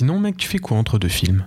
Sinon, 0.00 0.18
mec, 0.18 0.38
tu 0.38 0.48
fais 0.48 0.58
quoi 0.58 0.78
entre 0.78 0.98
deux 0.98 1.08
films? 1.08 1.44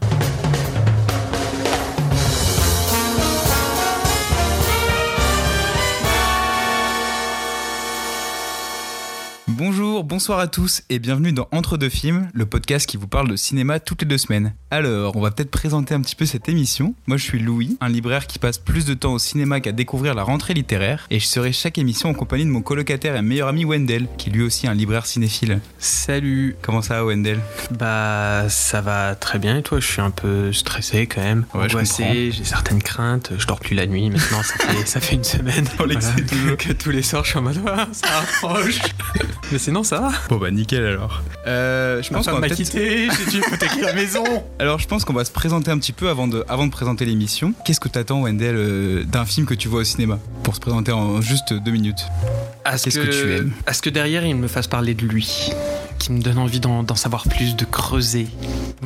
Bonsoir 10.14 10.38
à 10.38 10.46
tous 10.46 10.84
et 10.92 11.00
bienvenue 11.00 11.34
dans 11.34 11.48
Entre 11.52 11.76
deux 11.76 11.90
films, 11.90 12.30
le 12.36 12.46
podcast 12.46 12.88
qui 12.88 12.98
vous 12.98 13.08
parle 13.08 13.28
de 13.28 13.36
cinéma 13.36 13.80
toutes 13.80 14.04
les 14.04 14.08
deux 14.08 14.20
semaines. 14.20 14.54
Alors, 14.70 15.16
on 15.16 15.22
va 15.22 15.32
peut-être 15.32 15.50
présenter 15.50 15.96
un 15.96 16.02
petit 16.02 16.16
peu 16.16 16.28
cette 16.28 16.48
émission. 16.48 16.94
Moi, 17.08 17.18
je 17.18 17.24
suis 17.24 17.40
Louis, 17.40 17.78
un 17.82 17.90
libraire 17.90 18.28
qui 18.28 18.38
passe 18.38 18.60
plus 18.60 18.86
de 18.86 18.94
temps 18.94 19.14
au 19.14 19.18
cinéma 19.18 19.60
qu'à 19.60 19.72
découvrir 19.72 20.14
la 20.14 20.22
rentrée 20.22 20.54
littéraire, 20.54 21.08
et 21.10 21.20
je 21.20 21.26
serai 21.26 21.52
chaque 21.52 21.80
émission 21.80 22.10
en 22.10 22.14
compagnie 22.14 22.46
de 22.46 22.52
mon 22.52 22.62
colocataire 22.62 23.16
et 23.16 23.24
meilleur 23.24 23.48
ami 23.48 23.66
Wendell, 23.66 24.08
qui 24.20 24.30
est 24.30 24.34
lui 24.34 24.44
aussi 24.44 24.68
un 24.68 24.76
libraire 24.76 25.08
cinéphile. 25.08 25.62
Salut 25.80 26.58
Comment 26.62 26.84
ça 26.84 26.98
va, 26.98 27.06
Wendell? 27.06 27.40
Bah, 27.72 28.46
ça 28.50 28.82
va 28.82 29.16
très 29.16 29.40
bien 29.40 29.58
et 29.58 29.64
toi? 29.64 29.80
Je 29.80 29.88
suis 29.88 30.02
un 30.02 30.12
peu 30.12 30.54
stressé 30.54 31.08
quand 31.08 31.22
même, 31.22 31.46
Ouais, 31.56 31.68
je 31.70 31.76
angoissé, 31.76 32.32
j'ai 32.32 32.44
certaines 32.44 32.84
craintes, 32.84 33.34
je 33.40 33.48
dors 33.48 33.60
plus 33.60 33.76
la 33.76 33.88
nuit 33.88 34.12
maintenant, 34.12 34.44
ça 34.44 34.54
fait, 34.60 34.86
ça 34.86 35.00
fait 35.00 35.16
une 35.16 35.24
semaine. 35.24 35.66
On 35.80 35.88
que 35.88 36.72
tous 36.72 36.92
les 36.92 37.02
soirs 37.02 37.24
je 37.24 37.32
suis 37.32 37.40
en 37.40 37.42
mode 37.42 37.60
Ah, 37.66 37.88
ça 37.92 38.20
approche. 38.20 38.80
Mais 39.52 39.58
sinon 39.58 39.84
ça 39.84 40.03
va. 40.04 40.12
Bon 40.30 40.38
bah 40.38 40.52
nickel 40.52 40.86
alors. 40.86 41.22
Euh, 41.48 42.02
je 42.02 42.12
Ma 42.12 42.18
pense 42.18 42.28
qu'on 42.28 42.40
va 42.40 42.50
quitté, 42.50 43.08
j'ai 43.10 43.32
dû 43.32 43.38
hypothéquer 43.38 43.82
la 43.82 43.94
maison. 43.94 44.24
Alors 44.60 44.80
je 44.80 44.88
pense 44.88 45.06
qu'on 45.06 45.14
va 45.14 45.26
se 45.26 45.32
présenter 45.32 45.72
un 45.72 45.78
petit 45.78 45.94
peu 45.94 46.10
avant 46.10 46.28
de, 46.28 46.46
avant 46.48 46.66
de 46.66 46.72
présenter 46.72 47.06
l'émission. 47.06 47.54
Qu'est-ce 47.66 47.80
que 47.80 47.90
t'attends 47.90 48.22
Wendell 48.22 48.56
euh, 48.56 49.04
d'un 49.04 49.26
film 49.26 49.46
que 49.46 49.54
tu 49.54 49.68
vois 49.68 49.82
au 49.82 49.84
cinéma? 49.84 50.20
Pour 50.44 50.56
se 50.56 50.60
présenter 50.60 50.92
en 50.92 51.22
juste 51.22 51.54
deux 51.54 51.72
minutes. 51.72 52.06
À 52.66 52.78
ce 52.78 52.86
Qu'est-ce 52.86 53.00
que 53.00 53.12
tu 53.12 53.36
aimes 53.38 53.52
À 53.68 53.74
ce 53.74 53.82
que 53.82 53.90
derrière 53.90 54.26
il 54.26 54.36
me 54.36 54.48
fasse 54.48 54.68
parler 54.68 54.94
de 54.94 55.06
lui, 55.06 55.50
qui 56.00 56.12
me 56.14 56.22
donne 56.22 56.38
envie 56.38 56.60
d'en 56.62 56.82
d'en 56.84 56.96
savoir 56.96 57.28
plus, 57.28 57.56
de 57.56 57.66
creuser? 57.66 58.28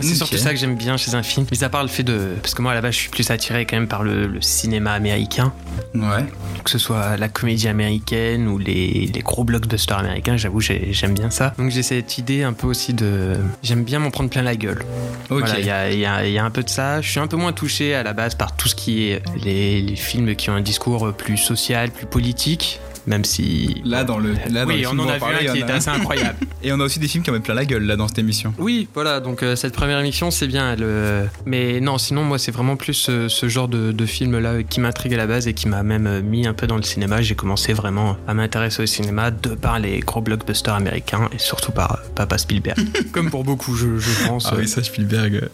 C'est 0.01 0.13
surtout 0.15 0.37
ça 0.37 0.51
que 0.53 0.59
j'aime 0.59 0.75
bien 0.75 0.95
chez 0.97 1.15
un 1.15 1.23
film, 1.23 1.45
mis 1.51 1.63
à 1.63 1.69
part 1.69 1.81
le 1.83 1.89
fait 1.89 2.03
de. 2.03 2.33
Parce 2.41 2.53
que 2.53 2.61
moi 2.61 2.71
à 2.71 2.75
la 2.75 2.81
base 2.81 2.93
je 2.93 2.99
suis 2.99 3.09
plus 3.09 3.29
attiré 3.31 3.65
quand 3.65 3.75
même 3.77 3.87
par 3.87 4.03
le, 4.03 4.27
le 4.27 4.41
cinéma 4.41 4.93
américain. 4.93 5.53
Ouais. 5.95 6.25
que 6.63 6.69
ce 6.71 6.77
soit 6.77 7.17
la 7.17 7.29
comédie 7.29 7.67
américaine 7.67 8.47
ou 8.47 8.57
les, 8.57 9.09
les 9.13 9.21
gros 9.21 9.43
blockbusters 9.43 9.97
américains, 9.97 10.37
j'avoue, 10.37 10.59
j'ai- 10.61 10.89
j'aime 10.91 11.13
bien 11.13 11.29
ça. 11.29 11.53
Donc 11.57 11.71
j'ai 11.71 11.81
cette 11.83 12.17
idée 12.17 12.43
un 12.43 12.53
peu 12.53 12.67
aussi 12.67 12.93
de... 12.93 13.35
J'aime 13.63 13.83
bien 13.83 13.99
m'en 13.99 14.11
prendre 14.11 14.29
plein 14.29 14.41
la 14.43 14.55
gueule. 14.55 14.83
Ok. 15.29 15.39
Voilà, 15.39 15.59
il 15.59 15.65
y, 15.65 15.69
a, 15.71 15.91
il 15.91 15.99
y 15.99 16.05
a- 16.05 16.25
il 16.27 16.33
y 16.33 16.37
a 16.37 16.43
un 16.45 16.51
peu 16.51 16.61
de 16.63 16.69
ça. 16.69 17.01
Je 17.01 17.09
suis 17.09 17.19
un 17.19 17.27
peu 17.27 17.37
moins 17.37 17.53
touché 17.53 17.95
à 17.95 18.03
la 18.03 18.13
base 18.13 18.35
par 18.35 18.55
tout 18.55 18.67
ce 18.67 18.75
qui 18.75 19.09
est 19.09 19.21
les, 19.43 19.81
les 19.81 19.95
films 19.95 20.35
qui 20.35 20.49
ont 20.49 20.53
un 20.55 20.61
discours 20.61 21.13
plus 21.13 21.37
social, 21.37 21.89
plus 21.91 22.05
politique. 22.05 22.79
Même 23.07 23.25
si... 23.25 23.81
Là 23.85 24.03
dans 24.03 24.19
le 24.19 24.33
là 24.49 24.65
dans 24.65 24.71
oui, 24.71 24.85
on 24.85 24.91
en 24.99 25.07
a 25.07 25.13
on 25.19 25.27
vu 25.27 25.47
un 25.49 25.53
qui 25.53 25.63
a- 25.63 25.75
assez 25.75 25.89
incroyable. 25.89 26.37
Et 26.63 26.71
on 26.73 26.79
a 26.79 26.83
aussi 26.83 26.99
des 26.99 27.07
films 27.07 27.23
qui 27.23 27.29
en 27.29 27.33
mettent 27.33 27.43
plein 27.43 27.53
la 27.53 27.65
gueule 27.65 27.83
là 27.83 27.95
dans 27.95 28.07
cette 28.07 28.19
émission. 28.19 28.53
Oui, 28.57 28.87
voilà, 28.93 29.19
donc 29.19 29.43
euh, 29.43 29.55
cette 29.55 29.73
première 29.73 29.99
émission, 29.99 30.31
c'est 30.31 30.47
bien. 30.47 30.73
elle, 30.73 30.79
euh, 30.83 31.25
Mais 31.45 31.79
non, 31.79 31.97
sinon, 31.97 32.23
moi, 32.23 32.37
c'est 32.39 32.51
vraiment 32.51 32.75
plus 32.75 33.07
euh, 33.09 33.29
ce 33.29 33.47
genre 33.47 33.67
de, 33.67 33.91
de 33.91 34.05
film-là 34.05 34.63
qui 34.63 34.79
m'intrigue 34.81 35.13
à 35.13 35.17
la 35.17 35.27
base 35.27 35.47
et 35.47 35.53
qui 35.53 35.67
m'a 35.67 35.83
même 35.83 36.07
euh, 36.07 36.21
mis 36.21 36.45
un 36.47 36.53
peu 36.53 36.67
dans 36.67 36.75
le 36.75 36.83
cinéma. 36.83 37.21
J'ai 37.21 37.35
commencé 37.35 37.73
vraiment 37.73 38.17
à 38.27 38.33
m'intéresser 38.33 38.83
au 38.83 38.85
cinéma 38.85 39.31
de 39.31 39.49
par 39.55 39.79
les 39.79 39.99
gros 39.99 40.21
blockbusters 40.21 40.73
américains 40.73 41.29
et 41.33 41.39
surtout 41.39 41.71
par 41.71 41.93
euh, 41.93 42.09
Papa 42.15 42.37
Spielberg. 42.37 42.77
Comme 43.13 43.29
pour 43.29 43.43
beaucoup, 43.43 43.75
je, 43.75 43.97
je 43.99 44.27
pense. 44.27 44.47
Ah 44.51 44.55
oui, 44.57 44.67
ça 44.67 44.83
Spielberg. 44.83 45.47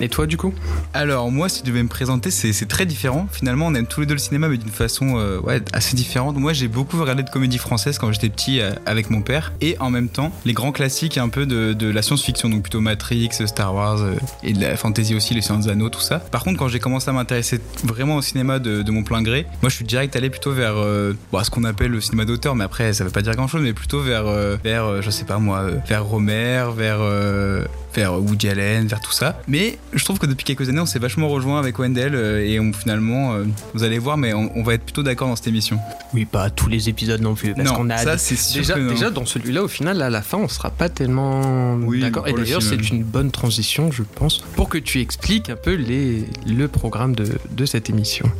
Et 0.00 0.08
toi, 0.08 0.26
du 0.26 0.36
coup? 0.36 0.52
Alors 0.92 1.30
moi, 1.30 1.48
si 1.48 1.62
tu 1.62 1.70
devais 1.70 1.82
me 1.82 1.88
présenter, 1.88 2.30
c'est 2.30 2.52
c'est 2.52 2.66
très 2.66 2.84
différent. 2.86 3.28
Finalement, 3.32 3.66
on 3.68 3.74
aime 3.74 3.86
tous 3.86 4.00
les 4.00 4.06
deux 4.06 4.14
le 4.14 4.20
cinéma, 4.20 4.48
mais 4.48 4.58
d'une 4.58 4.68
façon 4.70 5.18
euh, 5.18 5.40
ouais, 5.40 5.62
assez 5.72 5.96
différente. 5.96 6.36
Moi, 6.36 6.52
j'ai 6.52 6.68
beaucoup 6.68 6.97
regardé 7.00 7.22
de 7.22 7.30
comédies 7.30 7.58
françaises 7.58 7.98
quand 7.98 8.12
j'étais 8.12 8.28
petit 8.28 8.60
euh, 8.60 8.72
avec 8.86 9.10
mon 9.10 9.22
père, 9.22 9.52
et 9.60 9.76
en 9.80 9.90
même 9.90 10.08
temps, 10.08 10.32
les 10.44 10.52
grands 10.52 10.72
classiques 10.72 11.18
un 11.18 11.28
peu 11.28 11.46
de, 11.46 11.72
de 11.72 11.90
la 11.90 12.02
science-fiction, 12.02 12.48
donc 12.48 12.62
plutôt 12.62 12.80
Matrix, 12.80 13.30
Star 13.46 13.74
Wars, 13.74 14.00
euh, 14.02 14.14
et 14.42 14.52
de 14.52 14.60
la 14.60 14.76
fantasy 14.76 15.14
aussi, 15.14 15.34
les 15.34 15.40
des 15.40 15.68
Anneaux, 15.68 15.88
tout 15.88 16.00
ça. 16.00 16.18
Par 16.18 16.44
contre, 16.44 16.58
quand 16.58 16.68
j'ai 16.68 16.78
commencé 16.78 17.08
à 17.08 17.12
m'intéresser 17.12 17.60
vraiment 17.84 18.16
au 18.16 18.22
cinéma 18.22 18.58
de, 18.58 18.82
de 18.82 18.90
mon 18.90 19.02
plein 19.02 19.22
gré, 19.22 19.46
moi, 19.62 19.70
je 19.70 19.76
suis 19.76 19.84
direct 19.84 20.14
allé 20.16 20.30
plutôt 20.30 20.52
vers 20.52 20.74
euh, 20.76 21.14
ce 21.42 21.50
qu'on 21.50 21.64
appelle 21.64 21.90
le 21.90 22.00
cinéma 22.00 22.24
d'auteur, 22.24 22.54
mais 22.54 22.64
après, 22.64 22.92
ça 22.92 23.04
veut 23.04 23.10
pas 23.10 23.22
dire 23.22 23.34
grand-chose, 23.34 23.62
mais 23.62 23.72
plutôt 23.72 24.00
vers, 24.00 24.26
euh, 24.26 24.56
vers 24.62 24.84
euh, 24.84 25.00
je 25.02 25.10
sais 25.10 25.24
pas 25.24 25.38
moi, 25.38 25.60
euh, 25.60 25.78
vers 25.86 26.04
Romer, 26.04 26.64
vers... 26.76 26.98
euh, 27.00 27.64
vers 27.98 28.14
Woody 28.20 28.48
Allen, 28.48 28.86
vers 28.86 29.00
tout 29.00 29.12
ça. 29.12 29.40
Mais 29.48 29.78
je 29.92 30.04
trouve 30.04 30.18
que 30.18 30.26
depuis 30.26 30.44
quelques 30.44 30.68
années, 30.68 30.80
on 30.80 30.86
s'est 30.86 30.98
vachement 31.00 31.28
rejoint 31.28 31.58
avec 31.58 31.78
Wendell 31.78 32.14
euh, 32.14 32.46
et 32.46 32.60
on 32.60 32.72
finalement, 32.72 33.34
euh, 33.34 33.44
vous 33.74 33.82
allez 33.82 33.98
voir, 33.98 34.16
mais 34.16 34.32
on, 34.34 34.50
on 34.56 34.62
va 34.62 34.74
être 34.74 34.84
plutôt 34.84 35.02
d'accord 35.02 35.28
dans 35.28 35.36
cette 35.36 35.48
émission. 35.48 35.78
Oui, 36.14 36.24
pas 36.24 36.48
tous 36.50 36.68
les 36.68 36.88
épisodes 36.88 37.20
non 37.20 37.34
plus. 37.34 37.54
Parce 37.54 37.68
non, 37.68 37.74
qu'on 37.74 37.90
a 37.90 37.96
ça 37.98 38.16
c'est 38.18 38.36
sûr 38.36 38.60
Déjà, 38.60 38.74
que 38.74 38.80
non. 38.80 38.92
déjà 38.92 39.10
dans 39.10 39.26
celui-là, 39.26 39.62
au 39.64 39.68
final, 39.68 40.00
à 40.02 40.10
la 40.10 40.22
fin, 40.22 40.38
on 40.38 40.48
sera 40.48 40.70
pas 40.70 40.88
tellement 40.88 41.74
Oui, 41.74 42.00
d'accord. 42.00 42.28
Et 42.28 42.32
d'ailleurs, 42.32 42.62
c'est 42.62 42.88
une 42.90 43.02
bonne 43.02 43.30
transition, 43.30 43.90
je 43.90 44.02
pense, 44.02 44.44
pour 44.54 44.68
que 44.68 44.78
tu 44.78 45.00
expliques 45.00 45.50
un 45.50 45.56
peu 45.56 45.74
les, 45.74 46.24
le 46.46 46.68
programme 46.68 47.14
de, 47.16 47.26
de 47.50 47.66
cette 47.66 47.90
émission. 47.90 48.30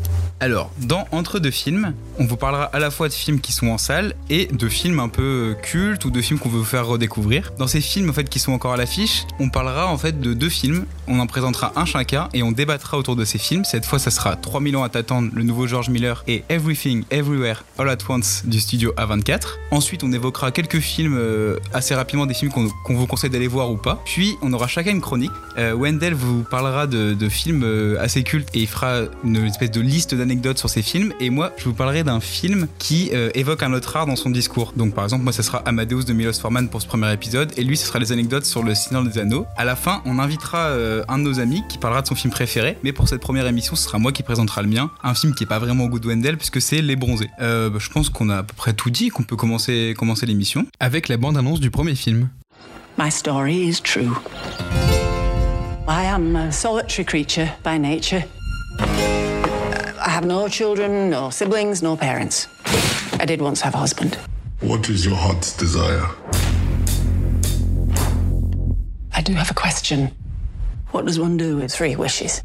Alors, 0.41 0.71
dans 0.83 1.07
Entre 1.11 1.41
deux 1.41 1.51
films, 1.51 1.95
on 2.21 2.25
vous 2.25 2.37
parlera 2.37 2.65
à 2.65 2.79
la 2.79 2.93
fois 2.93 3.09
de 3.09 3.13
films 3.13 3.41
qui 3.41 3.53
sont 3.53 3.67
en 3.69 3.79
salle 3.79 4.15
et 4.31 4.47
de 4.47 4.69
films 4.69 5.01
un 5.01 5.09
peu 5.09 5.57
cultes 5.63 6.05
ou 6.05 6.11
de 6.13 6.21
films 6.21 6.39
qu'on 6.39 6.49
veut 6.49 6.59
vous 6.61 6.65
faire 6.65 6.87
redécouvrir. 6.87 7.53
Dans 7.59 7.67
ces 7.67 7.81
films 7.81 8.11
en 8.11 8.13
fait 8.13 8.29
qui 8.29 8.39
sont 8.39 8.53
encore 8.53 8.73
à 8.73 8.77
l'affiche, 8.77 9.25
on 9.41 9.48
parlera 9.49 9.87
en 9.87 9.99
fait 9.99 10.21
de 10.21 10.35
deux 10.35 10.49
films, 10.49 10.85
on 11.07 11.21
en 11.21 11.27
présentera 11.27 11.73
un 11.77 11.85
chacun 11.85 12.29
et 12.35 12.43
on 12.43 12.53
débattra 12.53 12.99
autour 12.99 13.17
de 13.17 13.25
ces 13.25 13.39
films. 13.39 13.65
Cette 13.65 13.87
fois, 13.87 13.99
ça 13.99 14.11
sera 14.11 14.37
3000 14.37 14.77
ans 14.77 14.83
à 14.83 14.89
t'attendre, 14.89 15.31
le 15.35 15.43
nouveau 15.43 15.67
George 15.67 15.89
Miller 15.89 16.23
et 16.27 16.45
Everything 16.49 17.05
Everywhere 17.11 17.65
All 17.79 17.89
at 17.89 17.99
Once 18.09 18.43
du 18.45 18.61
studio 18.61 18.93
A24. 18.97 19.41
Ensuite, 19.71 20.05
on 20.05 20.13
évoquera 20.13 20.51
quelques 20.51 20.81
films 20.81 21.17
euh, 21.19 21.59
assez 21.73 21.95
rapidement, 21.95 22.27
des 22.27 22.35
films 22.35 22.51
qu'on 22.53 22.95
vous 22.95 23.07
conseille 23.07 23.31
d'aller 23.31 23.49
voir 23.49 23.71
ou 23.71 23.77
pas. 23.77 24.03
Puis, 24.05 24.37
on 24.43 24.53
aura 24.53 24.67
chacun 24.67 24.91
une 24.91 25.01
chronique. 25.01 25.31
Euh, 25.57 25.75
Wendell 25.75 26.15
vous 26.15 26.43
parlera 26.43 26.87
de, 26.87 27.29
films 27.29 27.63
euh, 27.65 28.01
assez 28.01 28.23
cultes 28.23 28.49
et 28.55 28.61
il 28.61 28.67
fera 28.67 29.03
une 29.25 29.37
espèce 29.45 29.71
de 29.71 29.81
liste 29.81 30.15
d'anecdotes 30.15 30.59
sur 30.59 30.71
ces 30.71 30.83
films. 30.83 31.13
Et 31.21 31.31
moi, 31.31 31.53
je 31.57 31.65
vous 31.65 31.75
parlerai 31.75 32.05
d'un 32.05 32.21
film 32.21 32.69
qui 32.79 33.11
évoque 33.35 33.63
un 33.63 33.73
autre 33.73 33.97
art 33.97 34.07
dans 34.07 34.17
son 34.17 34.31
discours. 34.31 34.73
Donc, 34.77 34.95
par 34.95 35.05
exemple, 35.05 35.25
moi, 35.25 35.33
ça 35.33 35.43
sera 35.43 35.59
Amadeus 35.67 36.05
de 36.05 36.13
Milos 36.13 36.35
Forman 36.41 36.69
pour 36.69 36.81
ce 36.83 36.87
premier 36.87 37.13
épisode. 37.13 37.53
Et 37.57 37.65
lui, 37.65 37.77
ce 37.77 37.87
sera 37.87 37.99
les 37.99 38.13
anecdotes 38.13 38.45
sur 38.45 38.63
le 38.63 38.75
Seigneur 38.75 39.05
des 39.05 39.19
Anneaux. 39.19 39.28
À 39.57 39.65
la 39.65 39.77
fin, 39.77 40.03
on 40.05 40.19
invitera 40.19 40.69
euh, 40.69 41.05
un 41.09 41.19
de 41.19 41.25
nos 41.25 41.41
amis 41.41 41.63
qui 41.69 41.79
parlera 41.79 42.03
de 42.03 42.07
son 42.07 42.15
film 42.15 42.33
préféré. 42.33 42.79
Mais 42.83 42.93
pour 42.93 43.09
cette 43.09 43.21
première 43.21 43.47
émission, 43.47 43.77
ce 43.77 43.85
sera 43.85 43.99
moi 43.99 44.13
qui 44.13 44.23
présentera 44.23 44.63
le 44.63 44.69
mien. 44.69 44.91
Un 45.03 45.15
film 45.15 45.35
qui 45.35 45.45
est 45.45 45.47
pas 45.47 45.59
vraiment 45.59 45.85
au 45.85 45.89
goût 45.89 45.99
de 45.99 46.09
Wendell 46.09 46.37
puisque 46.37 46.61
c'est 46.61 46.81
Les 46.81 46.97
Bronzés. 46.97 47.31
Euh, 47.41 47.71
bah, 47.71 47.79
je 47.81 47.91
pense 47.91 48.09
qu'on 48.11 48.31
a 48.31 48.39
à 48.39 48.43
peu 48.43 48.55
près 48.55 48.73
tout 48.73 48.91
dit, 48.91 49.09
qu'on 49.09 49.23
peut 49.25 49.37
commencer, 49.37 49.95
commencer 49.99 50.27
l'émission. 50.27 50.67
avec 50.81 51.09
la 51.09 51.17
bande-annonce 51.17 51.61
du 51.61 51.71
premier 51.71 51.95
film. 51.95 52.29
My 52.97 53.11
story 53.11 53.69
is 53.69 53.81
true. 53.83 54.17
I 55.87 56.05
am 56.05 56.37
a 56.37 56.53
solitary 56.53 57.05
creature 57.05 57.49
by 57.65 57.79
nature. 57.79 58.25
I 58.81 60.11
have 60.11 60.27
no 60.27 60.49
children, 60.49 61.11
no 61.11 61.31
siblings, 61.31 61.83
no 61.83 61.97
parents. 61.97 62.49
I 63.21 63.27
did 63.27 63.41
once 63.41 63.63
have 63.63 63.75
a 63.75 63.79
husband. 63.79 64.17
What 64.61 64.89
is 64.89 65.05
your 65.05 65.17
heart's 65.17 65.57
desire? 65.57 66.09
I 69.19 69.21
do 69.21 69.35
have 69.35 69.51
a 69.51 69.55
question. 69.55 70.13
What 70.93 71.05
does 71.05 71.19
one 71.19 71.37
do 71.37 71.57
with 71.57 71.73
three 71.73 71.97
wishes? 71.97 72.41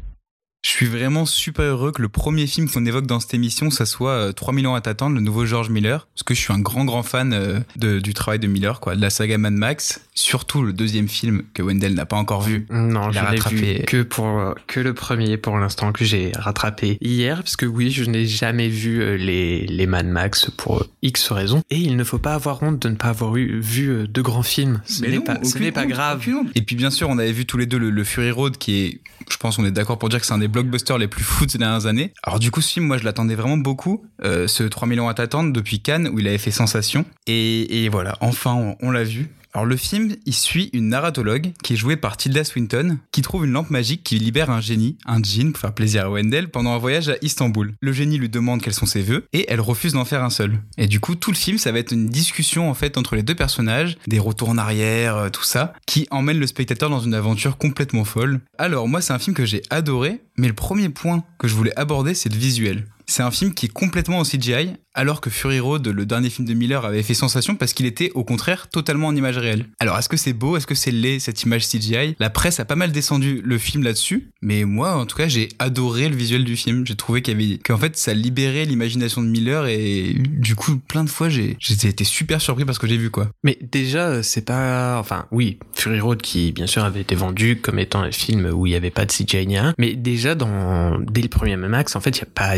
Je 0.64 0.70
suis 0.70 0.86
vraiment 0.86 1.26
super 1.26 1.62
heureux 1.62 1.92
que 1.92 2.00
le 2.00 2.08
premier 2.08 2.46
film 2.46 2.70
qu'on 2.70 2.86
évoque 2.86 3.06
dans 3.06 3.20
cette 3.20 3.34
émission, 3.34 3.70
ça 3.70 3.84
soit 3.84 4.12
euh, 4.12 4.32
3000 4.32 4.66
ans 4.66 4.74
à 4.74 4.80
t'attendre, 4.80 5.14
le 5.14 5.20
nouveau 5.20 5.44
George 5.44 5.68
Miller. 5.68 6.08
Parce 6.14 6.22
que 6.22 6.32
je 6.32 6.40
suis 6.40 6.54
un 6.54 6.58
grand, 6.58 6.86
grand 6.86 7.02
fan 7.02 7.34
euh, 7.34 7.60
de- 7.76 7.98
du 8.00 8.14
travail 8.14 8.38
de 8.38 8.46
Miller, 8.46 8.80
quoi, 8.80 8.96
de 8.96 9.00
la 9.02 9.10
saga 9.10 9.36
Mad 9.36 9.52
Max. 9.52 10.00
Surtout 10.14 10.62
le 10.62 10.72
deuxième 10.72 11.06
film 11.06 11.42
que 11.52 11.60
Wendell 11.62 11.92
n'a 11.92 12.06
pas 12.06 12.16
encore 12.16 12.40
vu. 12.40 12.66
Non, 12.70 13.10
je 13.10 13.20
l'ai 13.20 13.26
rattrapé. 13.26 13.56
vu 13.80 13.84
que 13.84 14.02
pour 14.02 14.26
euh, 14.26 14.54
que 14.66 14.80
le 14.80 14.94
premier 14.94 15.36
pour 15.36 15.58
l'instant 15.58 15.92
que 15.92 16.02
j'ai 16.06 16.32
rattrapé 16.34 16.96
hier 17.02 17.42
parce 17.42 17.56
que 17.56 17.66
oui, 17.66 17.90
je 17.90 18.04
n'ai 18.04 18.24
jamais 18.26 18.68
vu 18.70 19.02
euh, 19.02 19.16
les 19.18 19.66
les 19.66 19.86
Mad 19.86 20.06
Max 20.06 20.50
pour 20.56 20.80
euh, 20.80 20.86
X 21.02 21.30
raisons 21.30 21.62
et 21.68 21.76
il 21.76 21.94
ne 21.96 22.04
faut 22.04 22.18
pas 22.18 22.32
avoir 22.32 22.62
honte 22.62 22.80
de 22.80 22.88
ne 22.88 22.94
pas 22.96 23.08
avoir 23.08 23.36
eu, 23.36 23.60
vu 23.60 23.88
euh, 23.90 24.06
de 24.06 24.22
grands 24.22 24.42
films. 24.42 24.80
Ce 24.86 25.02
n'est 25.04 25.20
pas 25.20 25.36
ce 25.42 25.58
pas 25.72 25.84
grave. 25.84 26.26
Et 26.54 26.62
puis 26.62 26.74
bien 26.74 26.90
sûr, 26.90 27.10
on 27.10 27.18
avait 27.18 27.32
vu 27.32 27.44
tous 27.44 27.58
les 27.58 27.66
deux 27.66 27.78
le, 27.78 27.90
le 27.90 28.04
Fury 28.04 28.30
Road 28.30 28.56
qui 28.56 28.80
est, 28.84 29.00
je 29.30 29.36
pense, 29.36 29.58
on 29.58 29.64
est 29.66 29.70
d'accord 29.72 29.98
pour 29.98 30.08
dire 30.08 30.20
que 30.20 30.26
c'est 30.26 30.32
un 30.32 30.38
des 30.38 30.48
blockbusters 30.54 30.98
les 30.98 31.08
plus 31.08 31.24
fous 31.24 31.46
de 31.46 31.50
ces 31.50 31.58
dernières 31.58 31.86
années. 31.86 32.12
Alors 32.22 32.38
du 32.38 32.50
coup, 32.50 32.60
ce 32.60 32.72
film, 32.72 32.86
moi, 32.86 32.96
je 32.96 33.04
l'attendais 33.04 33.34
vraiment 33.34 33.58
beaucoup. 33.58 34.04
Euh, 34.22 34.46
ce 34.48 34.62
3000 34.62 35.00
ans 35.00 35.08
à 35.08 35.14
t'attendre 35.14 35.52
depuis 35.52 35.80
Cannes 35.80 36.08
où 36.12 36.18
il 36.18 36.28
avait 36.28 36.38
fait 36.38 36.50
sensation. 36.50 37.04
Et, 37.26 37.88
voilà, 37.90 38.16
enfin, 38.20 38.54
on, 38.54 38.76
on 38.80 38.90
l'a 38.90 39.04
vu. 39.04 39.30
Alors 39.56 39.66
le 39.66 39.76
film, 39.76 40.16
il 40.26 40.34
suit 40.34 40.68
une 40.72 40.88
narratologue 40.88 41.52
qui 41.62 41.74
est 41.74 41.76
jouée 41.76 41.96
par 41.96 42.16
Tilda 42.16 42.42
Swinton, 42.42 42.98
qui 43.12 43.22
trouve 43.22 43.44
une 43.44 43.52
lampe 43.52 43.70
magique 43.70 44.02
qui 44.02 44.18
libère 44.18 44.50
un 44.50 44.60
génie, 44.60 44.98
un 45.06 45.22
djinn, 45.22 45.52
pour 45.52 45.60
faire 45.60 45.72
plaisir 45.72 46.06
à 46.06 46.10
Wendell, 46.10 46.50
pendant 46.50 46.72
un 46.72 46.78
voyage 46.78 47.08
à 47.08 47.14
Istanbul. 47.22 47.72
Le 47.80 47.92
génie 47.92 48.18
lui 48.18 48.28
demande 48.28 48.62
quels 48.62 48.74
sont 48.74 48.84
ses 48.84 49.02
vœux, 49.02 49.26
et 49.32 49.46
elle 49.48 49.60
refuse 49.60 49.92
d'en 49.92 50.04
faire 50.04 50.24
un 50.24 50.30
seul. 50.30 50.58
Et 50.76 50.88
du 50.88 50.98
coup, 50.98 51.14
tout 51.14 51.30
le 51.30 51.36
film, 51.36 51.58
ça 51.58 51.70
va 51.70 51.78
être 51.78 51.92
une 51.92 52.08
discussion 52.08 52.68
en 52.68 52.74
fait 52.74 52.98
entre 52.98 53.14
les 53.14 53.22
deux 53.22 53.36
personnages, 53.36 53.96
des 54.08 54.18
retours 54.18 54.48
en 54.48 54.58
arrière, 54.58 55.16
euh, 55.16 55.28
tout 55.28 55.44
ça, 55.44 55.72
qui 55.86 56.08
emmène 56.10 56.40
le 56.40 56.48
spectateur 56.48 56.90
dans 56.90 56.98
une 56.98 57.14
aventure 57.14 57.56
complètement 57.56 58.04
folle. 58.04 58.40
Alors 58.58 58.88
moi, 58.88 59.00
c'est 59.02 59.12
un 59.12 59.20
film 59.20 59.36
que 59.36 59.44
j'ai 59.44 59.62
adoré, 59.70 60.20
Mais 60.36 60.48
le 60.48 60.54
premier 60.54 60.88
point 60.88 61.24
que 61.38 61.48
je 61.48 61.54
voulais 61.54 61.76
aborder, 61.78 62.14
c'est 62.14 62.32
le 62.32 62.38
visuel. 62.38 62.86
C'est 63.06 63.22
un 63.22 63.30
film 63.30 63.52
qui 63.52 63.66
est 63.66 63.72
complètement 63.72 64.18
en 64.18 64.24
CGI, 64.24 64.76
alors 64.94 65.20
que 65.20 65.28
Fury 65.28 65.60
Road, 65.60 65.86
le 65.86 66.06
dernier 66.06 66.30
film 66.30 66.46
de 66.46 66.54
Miller, 66.54 66.84
avait 66.84 67.02
fait 67.02 67.14
sensation 67.14 67.56
parce 67.56 67.72
qu'il 67.72 67.84
était 67.84 68.10
au 68.14 68.24
contraire 68.24 68.68
totalement 68.68 69.08
en 69.08 69.16
image 69.16 69.36
réelle. 69.36 69.66
Alors 69.80 69.98
est-ce 69.98 70.08
que 70.08 70.16
c'est 70.16 70.32
beau, 70.32 70.56
est-ce 70.56 70.66
que 70.66 70.74
c'est 70.74 70.92
laid 70.92 71.18
cette 71.18 71.42
image 71.42 71.66
CGI 71.66 72.14
La 72.20 72.30
presse 72.30 72.60
a 72.60 72.64
pas 72.64 72.76
mal 72.76 72.92
descendu 72.92 73.42
le 73.44 73.58
film 73.58 73.82
là-dessus, 73.82 74.30
mais 74.40 74.64
moi 74.64 74.94
en 74.94 75.04
tout 75.04 75.16
cas 75.16 75.26
j'ai 75.26 75.48
adoré 75.58 76.08
le 76.08 76.16
visuel 76.16 76.44
du 76.44 76.56
film. 76.56 76.86
J'ai 76.86 76.94
trouvé 76.94 77.22
qu'en 77.22 77.76
fait 77.76 77.96
ça 77.96 78.14
libérait 78.14 78.64
l'imagination 78.64 79.22
de 79.22 79.26
Miller 79.26 79.66
et 79.66 80.14
du 80.14 80.54
coup 80.54 80.78
plein 80.78 81.04
de 81.04 81.10
fois 81.10 81.28
j'ai, 81.28 81.56
été 81.84 82.04
super 82.04 82.40
surpris 82.40 82.64
par 82.64 82.74
ce 82.74 82.80
que 82.80 82.86
j'ai 82.86 82.96
vu 82.96 83.10
quoi. 83.10 83.28
Mais 83.42 83.58
déjà 83.60 84.22
c'est 84.22 84.44
pas, 84.44 84.98
enfin 84.98 85.26
oui, 85.32 85.58
Fury 85.74 86.00
Road 86.00 86.22
qui 86.22 86.52
bien 86.52 86.66
sûr 86.66 86.84
avait 86.84 87.00
été 87.00 87.16
vendu 87.16 87.56
comme 87.56 87.80
étant 87.80 88.02
un 88.02 88.12
film 88.12 88.46
où 88.54 88.66
il 88.66 88.72
y 88.72 88.76
avait 88.76 88.90
pas 88.90 89.04
de 89.04 89.12
CGI 89.12 89.44
mais 89.78 89.94
déjà 89.94 90.23
dans 90.34 90.98
dès 91.00 91.20
le 91.20 91.28
premier 91.28 91.56
Max 91.56 91.96
en 91.96 92.00
fait 92.00 92.16
il 92.16 92.20
y 92.20 92.22
a 92.22 92.28
pas 92.34 92.56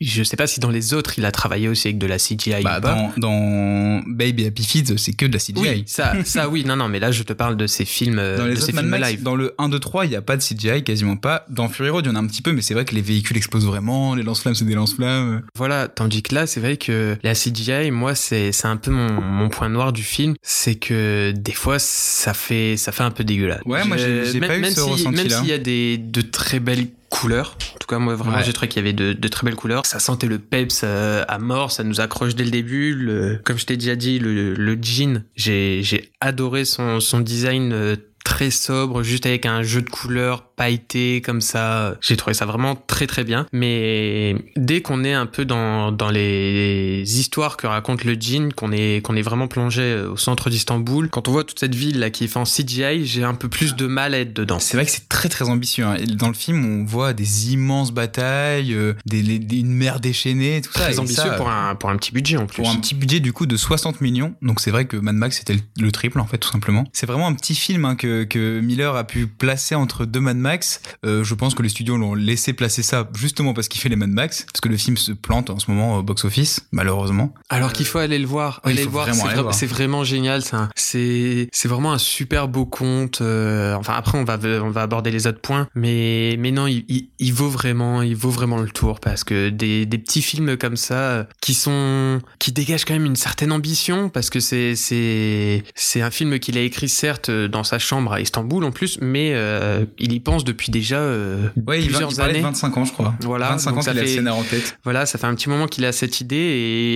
je 0.00 0.22
sais 0.22 0.36
pas 0.36 0.46
si 0.46 0.60
dans 0.60 0.70
les 0.70 0.94
autres 0.94 1.14
il 1.18 1.24
a 1.24 1.32
travaillé 1.32 1.68
aussi 1.68 1.88
avec 1.88 1.98
de 1.98 2.06
la 2.06 2.18
CGI 2.18 2.62
bah, 2.62 2.78
ou 2.78 2.80
pas. 2.80 2.94
dans, 2.94 3.12
dans 3.16 4.02
Baby 4.06 4.46
Happy 4.46 4.64
Feet, 4.64 4.98
c'est 4.98 5.12
que 5.12 5.26
de 5.26 5.32
la 5.32 5.38
CGI. 5.38 5.54
Oui, 5.56 5.82
ça, 5.86 6.12
ça 6.24 6.48
oui, 6.48 6.64
non, 6.64 6.76
non, 6.76 6.88
mais 6.88 6.98
là 7.00 7.10
je 7.10 7.22
te 7.22 7.32
parle 7.32 7.56
de 7.56 7.66
ces 7.66 7.84
films, 7.84 8.18
euh, 8.18 8.36
Dans 8.38 8.46
les 8.46 8.54
de 8.54 8.56
ces 8.60 8.64
autres 8.70 8.78
films 8.78 8.88
Max, 8.90 9.10
live. 9.10 9.22
dans 9.22 9.34
le 9.36 9.54
1, 9.58 9.68
2, 9.68 9.78
3, 9.78 10.06
il 10.06 10.10
n'y 10.10 10.16
a 10.16 10.22
pas 10.22 10.36
de 10.36 10.42
CGI, 10.42 10.82
quasiment 10.84 11.16
pas. 11.16 11.44
Dans 11.48 11.68
Fury 11.68 11.90
Road, 11.90 12.04
il 12.06 12.08
y 12.08 12.12
en 12.12 12.16
a 12.16 12.18
un 12.20 12.26
petit 12.26 12.42
peu, 12.42 12.52
mais 12.52 12.62
c'est 12.62 12.74
vrai 12.74 12.84
que 12.84 12.94
les 12.94 13.02
véhicules 13.02 13.36
explosent 13.36 13.66
vraiment, 13.66 14.14
les 14.14 14.22
lance-flammes, 14.22 14.54
c'est 14.54 14.64
des 14.64 14.74
lance-flammes. 14.74 15.42
Voilà, 15.56 15.88
tandis 15.88 16.22
que 16.22 16.34
là, 16.34 16.46
c'est 16.46 16.60
vrai 16.60 16.76
que 16.76 17.16
la 17.22 17.34
CGI, 17.34 17.90
moi, 17.90 18.14
c'est 18.14 18.52
c'est 18.52 18.66
un 18.68 18.76
peu 18.76 18.90
mon, 18.90 19.20
mon 19.20 19.48
point 19.48 19.68
noir 19.68 19.92
du 19.92 20.02
film, 20.02 20.34
c'est 20.42 20.74
que 20.74 21.32
des 21.36 21.52
fois, 21.52 21.78
ça 21.78 22.34
fait 22.34 22.76
ça 22.76 22.92
fait 22.92 23.02
un 23.02 23.10
peu 23.10 23.24
dégueulasse. 23.24 23.60
Ouais, 23.64 23.84
moi, 23.84 23.96
j'ai- 23.96 24.38
même, 24.40 24.48
pas 24.48 24.56
eu 24.56 24.60
même 24.60 24.70
ce 24.74 24.80
si- 24.82 24.90
ressenti-là. 24.90 25.22
Même 25.22 25.30
s'il 25.30 25.46
y 25.48 25.52
a 25.52 25.58
des 25.58 25.98
de 25.98 26.20
très 26.20 26.60
belles 26.60 26.88
couleurs. 27.14 27.56
En 27.74 27.78
tout 27.78 27.86
cas, 27.86 27.98
moi, 27.98 28.14
vraiment, 28.16 28.38
Ouais. 28.38 28.44
j'ai 28.44 28.52
trouvé 28.52 28.68
qu'il 28.68 28.82
y 28.82 28.84
avait 28.84 28.92
de, 28.92 29.12
de 29.12 29.28
très 29.28 29.44
belles 29.46 29.54
couleurs. 29.54 29.86
Ça 29.86 29.98
sentait 29.98 30.26
le 30.26 30.38
peps 30.38 30.80
euh, 30.84 31.24
à 31.28 31.38
mort, 31.38 31.70
ça 31.70 31.84
nous 31.84 32.00
accroche 32.00 32.34
dès 32.34 32.44
le 32.44 32.50
début. 32.50 32.94
Le, 32.94 33.40
comme 33.44 33.56
je 33.58 33.66
t'ai 33.66 33.76
déjà 33.76 33.94
dit, 33.96 34.18
le, 34.18 34.54
le 34.54 34.78
jean, 34.82 35.22
j'ai 35.36 35.80
j'ai 35.82 36.10
adoré 36.20 36.64
son, 36.64 37.00
son 37.00 37.20
design 37.20 37.72
euh, 37.72 37.96
très 38.34 38.50
sobre, 38.50 39.02
juste 39.04 39.26
avec 39.26 39.46
un 39.46 39.62
jeu 39.62 39.80
de 39.80 39.88
couleurs 39.88 40.42
pailleté 40.56 41.20
comme 41.20 41.40
ça. 41.40 41.96
J'ai 42.00 42.16
trouvé 42.16 42.34
ça 42.34 42.46
vraiment 42.46 42.74
très 42.74 43.06
très 43.06 43.22
bien. 43.24 43.46
Mais 43.52 44.34
dès 44.56 44.82
qu'on 44.82 45.04
est 45.04 45.12
un 45.12 45.26
peu 45.26 45.44
dans, 45.44 45.92
dans 45.92 46.10
les 46.10 47.02
histoires 47.18 47.56
que 47.56 47.66
raconte 47.66 48.04
le 48.04 48.14
jean, 48.18 48.52
qu'on 48.52 48.72
est, 48.72 49.04
qu'on 49.04 49.16
est 49.16 49.22
vraiment 49.22 49.46
plongé 49.48 49.82
euh, 49.82 50.10
au 50.12 50.16
centre 50.16 50.50
d'Istanbul, 50.50 51.08
quand 51.10 51.28
on 51.28 51.32
voit 51.32 51.44
toute 51.44 51.58
cette 51.60 51.74
ville 51.74 51.98
là 51.98 52.10
qui 52.10 52.24
est 52.24 52.26
faite 52.26 52.36
en 52.38 52.44
CGI, 52.44 53.06
j'ai 53.06 53.22
un 53.24 53.34
peu 53.34 53.48
plus 53.48 53.76
de 53.76 53.86
mal 53.86 54.14
à 54.14 54.20
être 54.20 54.32
dedans. 54.34 54.58
C'est 54.58 54.76
vrai 54.76 54.84
que 54.86 54.90
c'est 54.92 55.08
très 55.08 55.28
très 55.28 55.48
ambitieux. 55.48 55.84
hein. 55.84 55.96
Dans 56.14 56.28
le 56.28 56.34
film, 56.34 56.64
on 56.64 56.84
voit 56.84 57.12
des 57.12 57.52
immenses 57.52 57.92
batailles, 57.92 58.74
euh, 58.74 58.94
des, 59.06 59.22
les- 59.22 59.38
des- 59.38 59.58
une 59.60 59.72
mer 59.74 60.00
déchaînée, 60.00 60.60
tout 60.60 60.72
ça. 60.72 60.80
Très 60.80 60.98
ambitieux 60.98 61.22
ça, 61.22 61.30
pour, 61.34 61.48
un, 61.50 61.74
pour 61.76 61.90
un 61.90 61.96
petit 61.96 62.12
budget 62.12 62.36
en 62.36 62.46
plus. 62.46 62.56
Pour 62.56 62.68
un 62.70 62.76
petit 62.76 62.94
budget 62.94 63.20
du 63.20 63.32
coup 63.32 63.46
de 63.46 63.56
60 63.56 64.00
millions, 64.00 64.34
donc 64.42 64.60
c'est 64.60 64.70
vrai 64.70 64.86
que 64.86 64.96
Mad 64.96 65.14
Max 65.14 65.38
c'était 65.38 65.54
le, 65.54 65.60
le 65.80 65.92
triple 65.92 66.18
en 66.20 66.26
fait 66.26 66.38
tout 66.38 66.50
simplement. 66.50 66.84
C'est 66.92 67.06
vraiment 67.06 67.26
un 67.28 67.34
petit 67.34 67.54
film 67.54 67.84
hein, 67.84 67.96
que, 67.96 68.23
que 68.24 68.60
Miller 68.60 68.94
a 68.96 69.04
pu 69.04 69.26
placer 69.26 69.74
entre 69.74 70.04
deux 70.04 70.20
Mad 70.20 70.36
Max. 70.36 70.80
Euh, 71.04 71.24
je 71.24 71.34
pense 71.34 71.54
que 71.54 71.62
les 71.62 71.68
studios 71.68 71.96
l'ont 71.96 72.14
laissé 72.14 72.52
placer 72.52 72.82
ça 72.82 73.08
justement 73.16 73.54
parce 73.54 73.68
qu'il 73.68 73.80
fait 73.80 73.88
les 73.88 73.96
Mad 73.96 74.10
Max, 74.10 74.46
parce 74.52 74.60
que 74.60 74.68
le 74.68 74.76
film 74.76 74.96
se 74.96 75.12
plante 75.12 75.50
en 75.50 75.58
ce 75.58 75.70
moment 75.70 75.98
au 75.98 76.02
box-office 76.02 76.60
malheureusement. 76.72 77.32
Alors 77.48 77.72
qu'il 77.72 77.86
faut 77.86 77.98
aller 77.98 78.18
le 78.18 78.26
voir. 78.26 78.60
Le 78.64 78.72
c'est 78.74 78.80
aller 78.80 78.86
vra- 78.90 79.40
voir. 79.42 79.54
c'est 79.54 79.66
vraiment 79.66 80.04
génial. 80.04 80.42
C'est 80.76 81.48
vraiment 81.68 81.92
un 81.92 81.98
super 81.98 82.48
beau 82.48 82.66
conte. 82.66 83.20
euh, 83.20 83.74
enfin 83.74 83.94
après 83.94 84.18
on 84.18 84.24
va 84.24 84.38
on 84.62 84.70
va 84.70 84.82
aborder 84.82 85.10
les 85.10 85.26
autres 85.26 85.40
points, 85.40 85.68
mais 85.74 86.36
mais 86.38 86.50
non 86.50 86.66
il, 86.66 86.84
il, 86.88 87.08
il 87.18 87.32
vaut 87.32 87.48
vraiment 87.48 88.02
il 88.02 88.16
vaut 88.16 88.30
vraiment 88.30 88.58
le 88.58 88.68
tour 88.70 89.00
parce 89.00 89.24
que 89.24 89.48
des, 89.48 89.86
des 89.86 89.98
petits 89.98 90.22
films 90.22 90.56
comme 90.56 90.76
ça 90.76 90.94
euh, 90.94 91.24
qui 91.40 91.54
sont 91.54 92.20
qui 92.38 92.52
dégagent 92.52 92.84
quand 92.84 92.94
même 92.94 93.06
une 93.06 93.16
certaine 93.16 93.52
ambition 93.52 94.08
parce 94.08 94.30
que 94.30 94.40
c'est 94.40 94.74
c'est 94.76 95.64
c'est 95.74 96.02
un 96.02 96.10
film 96.10 96.38
qu'il 96.38 96.58
a 96.58 96.60
écrit 96.60 96.88
certes 96.88 97.30
dans 97.30 97.64
sa 97.64 97.78
chambre 97.78 98.03
à 98.12 98.20
Istanbul 98.20 98.64
en 98.64 98.70
plus, 98.72 98.98
mais 99.00 99.30
euh, 99.34 99.84
il 99.98 100.12
y 100.12 100.20
pense 100.20 100.44
depuis 100.44 100.70
déjà 100.70 100.96
euh, 100.98 101.48
Ouais, 101.66 101.78
il, 101.80 101.90
va- 101.90 101.98
plusieurs 101.98 102.10
il 102.12 102.16
de 102.16 102.22
années. 102.22 102.40
25 102.40 102.76
ans 102.76 102.84
je 102.84 102.92
crois. 102.92 103.14
Voilà, 103.22 103.50
25 103.50 103.70
donc 103.70 103.78
ans 103.78 103.82
qu'il 103.82 103.90
a 103.90 103.94
le 103.94 104.00
fait- 104.00 104.14
scénar 104.14 104.36
en 104.36 104.42
tête. 104.42 104.78
Voilà, 104.84 105.06
ça 105.06 105.18
fait 105.18 105.26
un 105.26 105.34
petit 105.34 105.48
moment 105.48 105.66
qu'il 105.66 105.84
a 105.84 105.92
cette 105.92 106.20
idée 106.20 106.36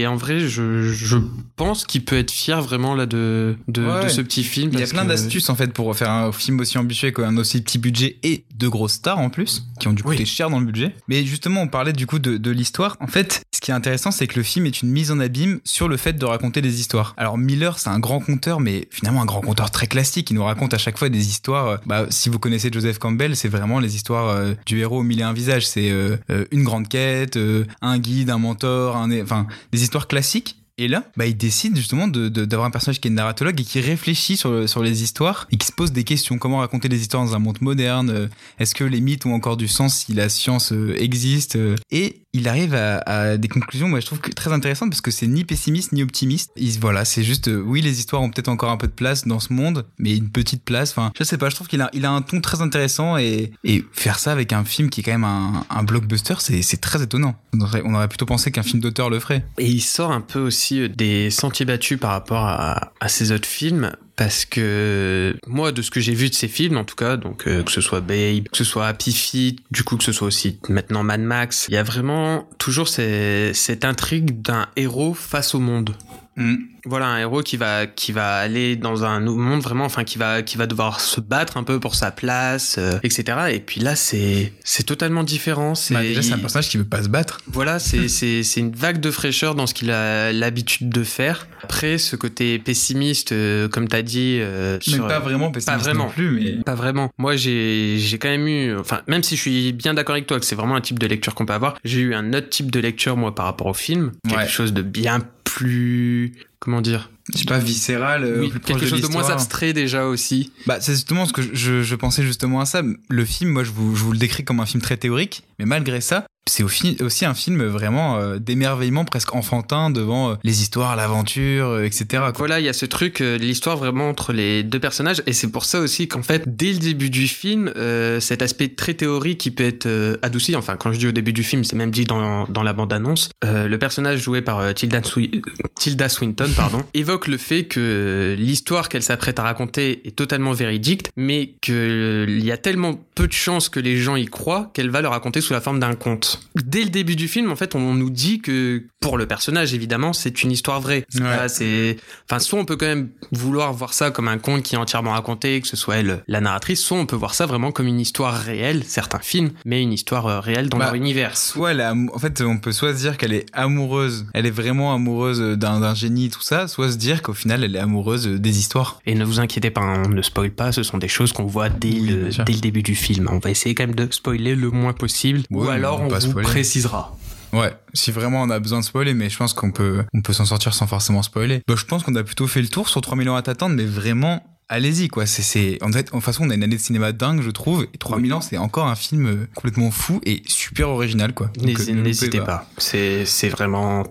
et 0.00 0.06
en 0.06 0.16
vrai, 0.16 0.40
je, 0.40 0.82
je 0.92 1.16
pense 1.56 1.84
qu'il 1.84 2.04
peut 2.04 2.18
être 2.18 2.30
fier 2.30 2.60
vraiment 2.60 2.94
là 2.94 3.06
de, 3.06 3.56
de, 3.68 3.84
Ouais. 3.86 4.04
de 4.04 4.08
ce 4.08 4.20
petit 4.20 4.44
film. 4.44 4.70
Il 4.72 4.80
y 4.80 4.82
a 4.82 4.86
plein 4.86 5.04
que- 5.04 5.08
d'astuces 5.08 5.48
en 5.50 5.54
fait 5.54 5.72
pour 5.72 5.94
faire 5.96 6.10
un 6.10 6.32
film 6.32 6.60
aussi 6.60 6.78
ambitieux 6.78 7.06
avec 7.08 7.18
un 7.20 7.36
aussi 7.38 7.60
petit 7.62 7.78
budget 7.78 8.18
et 8.22 8.44
de 8.56 8.68
grosses 8.68 8.92
stars 8.94 9.18
en 9.18 9.30
plus 9.30 9.64
qui 9.80 9.88
ont 9.88 9.92
dû 9.92 10.02
coûter 10.02 10.18
Oui. 10.20 10.26
cher 10.26 10.50
dans 10.50 10.60
le 10.60 10.66
budget. 10.66 10.94
Mais 11.08 11.24
justement, 11.24 11.62
on 11.62 11.68
parlait 11.68 11.92
du 11.92 12.06
coup 12.06 12.18
de, 12.18 12.36
de 12.36 12.50
l'histoire. 12.50 12.96
En 13.00 13.06
fait, 13.06 13.42
ce 13.54 13.60
qui 13.60 13.70
est 13.70 13.74
intéressant, 13.74 14.10
c'est 14.10 14.26
que 14.26 14.36
le 14.36 14.42
film 14.42 14.66
est 14.66 14.82
une 14.82 14.90
mise 14.90 15.10
en 15.10 15.20
abîme 15.20 15.60
sur 15.64 15.88
le 15.88 15.96
fait 15.96 16.12
de 16.14 16.24
raconter 16.24 16.60
des 16.60 16.80
histoires. 16.80 17.14
Alors 17.16 17.38
Miller, 17.38 17.78
c'est 17.78 17.88
un 17.90 17.98
grand 17.98 18.20
conteur, 18.20 18.60
mais 18.60 18.88
finalement 18.90 19.22
un 19.22 19.26
grand 19.26 19.40
conteur 19.40 19.70
très 19.70 19.86
classique. 19.86 20.30
Il 20.30 20.34
nous 20.34 20.44
raconte 20.44 20.74
à 20.74 20.78
chaque 20.78 20.97
des 21.06 21.28
histoires. 21.28 21.66
euh, 21.68 21.76
Bah, 21.86 22.06
si 22.10 22.28
vous 22.28 22.38
connaissez 22.38 22.70
Joseph 22.72 22.98
Campbell, 22.98 23.36
c'est 23.36 23.48
vraiment 23.48 23.78
les 23.78 23.94
histoires 23.94 24.28
euh, 24.28 24.54
du 24.66 24.80
héros 24.80 24.98
au 24.98 25.02
mille 25.02 25.20
et 25.20 25.22
un 25.22 25.32
visages. 25.32 25.66
C'est 25.66 25.90
euh, 25.90 26.16
euh, 26.30 26.44
une 26.50 26.64
grande 26.64 26.88
quête, 26.88 27.38
un 27.80 27.98
guide, 27.98 28.30
un 28.30 28.38
mentor, 28.38 28.96
un, 28.96 29.10
enfin 29.22 29.46
des 29.72 29.82
histoires 29.82 30.08
classiques. 30.08 30.57
Et 30.78 30.86
là, 30.86 31.04
bah, 31.16 31.26
il 31.26 31.36
décide 31.36 31.76
justement 31.76 32.06
d'avoir 32.06 32.66
un 32.66 32.70
personnage 32.70 33.00
qui 33.00 33.08
est 33.08 33.10
narratologue 33.10 33.60
et 33.60 33.64
qui 33.64 33.80
réfléchit 33.80 34.36
sur, 34.36 34.68
sur 34.68 34.82
les 34.82 35.02
histoires 35.02 35.48
et 35.50 35.56
qui 35.56 35.66
se 35.66 35.72
pose 35.72 35.90
des 35.90 36.04
questions. 36.04 36.38
Comment 36.38 36.58
raconter 36.58 36.88
les 36.88 37.00
histoires 37.00 37.24
dans 37.24 37.34
un 37.34 37.40
monde 37.40 37.58
moderne? 37.60 38.10
Euh, 38.10 38.28
Est-ce 38.60 38.76
que 38.76 38.84
les 38.84 39.00
mythes 39.00 39.26
ont 39.26 39.34
encore 39.34 39.56
du 39.56 39.66
sens 39.66 39.96
si 39.96 40.14
la 40.14 40.28
science 40.28 40.72
euh, 40.72 40.94
existe? 40.98 41.56
Euh, 41.56 41.74
Et 41.90 42.22
il 42.32 42.46
arrive 42.46 42.74
à, 42.74 43.36
des 43.38 43.48
conclusions, 43.48 43.88
moi 43.88 43.98
je 44.00 44.06
trouve 44.06 44.20
que 44.20 44.30
très 44.30 44.52
intéressantes 44.52 44.90
parce 44.90 45.00
que 45.00 45.10
c'est 45.10 45.26
ni 45.26 45.44
pessimiste 45.44 45.92
ni 45.92 46.02
optimiste. 46.02 46.52
Il, 46.56 46.78
voilà, 46.78 47.04
c'est 47.04 47.24
juste, 47.24 47.48
oui, 47.48 47.80
les 47.80 47.98
histoires 47.98 48.22
ont 48.22 48.30
peut-être 48.30 48.48
encore 48.48 48.70
un 48.70 48.76
peu 48.76 48.86
de 48.86 48.92
place 48.92 49.26
dans 49.26 49.40
ce 49.40 49.52
monde, 49.52 49.86
mais 49.98 50.14
une 50.16 50.28
petite 50.28 50.62
place. 50.62 50.90
Enfin, 50.90 51.10
je 51.18 51.24
sais 51.24 51.38
pas, 51.38 51.48
je 51.48 51.56
trouve 51.56 51.66
qu'il 51.66 51.80
a, 51.80 51.90
il 51.94 52.04
a 52.04 52.10
un 52.10 52.22
ton 52.22 52.40
très 52.40 52.60
intéressant 52.60 53.16
et, 53.16 53.50
et 53.64 53.84
faire 53.92 54.18
ça 54.18 54.30
avec 54.30 54.52
un 54.52 54.62
film 54.64 54.90
qui 54.90 55.00
est 55.00 55.02
quand 55.02 55.18
même 55.18 55.24
un, 55.24 55.82
blockbuster, 55.82 56.34
c'est 56.38 56.80
très 56.80 57.02
étonnant. 57.02 57.34
On 57.54 57.94
aurait 57.94 58.08
plutôt 58.08 58.26
pensé 58.26 58.52
qu'un 58.52 58.62
film 58.62 58.80
d'auteur 58.80 59.08
le 59.08 59.18
ferait. 59.20 59.44
Et 59.56 59.66
il 59.66 59.80
sort 59.80 60.12
un 60.12 60.20
peu 60.20 60.38
aussi 60.38 60.67
euh, 60.72 60.88
des 60.88 61.30
sentiers 61.30 61.66
battus 61.66 61.98
par 61.98 62.10
rapport 62.10 62.44
à, 62.44 62.92
ses 63.08 63.32
autres 63.32 63.48
films. 63.48 63.92
Parce 64.16 64.44
que 64.44 65.36
moi, 65.46 65.70
de 65.70 65.80
ce 65.80 65.90
que 65.92 66.00
j'ai 66.00 66.12
vu 66.14 66.28
de 66.28 66.34
ces 66.34 66.48
films, 66.48 66.76
en 66.76 66.84
tout 66.84 66.96
cas, 66.96 67.16
donc 67.16 67.46
euh, 67.46 67.62
que 67.62 67.70
ce 67.70 67.80
soit 67.80 68.00
Babe, 68.00 68.48
que 68.50 68.56
ce 68.56 68.64
soit 68.64 68.88
Happy 68.88 69.12
Feet, 69.12 69.58
du 69.70 69.84
coup 69.84 69.96
que 69.96 70.02
ce 70.04 70.10
soit 70.12 70.26
aussi 70.26 70.58
maintenant 70.68 71.04
Mad 71.04 71.20
Max, 71.20 71.66
il 71.68 71.74
y 71.74 71.76
a 71.76 71.84
vraiment 71.84 72.48
toujours 72.58 72.88
ces- 72.88 73.52
cette 73.54 73.84
intrigue 73.84 74.42
d'un 74.42 74.66
héros 74.76 75.14
face 75.14 75.54
au 75.54 75.60
monde. 75.60 75.94
Mm. 76.36 76.56
Voilà 76.88 77.06
un 77.06 77.18
héros 77.18 77.42
qui 77.42 77.56
va 77.56 77.86
qui 77.86 78.12
va 78.12 78.36
aller 78.38 78.76
dans 78.76 79.04
un 79.04 79.20
nouveau 79.20 79.38
monde 79.40 79.60
vraiment 79.60 79.84
enfin 79.84 80.04
qui 80.04 80.18
va 80.18 80.42
qui 80.42 80.56
va 80.56 80.66
devoir 80.66 81.00
se 81.00 81.20
battre 81.20 81.56
un 81.56 81.62
peu 81.64 81.78
pour 81.80 81.94
sa 81.94 82.10
place 82.10 82.76
euh, 82.78 82.98
etc 83.02 83.38
et 83.52 83.60
puis 83.60 83.80
là 83.80 83.94
c'est 83.96 84.52
c'est 84.64 84.84
totalement 84.84 85.22
différent 85.22 85.74
c'est 85.74 85.94
Bah, 85.94 86.02
déjà, 86.02 86.22
c'est 86.22 86.32
un 86.32 86.38
personnage 86.38 86.68
qui 86.68 86.76
veut 86.78 86.84
pas 86.84 87.02
se 87.02 87.08
battre. 87.08 87.40
voilà, 87.46 87.78
c'est 87.78 88.08
c'est 88.18 88.42
c'est 88.42 88.60
une 88.60 88.72
vague 88.72 89.00
de 89.00 89.10
fraîcheur 89.10 89.54
dans 89.54 89.66
ce 89.66 89.74
qu'il 89.74 89.90
a 89.90 90.32
l'habitude 90.32 90.88
de 90.88 91.04
faire. 91.04 91.46
Après, 91.62 91.98
ce 91.98 92.14
côté 92.16 92.58
pessimiste, 92.60 93.32
euh, 93.32 93.68
comme 93.68 93.88
t'as 93.88 94.02
dit, 94.02 94.38
euh, 94.40 94.78
sur- 94.80 95.06
pas 95.08 95.18
vraiment 95.18 95.50
pessimiste 95.50 95.80
vraiment. 95.82 96.04
non 96.04 96.10
plus, 96.10 96.30
mais 96.30 96.62
pas 96.62 96.74
vraiment. 96.76 97.10
Moi, 97.18 97.34
j'ai 97.36 97.96
j'ai 97.98 98.18
quand 98.18 98.28
même 98.28 98.46
eu, 98.46 98.76
enfin, 98.78 99.00
même 99.08 99.22
si 99.24 99.34
je 99.36 99.40
suis 99.42 99.72
bien 99.72 99.92
d'accord 99.94 100.14
avec 100.14 100.26
toi 100.26 100.38
que 100.38 100.46
c'est 100.46 100.54
vraiment 100.54 100.76
un 100.76 100.80
type 100.80 100.98
de 101.00 101.06
lecture 101.06 101.34
qu'on 101.34 101.46
peut 101.46 101.52
avoir, 101.52 101.76
j'ai 101.84 102.00
eu 102.00 102.14
un 102.14 102.32
autre 102.32 102.48
type 102.48 102.70
de 102.70 102.78
lecture 102.80 103.16
moi 103.16 103.34
par 103.34 103.46
rapport 103.46 103.66
au 103.66 103.74
film, 103.74 104.12
quelque 104.28 104.38
Ouais. 104.42 104.48
chose 104.48 104.72
de 104.72 104.82
bien 104.82 105.18
plus, 105.58 106.32
comment 106.60 106.80
dire, 106.80 107.10
je 107.34 107.38
sais 107.38 107.44
pas 107.44 107.58
viscéral. 107.58 108.22
euh, 108.24 108.40
oui, 108.40 108.48
plus 108.48 108.60
proche 108.60 108.76
quelque 108.80 108.88
chose 108.88 109.00
de 109.00 109.06
moins 109.08 109.22
l'histoire. 109.22 109.38
abstrait 109.38 109.72
déjà 109.72 110.06
aussi. 110.06 110.52
Bah, 110.66 110.78
c'est 110.80 110.92
justement 110.92 111.26
ce 111.26 111.32
que 111.32 111.42
je- 111.42 111.50
je, 111.52 111.82
je 111.82 111.94
pensais 111.96 112.22
justement 112.22 112.60
à 112.60 112.64
ça. 112.66 112.82
Le 113.08 113.24
film, 113.24 113.50
moi, 113.50 113.64
je 113.64 113.70
vous, 113.72 113.96
je 113.96 114.04
vous 114.04 114.12
le 114.12 114.18
décris 114.18 114.44
comme 114.44 114.60
un 114.60 114.66
film 114.66 114.80
très 114.82 114.96
théorique, 114.96 115.42
mais 115.58 115.64
malgré 115.66 116.00
ça, 116.00 116.26
c'est 116.48 116.62
aussi 116.64 117.24
un 117.24 117.34
film 117.34 117.64
vraiment 117.64 118.16
euh, 118.18 118.38
d'émerveillement 118.38 119.04
presque 119.04 119.34
enfantin 119.34 119.90
devant 119.90 120.30
euh, 120.30 120.34
les 120.44 120.62
histoires, 120.62 120.96
l'aventure, 120.96 121.66
euh, 121.68 121.84
etc. 121.84 122.06
quoi. 122.10 122.32
Voilà, 122.36 122.60
il 122.60 122.66
y 122.66 122.68
a 122.68 122.72
ce 122.72 122.86
truc, 122.86 123.20
l'histoire 123.20 123.76
vraiment 123.76 124.08
entre 124.08 124.32
les 124.32 124.62
deux 124.62 124.80
personnages, 124.80 125.22
et 125.26 125.32
c'est 125.32 125.50
pour 125.50 125.64
ça 125.64 125.80
aussi 125.80 126.08
qu'en 126.08 126.22
fait, 126.22 126.42
dès 126.46 126.72
le 126.72 126.78
début 126.78 127.10
du 127.10 127.28
film, 127.28 127.70
euh, 127.76 128.20
cet 128.20 128.42
aspect 128.42 128.68
très 128.68 128.94
théorique 128.94 129.38
qui 129.38 129.50
peut 129.50 129.64
être 129.64 129.86
euh, 129.86 130.16
adouci, 130.22 130.56
enfin 130.56 130.76
quand 130.76 130.92
je 130.92 130.98
dis 130.98 131.06
au 131.08 131.12
début 131.12 131.32
du 131.32 131.42
film, 131.42 131.64
c'est 131.64 131.76
même 131.76 131.90
dit 131.90 132.04
dans, 132.04 132.44
dans 132.48 132.62
la 132.62 132.72
bande-annonce, 132.72 133.30
euh, 133.44 133.68
le 133.68 133.78
personnage 133.78 134.20
joué 134.20 134.42
par 134.42 134.74
Tilda, 134.74 135.00
Swi- 135.00 135.42
Tilda 135.78 136.08
Swinton, 136.08 136.50
pardon, 136.56 136.82
évoque 136.94 137.26
le 137.28 137.36
fait 137.38 137.64
que 137.64 138.34
l'histoire 138.38 138.88
qu'elle 138.88 139.02
s'apprête 139.02 139.38
à 139.38 139.42
raconter 139.42 140.06
est 140.06 140.16
totalement 140.16 140.52
véridique, 140.52 141.08
mais 141.16 141.54
qu'il 141.60 142.44
y 142.44 142.50
a 142.52 142.56
tellement 142.56 142.98
peu 143.14 143.26
de 143.26 143.32
chances 143.32 143.68
que 143.68 143.80
les 143.80 143.96
gens 143.96 144.16
y 144.16 144.26
croient 144.26 144.70
qu'elle 144.74 144.90
va 144.90 145.02
le 145.02 145.08
raconter 145.08 145.40
sous 145.40 145.52
la 145.52 145.60
forme 145.60 145.80
d'un 145.80 145.94
conte. 145.94 146.37
Dès 146.64 146.82
le 146.84 146.90
début 146.90 147.16
du 147.16 147.28
film, 147.28 147.50
en 147.50 147.56
fait, 147.56 147.74
on 147.74 147.94
nous 147.94 148.10
dit 148.10 148.40
que 148.40 148.84
pour 149.00 149.16
le 149.18 149.26
personnage, 149.26 149.74
évidemment, 149.74 150.12
c'est 150.12 150.42
une 150.42 150.50
histoire 150.50 150.80
vraie. 150.80 151.04
C'est 151.08 151.22
Ouais. 151.22 151.36
pas- 151.36 151.48
c'est, 151.48 151.96
enfin, 152.28 152.38
soit 152.40 152.58
on 152.58 152.64
peut 152.64 152.76
quand 152.76 152.86
même 152.86 153.10
vouloir 153.32 153.72
voir 153.72 153.92
ça 153.94 154.10
comme 154.10 154.28
un 154.28 154.38
conte 154.38 154.62
qui 154.62 154.74
est 154.74 154.78
entièrement 154.78 155.12
raconté, 155.12 155.60
que 155.60 155.68
ce 155.68 155.76
soit 155.76 155.96
elle, 155.96 156.22
la 156.26 156.40
narratrice, 156.40 156.80
soit 156.82 156.98
on 156.98 157.06
peut 157.06 157.16
voir 157.16 157.34
ça 157.34 157.46
vraiment 157.46 157.70
comme 157.72 157.86
une 157.86 158.00
histoire 158.00 158.34
réelle, 158.34 158.82
certains 158.84 159.20
films, 159.20 159.50
mais 159.64 159.82
une 159.82 159.92
histoire 159.92 160.26
euh, 160.26 160.40
réelle 160.40 160.68
dans 160.68 160.78
Bah, 160.78 160.86
leur 160.86 160.94
univers. 160.94 161.36
Soit 161.36 161.72
elle 161.72 161.80
en 161.82 162.18
fait, 162.18 162.40
on 162.42 162.58
peut 162.58 162.72
soit 162.72 162.92
se 162.94 162.98
dire 162.98 163.16
qu'elle 163.16 163.32
est 163.32 163.46
amoureuse, 163.52 164.26
elle 164.34 164.46
est 164.46 164.50
vraiment 164.50 164.94
amoureuse 164.94 165.40
d'un 165.40 165.94
génie, 165.94 166.28
tout 166.30 166.42
ça, 166.42 166.66
soit 166.68 166.90
se 166.90 166.96
dire 166.96 167.22
qu'au 167.22 167.34
final, 167.34 167.62
elle 167.64 167.76
est 167.76 167.80
amoureuse 167.80 168.26
des 168.26 168.58
histoires. 168.58 169.00
Et 169.06 169.14
ne 169.14 169.24
vous 169.24 169.40
inquiétez 169.40 169.70
pas, 169.70 169.80
on 169.82 170.08
ne 170.08 170.22
spoil 170.22 170.50
pas, 170.50 170.72
ce 170.72 170.82
sont 170.82 170.98
des 170.98 171.08
choses 171.08 171.32
qu'on 171.32 171.46
voit 171.46 171.68
dès, 171.68 171.88
Oui, 171.88 172.00
le, 172.08 172.44
dès 172.44 172.54
début 172.54 172.82
du 172.82 172.94
film. 172.94 173.28
On 173.30 173.38
va 173.38 173.50
essayer 173.50 173.74
quand 173.74 173.86
même 173.86 173.94
de 173.94 174.08
spoiler 174.10 174.54
le 174.54 174.70
moins 174.70 174.92
possible, 174.92 175.42
Ouais, 175.50 175.66
ou 175.66 175.68
alors 175.70 176.00
on 176.00 176.08
vous 176.28 176.32
spoiler. 176.32 176.48
précisera. 176.48 177.16
Ouais, 177.52 177.72
si 177.94 178.10
vraiment 178.12 178.42
on 178.42 178.50
a 178.50 178.58
besoin 178.58 178.80
de 178.80 178.84
spoiler, 178.84 179.14
mais 179.14 179.30
je 179.30 179.36
pense 179.36 179.54
qu'on 179.54 179.70
peut, 179.70 180.04
on 180.14 180.20
peut 180.20 180.32
s'en 180.32 180.44
sortir 180.44 180.74
sans 180.74 180.86
forcément 180.86 181.22
spoiler. 181.22 181.62
Bah, 181.66 181.74
je 181.76 181.84
pense 181.84 182.02
qu'on 182.02 182.14
a 182.14 182.22
plutôt 182.22 182.46
fait 182.46 182.60
le 182.60 182.68
tour 182.68 182.88
sur 182.88 183.00
3000 183.00 183.30
ans 183.30 183.36
à 183.36 183.42
t'attendre, 183.42 183.74
mais 183.74 183.86
vraiment, 183.86 184.42
allez-y, 184.68 185.08
quoi. 185.08 185.24
C'est, 185.24 185.42
c'est, 185.42 185.82
en 185.82 185.90
fait, 185.90 186.04
de 186.04 186.10
toute 186.10 186.22
façon, 186.22 186.44
on 186.46 186.50
a 186.50 186.54
une 186.54 186.62
année 186.62 186.76
de 186.76 186.80
cinéma 186.80 187.12
dingue, 187.12 187.40
je 187.40 187.50
trouve, 187.50 187.86
et 187.94 187.98
3000 187.98 188.34
ans, 188.34 188.40
c'est 188.42 188.58
encore 188.58 188.86
un 188.86 188.96
film 188.96 189.26
euh, 189.26 189.48
complètement 189.54 189.90
fou 189.90 190.20
et 190.24 190.42
super 190.46 190.90
original, 190.90 191.32
quoi. 191.32 191.50
Euh, 191.58 191.62
ne 191.62 192.02
N'hésitez 192.02 192.26
loupez 192.26 192.44
pas, 192.44 192.68
c'est 192.76 193.24
c'est 193.24 193.48
vraiment 193.48 194.04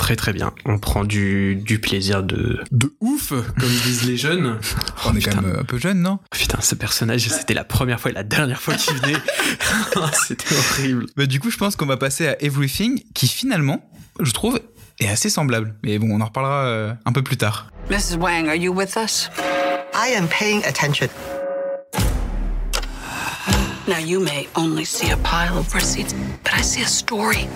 très 0.00 0.16
très 0.16 0.32
bien. 0.32 0.52
On 0.64 0.78
prend 0.78 1.04
du, 1.04 1.56
du 1.56 1.78
plaisir 1.78 2.22
de, 2.22 2.64
de 2.72 2.94
ouf, 3.00 3.28
comme 3.28 3.68
disent 3.84 4.06
les 4.06 4.16
jeunes. 4.16 4.58
On 5.04 5.10
est 5.10 5.18
putain. 5.18 5.32
quand 5.32 5.42
même 5.42 5.56
euh, 5.56 5.60
un 5.60 5.64
peu 5.64 5.78
jeune, 5.78 6.00
non? 6.00 6.18
Putain, 6.30 6.58
ce 6.62 6.74
personnage, 6.74 7.28
c'était 7.28 7.52
la 7.52 7.64
première 7.64 8.00
fois 8.00 8.10
et 8.10 8.14
la 8.14 8.22
dernière 8.22 8.62
fois 8.62 8.74
qu'il 8.74 8.94
venait. 8.96 9.18
c'était 10.26 10.54
horrible. 10.54 11.04
Bah, 11.16 11.26
du 11.26 11.38
coup, 11.38 11.50
je 11.50 11.58
pense 11.58 11.76
qu'on 11.76 11.84
va 11.84 11.98
passer 11.98 12.28
à 12.28 12.42
Everything, 12.42 13.02
qui 13.14 13.28
finalement, 13.28 13.90
je 14.20 14.32
trouve, 14.32 14.58
est 15.00 15.08
assez 15.08 15.28
semblable. 15.28 15.74
Mais 15.84 15.98
bon, 15.98 16.08
on 16.10 16.22
en 16.22 16.24
reparlera 16.26 16.64
euh, 16.64 16.94
un 17.04 17.12
peu 17.12 17.22
plus 17.22 17.36
tard. 17.36 17.70
Mrs. 17.90 18.16
Wang, 18.18 18.48
are 18.48 18.56
you 18.56 18.72
with 18.72 18.96
us? 18.96 19.28
I 19.94 20.14
am 20.16 20.28
paying 20.28 20.64
attention. 20.64 21.08
Now, 23.86 23.98
you 23.98 24.20
may 24.20 24.48
only 24.56 24.86
see 24.86 25.10
a 25.10 25.16
pile 25.18 25.58
of 25.58 25.74
receipts, 25.74 26.14
but 26.42 26.54
I 26.54 26.62
see 26.62 26.80
a 26.80 26.86
story. 26.86 27.48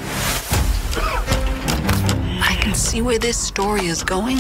See 2.75 3.01
where 3.01 3.21
this 3.21 3.37
story 3.37 3.87
is 3.87 4.03
going? 4.03 4.39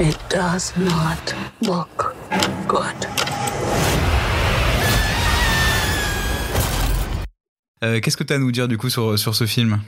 It 0.00 0.18
does 0.28 0.72
not 0.76 1.32
look 1.62 2.12
good. 2.66 3.06
Euh, 7.84 8.00
qu'est-ce 8.00 8.16
que 8.16 8.24
tu 8.24 8.32
as 8.32 8.36
à 8.36 8.38
nous 8.40 8.50
dire, 8.50 8.66
du 8.66 8.76
coup, 8.76 8.90
sur, 8.90 9.16
sur 9.16 9.36
ce 9.36 9.46
film? 9.46 9.80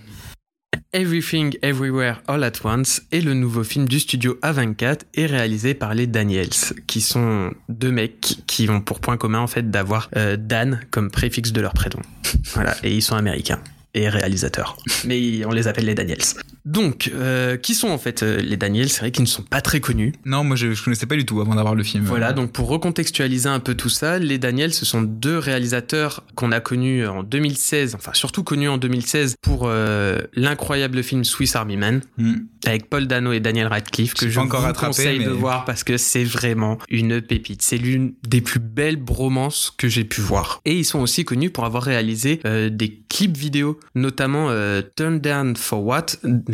Everything 0.93 1.57
Everywhere 1.63 2.23
All 2.29 2.45
at 2.45 2.53
Once 2.63 3.03
est 3.11 3.23
le 3.23 3.35
nouveau 3.35 3.65
film 3.65 3.89
du 3.89 3.99
studio 3.99 4.39
A24 4.45 5.01
et 5.15 5.27
réalisé 5.27 5.75
par 5.75 5.95
les 5.95 6.07
Daniels, 6.07 6.51
qui 6.87 7.01
sont 7.01 7.53
deux 7.69 7.91
mecs 7.91 8.37
qui 8.47 8.71
ont 8.71 8.81
pour 8.81 9.01
point 9.01 9.17
commun 9.17 9.41
en 9.41 9.49
fait 9.49 9.69
d'avoir 9.69 10.09
euh, 10.17 10.37
Dan 10.39 10.81
comme 10.93 11.11
préfixe 11.11 11.51
de 11.51 11.61
leur 11.61 11.75
prénom. 11.75 12.01
Voilà, 12.55 12.77
et 12.85 12.95
ils 12.95 13.03
sont 13.03 13.17
américains 13.17 13.61
et 13.97 14.09
réalisateurs. 14.09 14.77
Mais 15.05 15.45
on 15.45 15.51
les 15.51 15.67
appelle 15.67 15.87
les 15.87 15.95
Daniels. 15.95 16.19
Donc, 16.67 17.13
euh, 17.15 17.57
qui 17.57 17.77
sont 17.77 17.89
en 17.89 17.97
fait 17.99 18.25
euh, 18.25 18.39
les 18.39 18.57
Daniels? 18.57 18.89
C'est 18.89 19.01
vrai 19.01 19.13
qu'ils 19.13 19.23
ne 19.23 19.29
sont 19.29 19.45
pas 19.45 19.61
très 19.61 19.79
connus. 19.79 20.13
Non, 20.25 20.43
moi, 20.43 20.57
je, 20.57 20.73
je 20.73 20.83
connaissais 20.83 21.07
pas 21.07 21.15
du 21.15 21.25
tout 21.25 21.41
avant 21.41 21.55
d'avoir 21.55 21.77
le 21.77 21.85
film. 21.85 22.05
Voilà, 22.05 22.33
donc 22.33 22.51
pour 22.51 22.67
recontextualiser 22.69 23.49
un 23.49 23.61
peu 23.61 23.75
tout 23.75 23.89
ça, 23.89 24.19
les 24.19 24.39
Daniels, 24.39 24.75
ce 24.75 24.85
sont 24.85 25.01
deux 25.01 25.39
réalisateurs 25.39 26.25
qu'on 26.35 26.51
a 26.51 26.59
connus 26.59 27.07
en 27.07 27.23
2016, 27.23 27.95
enfin 27.95 28.13
surtout 28.15 28.43
connus 28.43 28.69
en 28.69 28.79
2016 28.79 29.37
pour 29.41 29.67
euh, 29.67 30.19
l'incroyable 30.35 31.03
film 31.05 31.23
Swiss 31.25 31.55
Army 31.55 31.77
Man 31.77 32.03
Hmm. 32.19 32.35
avec 32.67 32.91
Paul 32.91 33.07
Dano 33.07 33.33
et 33.33 33.41
Daniel 33.41 33.69
Radcliffe 33.69 34.15
que 34.15 34.29
je 34.29 34.41
encore 34.41 34.61
vous 34.61 34.67
rattrapé, 34.67 34.89
conseille 34.89 35.25
de 35.25 35.31
voir 35.31 35.65
parce 35.65 35.85
que 35.85 35.97
c'est 35.97 36.25
vraiment 36.25 36.79
une 36.89 37.21
pépite. 37.21 37.63
C'est 37.63 37.77
l'une 37.79 38.15
des 38.27 38.41
plus 38.41 38.59
belles 38.61 38.97
bromances 38.97 39.73
que 39.77 39.89
j'ai 39.89 40.05
pu 40.05 40.21
voir. 40.21 40.61
Et 40.65 40.75
ils 40.75 40.85
sont 40.85 40.99
aussi 40.99 41.25
connus 41.25 41.51
pour 41.51 41.65
avoir 41.65 41.83
réalisé 41.83 42.41
euh, 42.45 42.71
des 42.71 43.01
clips 43.09 43.37
vidéo, 43.37 43.79
notamment 43.95 44.51
Turn 44.97 45.21
Down 45.21 45.57
for 45.57 45.85
What, 45.85 46.07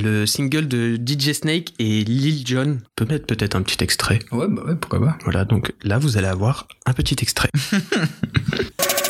le 0.03 0.27
single 0.27 0.69
de 0.69 0.97
DJ 0.97 1.33
Snake 1.33 1.73
et 1.79 2.05
Lil 2.05 2.47
Jon. 2.47 2.79
On 2.81 2.81
peut 2.97 3.05
mettre 3.07 3.27
peut-être 3.27 3.55
un 3.55 3.63
petit 3.63 3.83
extrait. 3.83 4.19
Ouais, 4.33 4.47
bah 4.49 4.63
ouais, 4.67 4.75
pourquoi 4.75 5.01
pas. 5.01 5.19
Voilà, 5.25 5.45
donc 5.45 5.73
là 5.83 5.99
vous 5.99 6.19
allez 6.19 6.27
avoir 6.27 6.69
un 6.87 6.93
petit 6.93 7.17
extrait. 7.21 7.51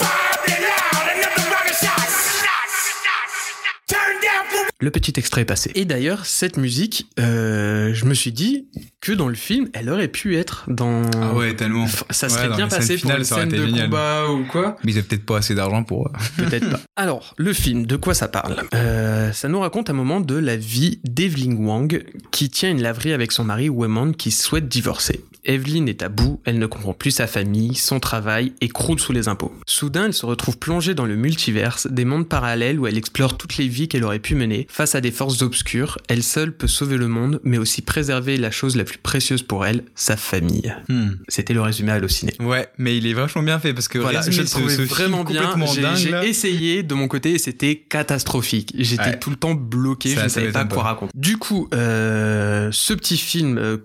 Le 4.82 4.90
petit 4.90 5.12
extrait 5.16 5.42
est 5.42 5.46
passé. 5.46 5.70
Et 5.76 5.84
d'ailleurs, 5.84 6.26
cette 6.26 6.56
musique, 6.56 7.06
euh, 7.20 7.94
je 7.94 8.04
me 8.04 8.14
suis 8.14 8.32
dit 8.32 8.66
que 9.00 9.12
dans 9.12 9.28
le 9.28 9.34
film, 9.36 9.68
elle 9.74 9.88
aurait 9.88 10.08
pu 10.08 10.36
être 10.36 10.64
dans. 10.68 11.02
Ah 11.16 11.32
ouais, 11.34 11.54
tellement. 11.54 11.86
Ça 12.10 12.28
serait 12.28 12.48
bien 12.54 12.66
passé 12.66 12.98
pour 12.98 13.12
une 13.12 13.22
scène 13.24 13.48
de 13.48 13.64
génial. 13.64 13.84
combat 13.84 14.28
ou 14.28 14.44
quoi. 14.44 14.76
Mais 14.84 14.92
ils 14.92 14.98
avaient 14.98 15.06
peut-être 15.06 15.24
pas 15.24 15.38
assez 15.38 15.54
d'argent 15.54 15.84
pour. 15.84 16.08
euh, 16.08 16.10
Peut-être 16.44 16.68
pas. 16.68 16.80
Alors, 16.96 17.34
le 17.38 17.52
film, 17.52 17.86
de 17.86 17.94
quoi 17.96 18.12
ça 18.14 18.26
parle? 18.26 18.56
Euh, 18.74 19.32
Ça 19.32 19.48
nous 19.48 19.60
raconte 19.60 19.88
un 19.88 19.92
moment 19.94 20.20
de 20.20 20.34
la 20.34 20.56
vie 20.56 21.00
d'Evelyn 21.04 21.54
Wang, 21.64 22.04
qui 22.32 22.50
tient 22.50 22.70
une 22.70 22.82
laverie 22.82 23.12
avec 23.12 23.30
son 23.30 23.44
mari 23.44 23.68
Wemon, 23.70 24.12
qui 24.12 24.30
souhaite 24.32 24.68
divorcer. 24.68 25.24
Evelyn 25.44 25.86
est 25.86 26.02
à 26.04 26.08
bout, 26.08 26.40
elle 26.44 26.60
ne 26.60 26.66
comprend 26.66 26.92
plus 26.92 27.10
sa 27.10 27.26
famille, 27.26 27.74
son 27.74 27.98
travail 27.98 28.52
et 28.60 28.68
croule 28.68 29.00
sous 29.00 29.12
les 29.12 29.26
impôts. 29.26 29.52
Soudain, 29.66 30.04
elle 30.06 30.12
se 30.14 30.24
retrouve 30.24 30.56
plongée 30.56 30.94
dans 30.94 31.04
le 31.04 31.16
multiverse, 31.16 31.88
des 31.88 32.04
mondes 32.04 32.28
parallèles 32.28 32.78
où 32.78 32.86
elle 32.86 32.96
explore 32.96 33.36
toutes 33.36 33.56
les 33.56 33.66
vies 33.66 33.88
qu'elle 33.88 34.04
aurait 34.04 34.20
pu 34.20 34.36
mener. 34.36 34.68
Face 34.72 34.94
à 34.94 35.02
des 35.02 35.10
forces 35.10 35.42
obscures, 35.42 35.98
elle 36.08 36.22
seule 36.22 36.56
peut 36.56 36.66
sauver 36.66 36.96
le 36.96 37.06
monde, 37.06 37.40
mais 37.44 37.58
aussi 37.58 37.82
préserver 37.82 38.38
la 38.38 38.50
chose 38.50 38.74
la 38.74 38.84
plus 38.84 38.96
précieuse 38.96 39.42
pour 39.42 39.66
elle, 39.66 39.84
sa 39.94 40.16
famille. 40.16 40.74
hmm. 40.88 41.10
C'était 41.28 41.52
le 41.52 41.60
résumé 41.60 41.92
à 41.92 41.96
Allociné. 41.96 42.32
Ouais, 42.40 42.68
mais 42.78 42.96
il 42.96 43.06
est 43.06 43.12
vachement 43.12 43.42
bien 43.42 43.58
fait 43.58 43.74
parce 43.74 43.86
que 43.88 43.98
Voilà, 43.98 44.22
je 44.22 44.40
le 44.40 44.48
trouvais 44.48 44.76
vraiment 44.76 45.24
bien. 45.24 45.54
J'ai 45.94 46.14
essayé 46.26 46.82
de 46.82 46.94
mon 46.94 47.06
côté 47.06 47.32
et 47.32 47.38
c'était 47.38 47.76
catastrophique. 47.76 48.72
J'étais 48.78 49.02
Ouais. 49.02 49.18
tout 49.18 49.28
le 49.28 49.36
temps 49.36 49.54
bloqué, 49.54 50.14
Ça, 50.14 50.20
je 50.20 50.24
ne 50.24 50.28
savais 50.30 50.52
pas 50.52 50.64
quoi 50.64 50.84
raconter. 50.84 51.12
Du 51.14 51.36
coup, 51.36 51.68
euh, 51.74 52.70
ce 52.72 52.94
petit 52.94 53.18
film, 53.18 53.58
euh, 53.58 53.76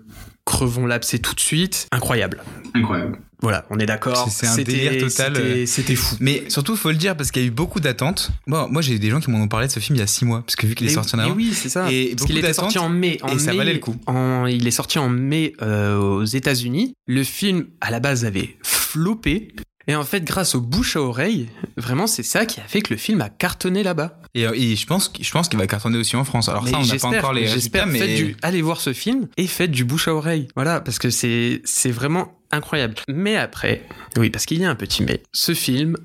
crevons 0.46 0.86
l'abcès 0.86 1.18
tout 1.18 1.34
de 1.34 1.40
suite, 1.40 1.86
incroyable. 1.92 2.42
Incroyable. 2.72 3.18
Voilà, 3.40 3.64
on 3.70 3.78
est 3.78 3.86
d'accord. 3.86 4.28
C'est- 4.30 4.46
un 4.48 4.52
C'était- 4.54 4.72
délire 4.72 5.08
total, 5.08 5.36
c'était- 5.36 5.48
euh. 5.48 5.66
C'était 5.66 5.94
fou. 5.94 6.16
Mais 6.20 6.44
surtout, 6.48 6.74
faut 6.76 6.90
le 6.90 6.96
dire 6.96 7.16
parce 7.16 7.30
qu'il 7.30 7.42
y 7.42 7.44
a 7.44 7.48
eu 7.48 7.52
beaucoup 7.52 7.78
d'attentes. 7.78 8.30
Bon, 8.48 8.68
moi, 8.68 8.82
j'ai 8.82 8.98
des 8.98 9.10
gens 9.10 9.20
qui 9.20 9.30
m'en 9.30 9.38
ont 9.40 9.46
parlé 9.48 9.68
de 9.68 9.72
ce 9.72 9.78
film 9.80 9.94
il 9.96 10.00
y 10.00 10.02
a 10.02 10.06
six 10.08 10.24
mois 10.24 10.40
parce 10.42 10.56
que 10.56 10.66
vu 10.66 10.74
qu'il 10.74 10.86
est 10.88 10.90
sorti 10.90 11.14
en 11.14 11.20
avant. 11.20 11.34
oui, 11.34 11.52
c'est 11.54 11.68
ça. 11.68 11.90
Et 11.92 12.14
Parce 12.16 12.26
qu'il 12.26 12.36
était 12.38 12.52
sorti 12.52 12.78
en 12.78 12.88
mai. 12.88 13.18
En 13.22 13.28
et 13.28 13.38
ça 13.38 13.54
valait 13.54 13.74
le 13.74 13.78
coup. 13.78 13.94
en- 14.06 14.46
il 14.46 14.66
est 14.66 14.70
sorti 14.72 14.98
en 14.98 15.08
mai 15.08 15.52
euh, 15.62 15.96
aux 15.98 16.24
États-Unis. 16.24 16.94
Le 17.06 17.22
film, 17.22 17.66
à 17.80 17.90
la 17.92 18.00
base, 18.00 18.24
avait 18.24 18.56
floppé. 18.64 19.48
Et 19.88 19.96
en 19.96 20.04
fait, 20.04 20.22
grâce 20.22 20.54
au 20.54 20.60
bouche 20.60 20.96
à 20.96 21.02
oreille, 21.02 21.48
vraiment, 21.78 22.06
c'est 22.06 22.22
ça 22.22 22.44
qui 22.44 22.60
a 22.60 22.64
fait 22.64 22.82
que 22.82 22.92
le 22.92 22.98
film 22.98 23.22
a 23.22 23.30
cartonné 23.30 23.82
là-bas. 23.82 24.20
Et, 24.34 24.46
euh, 24.46 24.52
et 24.54 24.76
je 24.76 24.86
pense, 24.86 25.10
je 25.18 25.30
pense 25.30 25.48
qu'il 25.48 25.58
va 25.58 25.66
cartonner 25.66 25.96
aussi 25.96 26.14
en 26.14 26.24
France. 26.24 26.50
Alors 26.50 26.62
Mais 26.62 26.70
ça, 26.70 26.78
on 26.78 26.84
n'a 26.84 26.96
pas 26.96 27.08
encore 27.08 27.32
les 27.32 27.40
résultats, 27.42 27.58
J'espère, 27.58 27.86
mais 27.86 27.98
faites 27.98 28.16
du, 28.16 28.36
allez 28.42 28.60
voir 28.60 28.82
ce 28.82 28.92
film 28.92 29.28
et 29.38 29.46
faites 29.46 29.70
du 29.70 29.84
bouche 29.84 30.06
à 30.06 30.14
oreille. 30.14 30.48
Voilà, 30.54 30.82
parce 30.82 30.98
que 30.98 31.08
c'est, 31.08 31.62
c'est 31.64 31.90
vraiment 31.90 32.38
incroyable. 32.50 32.96
Mais 33.08 33.36
après, 33.36 33.82
oui, 34.18 34.28
parce 34.28 34.44
qu'il 34.44 34.60
y 34.60 34.64
a 34.66 34.70
un 34.70 34.74
petit 34.74 35.02
mais. 35.02 35.22
Ce 35.32 35.54
film, 35.54 35.96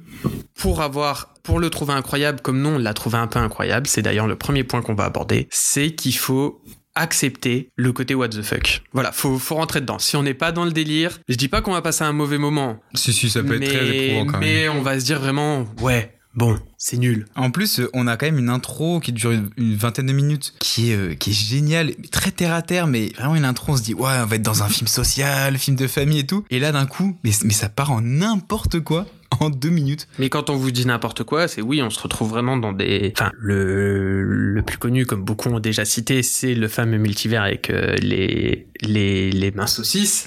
pour 0.55 0.81
avoir, 0.81 1.33
pour 1.43 1.59
le 1.59 1.69
trouver 1.69 1.93
incroyable, 1.93 2.39
comme 2.41 2.61
nous 2.61 2.69
on 2.69 2.77
l'a 2.77 2.93
trouvé 2.93 3.17
un 3.17 3.27
peu 3.27 3.39
incroyable, 3.39 3.87
c'est 3.87 4.01
d'ailleurs 4.01 4.27
le 4.27 4.37
premier 4.37 4.63
point 4.63 4.81
qu'on 4.81 4.95
va 4.95 5.03
aborder, 5.03 5.49
c'est 5.51 5.91
qu'il 5.91 6.15
faut 6.15 6.61
accepter 6.95 7.69
le 7.75 7.91
côté 7.91 8.15
what 8.15 8.29
the 8.29 8.41
fuck. 8.41 8.83
Voilà, 8.93 9.11
faut, 9.11 9.39
faut 9.39 9.55
rentrer 9.55 9.81
dedans. 9.81 9.99
Si 9.99 10.15
on 10.15 10.23
n'est 10.23 10.33
pas 10.33 10.51
dans 10.51 10.65
le 10.65 10.71
délire, 10.71 11.19
je 11.27 11.35
dis 11.35 11.47
pas 11.47 11.61
qu'on 11.61 11.73
va 11.73 11.81
passer 11.81 12.03
un 12.03 12.13
mauvais 12.13 12.37
moment, 12.37 12.79
si, 12.93 13.13
si, 13.13 13.29
ça 13.29 13.41
peut 13.41 13.57
mais, 13.57 13.65
être 13.65 13.73
très 13.73 13.87
éprouvant 13.87 14.25
quand 14.25 14.39
même. 14.39 14.49
mais 14.49 14.69
on 14.69 14.81
va 14.81 14.99
se 14.99 15.05
dire 15.05 15.19
vraiment, 15.19 15.65
ouais, 15.81 16.15
bon, 16.35 16.59
c'est 16.77 16.97
nul. 16.97 17.25
En 17.35 17.51
plus, 17.51 17.81
on 17.93 18.07
a 18.07 18.17
quand 18.17 18.25
même 18.25 18.39
une 18.39 18.49
intro 18.49 18.99
qui 18.99 19.11
dure 19.11 19.31
une, 19.31 19.49
une 19.57 19.75
vingtaine 19.75 20.05
de 20.05 20.13
minutes, 20.13 20.53
qui 20.59 20.91
est, 20.91 20.95
euh, 20.95 21.13
qui 21.15 21.31
est 21.31 21.33
géniale, 21.33 21.93
très 22.11 22.31
terre 22.31 22.53
à 22.53 22.61
terre, 22.61 22.87
mais 22.87 23.09
vraiment 23.17 23.35
une 23.35 23.45
intro, 23.45 23.73
on 23.73 23.77
se 23.77 23.83
dit, 23.83 23.93
ouais, 23.93 24.11
on 24.21 24.25
va 24.25 24.35
être 24.35 24.41
dans 24.41 24.63
un 24.63 24.69
film 24.69 24.87
social, 24.87 25.57
film 25.57 25.75
de 25.75 25.87
famille 25.87 26.19
et 26.19 26.27
tout. 26.27 26.45
Et 26.49 26.59
là, 26.59 26.71
d'un 26.71 26.85
coup, 26.85 27.17
mais, 27.23 27.31
mais 27.43 27.53
ça 27.53 27.69
part 27.69 27.91
en 27.91 28.01
n'importe 28.01 28.79
quoi 28.79 29.07
en 29.39 29.49
deux 29.49 29.69
minutes. 29.69 30.07
Mais 30.19 30.29
quand 30.29 30.49
on 30.49 30.55
vous 30.55 30.71
dit 30.71 30.85
n'importe 30.85 31.23
quoi, 31.23 31.47
c'est 31.47 31.61
oui, 31.61 31.81
on 31.81 31.89
se 31.89 31.99
retrouve 31.99 32.29
vraiment 32.29 32.57
dans 32.57 32.73
des. 32.73 33.13
Enfin, 33.15 33.31
le, 33.37 34.23
le 34.23 34.61
plus 34.61 34.77
connu, 34.77 35.05
comme 35.05 35.23
beaucoup 35.23 35.49
ont 35.49 35.59
déjà 35.59 35.85
cité, 35.85 36.23
c'est 36.23 36.53
le 36.53 36.67
fameux 36.67 36.97
multivers 36.97 37.43
avec 37.43 37.69
euh, 37.69 37.95
les, 37.95 38.67
les, 38.81 39.31
les 39.31 39.51
mains 39.51 39.67
saucisses. 39.67 40.25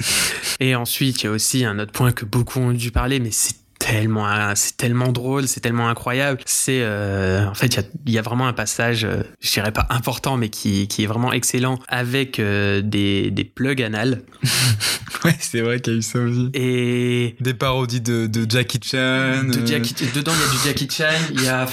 Et 0.61 0.75
ensuite, 0.75 1.23
il 1.23 1.27
y 1.27 1.29
a 1.29 1.33
aussi 1.33 1.65
un 1.65 1.79
autre 1.79 1.93
point 1.93 2.13
que 2.13 2.25
beaucoup 2.25 2.61
ont 2.61 2.73
dû 2.73 2.91
parler, 2.91 3.21
mais 3.21 3.31
c'est 3.31 3.55
tellement, 3.87 4.55
c'est 4.55 4.77
tellement 4.77 5.13
drôle, 5.13 5.49
c'est 5.49 5.61
tellement 5.61 5.89
incroyable. 5.89 6.41
C'est, 6.45 6.81
euh, 6.83 7.47
en 7.47 7.55
fait, 7.55 7.67
il 7.67 7.77
y 7.77 7.79
a, 7.79 8.17
y 8.17 8.19
a, 8.19 8.23
vraiment 8.23 8.47
un 8.47 8.53
passage, 8.53 9.05
euh, 9.05 9.23
je 9.41 9.53
dirais 9.53 9.73
pas 9.73 9.87
important, 9.91 10.37
mais 10.37 10.49
qui, 10.49 10.89
qui 10.89 11.05
est 11.05 11.07
vraiment 11.07 11.33
excellent 11.33 11.79
avec 11.89 12.39
euh, 12.39 12.83
des, 12.83 13.31
des 13.31 13.45
plugs 13.45 13.83
anal. 13.83 14.23
ouais, 15.25 15.37
c'est 15.39 15.61
vrai 15.61 15.81
qu'il 15.81 15.93
y 15.93 15.97
a 15.97 15.99
eu 15.99 16.03
ça 16.03 16.19
aussi. 16.19 16.51
Et 16.55 17.37
des 17.41 17.55
parodies 17.55 18.01
de, 18.01 18.27
de 18.27 18.51
Jackie 18.51 18.81
Chan. 18.83 19.45
De 19.45 19.67
Jackie, 19.67 19.95
dedans, 20.15 20.33
il 20.35 20.41
y 20.41 20.49
a 20.49 20.53
du 20.53 20.67
Jackie 20.67 20.89
Chan. 20.91 21.05
Il 21.35 21.43
y 21.43 21.49
a 21.49 21.67